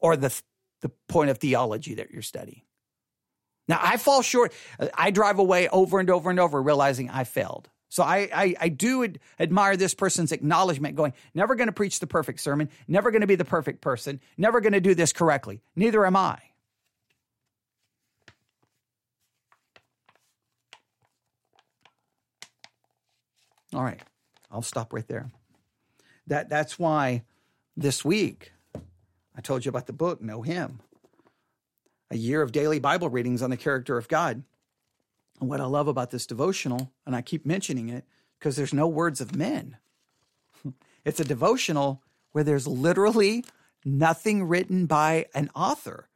Or 0.00 0.16
the, 0.16 0.34
the 0.80 0.88
point 1.06 1.30
of 1.30 1.38
theology 1.38 1.94
that 1.94 2.10
you're 2.10 2.22
studying? 2.22 2.62
Now, 3.66 3.80
I 3.82 3.96
fall 3.96 4.22
short. 4.22 4.52
I 4.92 5.10
drive 5.10 5.38
away 5.38 5.68
over 5.68 6.00
and 6.00 6.10
over 6.10 6.30
and 6.30 6.38
over 6.38 6.60
realizing 6.62 7.08
I 7.10 7.24
failed. 7.24 7.68
So 7.88 8.02
I, 8.02 8.28
I, 8.34 8.54
I 8.60 8.68
do 8.70 9.04
ad- 9.04 9.20
admire 9.38 9.76
this 9.76 9.94
person's 9.94 10.32
acknowledgement 10.32 10.96
going, 10.96 11.14
never 11.32 11.54
going 11.54 11.68
to 11.68 11.72
preach 11.72 12.00
the 12.00 12.06
perfect 12.06 12.40
sermon, 12.40 12.68
never 12.88 13.10
going 13.10 13.20
to 13.20 13.26
be 13.26 13.36
the 13.36 13.44
perfect 13.44 13.80
person, 13.80 14.20
never 14.36 14.60
going 14.60 14.72
to 14.72 14.80
do 14.80 14.94
this 14.94 15.12
correctly. 15.12 15.62
Neither 15.76 16.04
am 16.04 16.16
I. 16.16 16.38
All 23.72 23.82
right. 23.82 24.00
I'll 24.50 24.62
stop 24.62 24.92
right 24.92 25.06
there. 25.08 25.30
That 26.28 26.48
that's 26.48 26.78
why 26.78 27.22
this 27.76 28.04
week 28.04 28.52
I 29.36 29.40
told 29.40 29.64
you 29.64 29.68
about 29.68 29.86
the 29.86 29.92
book 29.92 30.22
Know 30.22 30.42
Him. 30.42 30.80
A 32.10 32.16
year 32.16 32.42
of 32.42 32.52
daily 32.52 32.78
Bible 32.78 33.08
readings 33.08 33.42
on 33.42 33.50
the 33.50 33.56
character 33.56 33.98
of 33.98 34.08
God. 34.08 34.44
And 35.40 35.48
what 35.48 35.60
I 35.60 35.64
love 35.64 35.88
about 35.88 36.10
this 36.10 36.26
devotional, 36.26 36.92
and 37.06 37.16
I 37.16 37.22
keep 37.22 37.44
mentioning 37.44 37.88
it 37.88 38.04
because 38.38 38.56
there's 38.56 38.74
no 38.74 38.86
words 38.86 39.20
of 39.20 39.34
men. 39.34 39.78
It's 41.04 41.20
a 41.20 41.24
devotional 41.24 42.02
where 42.32 42.44
there's 42.44 42.66
literally 42.66 43.44
nothing 43.84 44.44
written 44.44 44.86
by 44.86 45.26
an 45.34 45.50
author. 45.54 46.08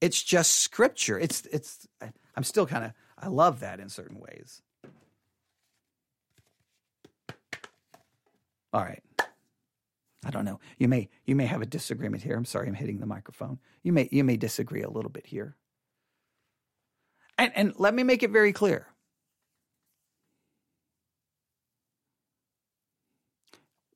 It's 0.00 0.22
just 0.22 0.60
scripture. 0.60 1.18
It's 1.18 1.44
it's 1.46 1.88
I'm 2.36 2.44
still 2.44 2.64
kind 2.64 2.84
of 2.84 2.92
I 3.18 3.26
love 3.26 3.58
that 3.60 3.80
in 3.80 3.88
certain 3.88 4.20
ways. 4.20 4.62
All 8.72 8.82
right. 8.82 9.02
I 10.26 10.30
don't 10.30 10.44
know. 10.44 10.58
You 10.76 10.88
may 10.88 11.08
you 11.24 11.36
may 11.36 11.46
have 11.46 11.62
a 11.62 11.66
disagreement 11.66 12.24
here. 12.24 12.36
I'm 12.36 12.44
sorry 12.44 12.66
I'm 12.66 12.74
hitting 12.74 12.98
the 12.98 13.06
microphone. 13.06 13.60
You 13.84 13.92
may 13.92 14.08
you 14.10 14.24
may 14.24 14.36
disagree 14.36 14.82
a 14.82 14.90
little 14.90 15.10
bit 15.10 15.26
here. 15.26 15.54
And 17.38 17.52
and 17.54 17.74
let 17.78 17.94
me 17.94 18.02
make 18.02 18.24
it 18.24 18.30
very 18.30 18.52
clear. 18.52 18.88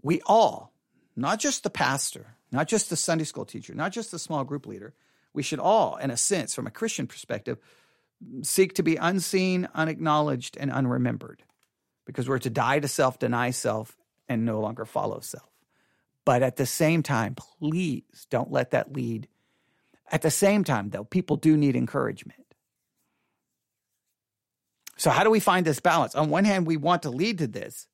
We 0.02 0.20
all, 0.24 0.72
not 1.16 1.40
just 1.40 1.64
the 1.64 1.70
pastor, 1.70 2.36
not 2.52 2.68
just 2.68 2.90
the 2.90 2.96
Sunday 2.96 3.24
school 3.24 3.44
teacher, 3.44 3.74
not 3.74 3.90
just 3.90 4.12
the 4.12 4.18
small 4.18 4.44
group 4.44 4.66
leader, 4.66 4.94
we 5.34 5.42
should 5.42 5.58
all, 5.58 5.96
in 5.96 6.10
a 6.10 6.16
sense, 6.16 6.54
from 6.54 6.66
a 6.66 6.70
Christian 6.70 7.08
perspective, 7.08 7.58
seek 8.42 8.74
to 8.74 8.82
be 8.84 8.96
unseen, 8.96 9.68
unacknowledged, 9.74 10.56
and 10.56 10.70
unremembered. 10.70 11.40
Because 12.06 12.28
we're 12.28 12.38
to 12.38 12.50
die 12.50 12.78
to 12.78 12.88
self, 12.88 13.18
deny 13.18 13.50
self, 13.50 13.96
and 14.28 14.44
no 14.44 14.60
longer 14.60 14.84
follow 14.84 15.20
self. 15.20 15.49
But 16.24 16.42
at 16.42 16.56
the 16.56 16.66
same 16.66 17.02
time, 17.02 17.34
please 17.34 18.26
don't 18.30 18.52
let 18.52 18.72
that 18.72 18.92
lead. 18.92 19.28
At 20.10 20.22
the 20.22 20.30
same 20.30 20.64
time, 20.64 20.90
though, 20.90 21.04
people 21.04 21.36
do 21.36 21.56
need 21.56 21.76
encouragement. 21.76 22.44
So, 24.96 25.10
how 25.10 25.24
do 25.24 25.30
we 25.30 25.40
find 25.40 25.66
this 25.66 25.80
balance? 25.80 26.14
On 26.14 26.28
one 26.28 26.44
hand, 26.44 26.66
we 26.66 26.76
want 26.76 27.02
to 27.02 27.10
lead 27.10 27.38
to 27.38 27.46
this, 27.46 27.86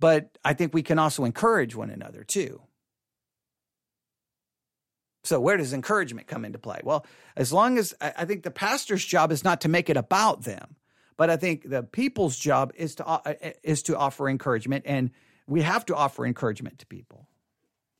but 0.00 0.36
I 0.44 0.54
think 0.54 0.74
we 0.74 0.82
can 0.82 0.98
also 0.98 1.24
encourage 1.24 1.76
one 1.76 1.90
another 1.90 2.24
too. 2.24 2.62
So, 5.24 5.38
where 5.38 5.56
does 5.56 5.72
encouragement 5.72 6.26
come 6.26 6.44
into 6.44 6.58
play? 6.58 6.80
Well, 6.82 7.06
as 7.36 7.52
long 7.52 7.78
as 7.78 7.94
I 8.00 8.24
think 8.24 8.42
the 8.42 8.50
pastor's 8.50 9.04
job 9.04 9.30
is 9.30 9.44
not 9.44 9.60
to 9.60 9.68
make 9.68 9.88
it 9.88 9.96
about 9.96 10.42
them, 10.42 10.74
but 11.16 11.30
I 11.30 11.36
think 11.36 11.68
the 11.68 11.84
people's 11.84 12.36
job 12.36 12.72
is 12.74 12.96
to 12.96 13.06
uh, 13.06 13.34
is 13.62 13.84
to 13.84 13.96
offer 13.96 14.28
encouragement, 14.28 14.84
and 14.86 15.12
we 15.46 15.62
have 15.62 15.86
to 15.86 15.94
offer 15.94 16.26
encouragement 16.26 16.80
to 16.80 16.86
people. 16.86 17.28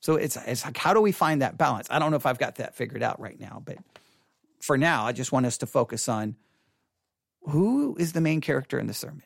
So 0.02 0.16
it's 0.16 0.36
it's 0.36 0.64
like 0.64 0.76
how 0.76 0.92
do 0.92 1.00
we 1.00 1.12
find 1.12 1.42
that 1.42 1.56
balance? 1.56 1.86
I 1.88 1.98
don't 1.98 2.10
know 2.10 2.16
if 2.16 2.26
I've 2.26 2.38
got 2.38 2.56
that 2.56 2.74
figured 2.74 3.02
out 3.02 3.20
right 3.20 3.38
now, 3.38 3.62
but 3.64 3.78
for 4.60 4.76
now, 4.76 5.06
I 5.06 5.12
just 5.12 5.32
want 5.32 5.46
us 5.46 5.58
to 5.58 5.66
focus 5.66 6.08
on 6.08 6.36
who 7.42 7.96
is 7.98 8.12
the 8.12 8.20
main 8.20 8.40
character 8.40 8.78
in 8.78 8.86
the 8.86 8.94
sermon? 8.94 9.24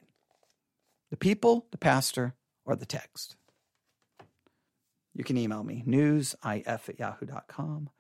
The 1.11 1.17
people, 1.17 1.67
the 1.71 1.79
pastor, 1.79 2.35
or 2.65 2.77
the 2.77 2.87
text? 2.87 3.37
You 5.15 5.25
can 5.25 5.37
email 5.37 5.65
me, 5.65 5.83
newsif 5.87 6.89
at 6.89 6.99
yahoo.com. 6.99 7.91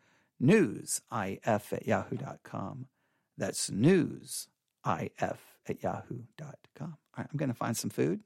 Newsif 0.43 1.73
at 1.73 1.87
yahoo.com. 1.87 2.87
That's 3.39 3.71
newsif 3.71 4.47
at 4.87 5.83
yahoo.com. 5.83 6.97
I'm 7.17 7.29
going 7.37 7.49
to 7.49 7.55
find 7.55 7.77
some 7.77 7.91
food, 7.91 8.21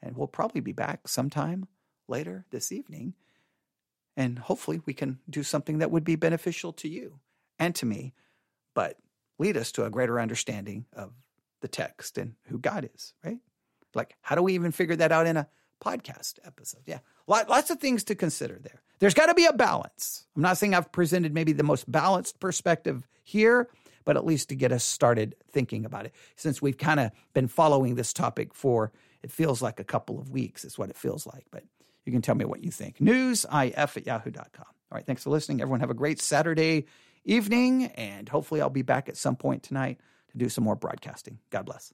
and 0.00 0.16
we'll 0.16 0.26
probably 0.26 0.60
be 0.60 0.72
back 0.72 1.06
sometime 1.06 1.68
later 2.08 2.44
this 2.50 2.72
evening. 2.72 3.14
And 4.16 4.38
hopefully, 4.38 4.80
we 4.84 4.94
can 4.94 5.18
do 5.28 5.42
something 5.42 5.78
that 5.78 5.90
would 5.90 6.04
be 6.04 6.16
beneficial 6.16 6.72
to 6.74 6.88
you 6.88 7.20
and 7.58 7.74
to 7.76 7.86
me. 7.86 8.12
But 8.74 8.98
lead 9.38 9.56
us 9.56 9.72
to 9.72 9.84
a 9.84 9.90
greater 9.90 10.20
understanding 10.20 10.86
of 10.92 11.12
the 11.60 11.68
text 11.68 12.18
and 12.18 12.34
who 12.48 12.58
God 12.58 12.88
is, 12.94 13.14
right? 13.24 13.38
Like, 13.94 14.16
how 14.20 14.34
do 14.34 14.42
we 14.42 14.54
even 14.54 14.72
figure 14.72 14.96
that 14.96 15.12
out 15.12 15.26
in 15.26 15.36
a 15.36 15.48
podcast 15.82 16.38
episode? 16.44 16.82
Yeah, 16.86 16.98
lots 17.26 17.70
of 17.70 17.78
things 17.78 18.04
to 18.04 18.14
consider 18.14 18.58
there. 18.60 18.82
There's 18.98 19.14
got 19.14 19.26
to 19.26 19.34
be 19.34 19.46
a 19.46 19.52
balance. 19.52 20.26
I'm 20.36 20.42
not 20.42 20.58
saying 20.58 20.74
I've 20.74 20.92
presented 20.92 21.34
maybe 21.34 21.52
the 21.52 21.62
most 21.62 21.90
balanced 21.90 22.38
perspective 22.38 23.06
here, 23.24 23.68
but 24.04 24.16
at 24.16 24.24
least 24.24 24.48
to 24.48 24.54
get 24.54 24.72
us 24.72 24.84
started 24.84 25.34
thinking 25.50 25.84
about 25.84 26.06
it. 26.06 26.14
Since 26.36 26.62
we've 26.62 26.78
kind 26.78 27.00
of 27.00 27.10
been 27.34 27.48
following 27.48 27.94
this 27.94 28.12
topic 28.12 28.54
for, 28.54 28.92
it 29.22 29.30
feels 29.30 29.60
like 29.60 29.80
a 29.80 29.84
couple 29.84 30.18
of 30.18 30.30
weeks, 30.30 30.64
is 30.64 30.78
what 30.78 30.90
it 30.90 30.96
feels 30.96 31.26
like. 31.26 31.46
But 31.50 31.64
you 32.04 32.12
can 32.12 32.22
tell 32.22 32.34
me 32.34 32.44
what 32.44 32.62
you 32.62 32.70
think. 32.70 32.98
Newsif 32.98 33.96
at 33.96 34.06
yahoo.com. 34.06 34.66
All 34.66 34.96
right, 34.96 35.06
thanks 35.06 35.22
for 35.22 35.30
listening. 35.30 35.60
Everyone 35.60 35.80
have 35.80 35.90
a 35.90 35.94
great 35.94 36.20
Saturday 36.20 36.86
evening, 37.24 37.86
and 37.94 38.28
hopefully 38.28 38.60
I'll 38.60 38.70
be 38.70 38.82
back 38.82 39.08
at 39.08 39.16
some 39.16 39.36
point 39.36 39.62
tonight 39.62 39.98
to 40.30 40.38
do 40.38 40.48
some 40.48 40.64
more 40.64 40.76
broadcasting. 40.76 41.38
God 41.50 41.66
bless. 41.66 41.92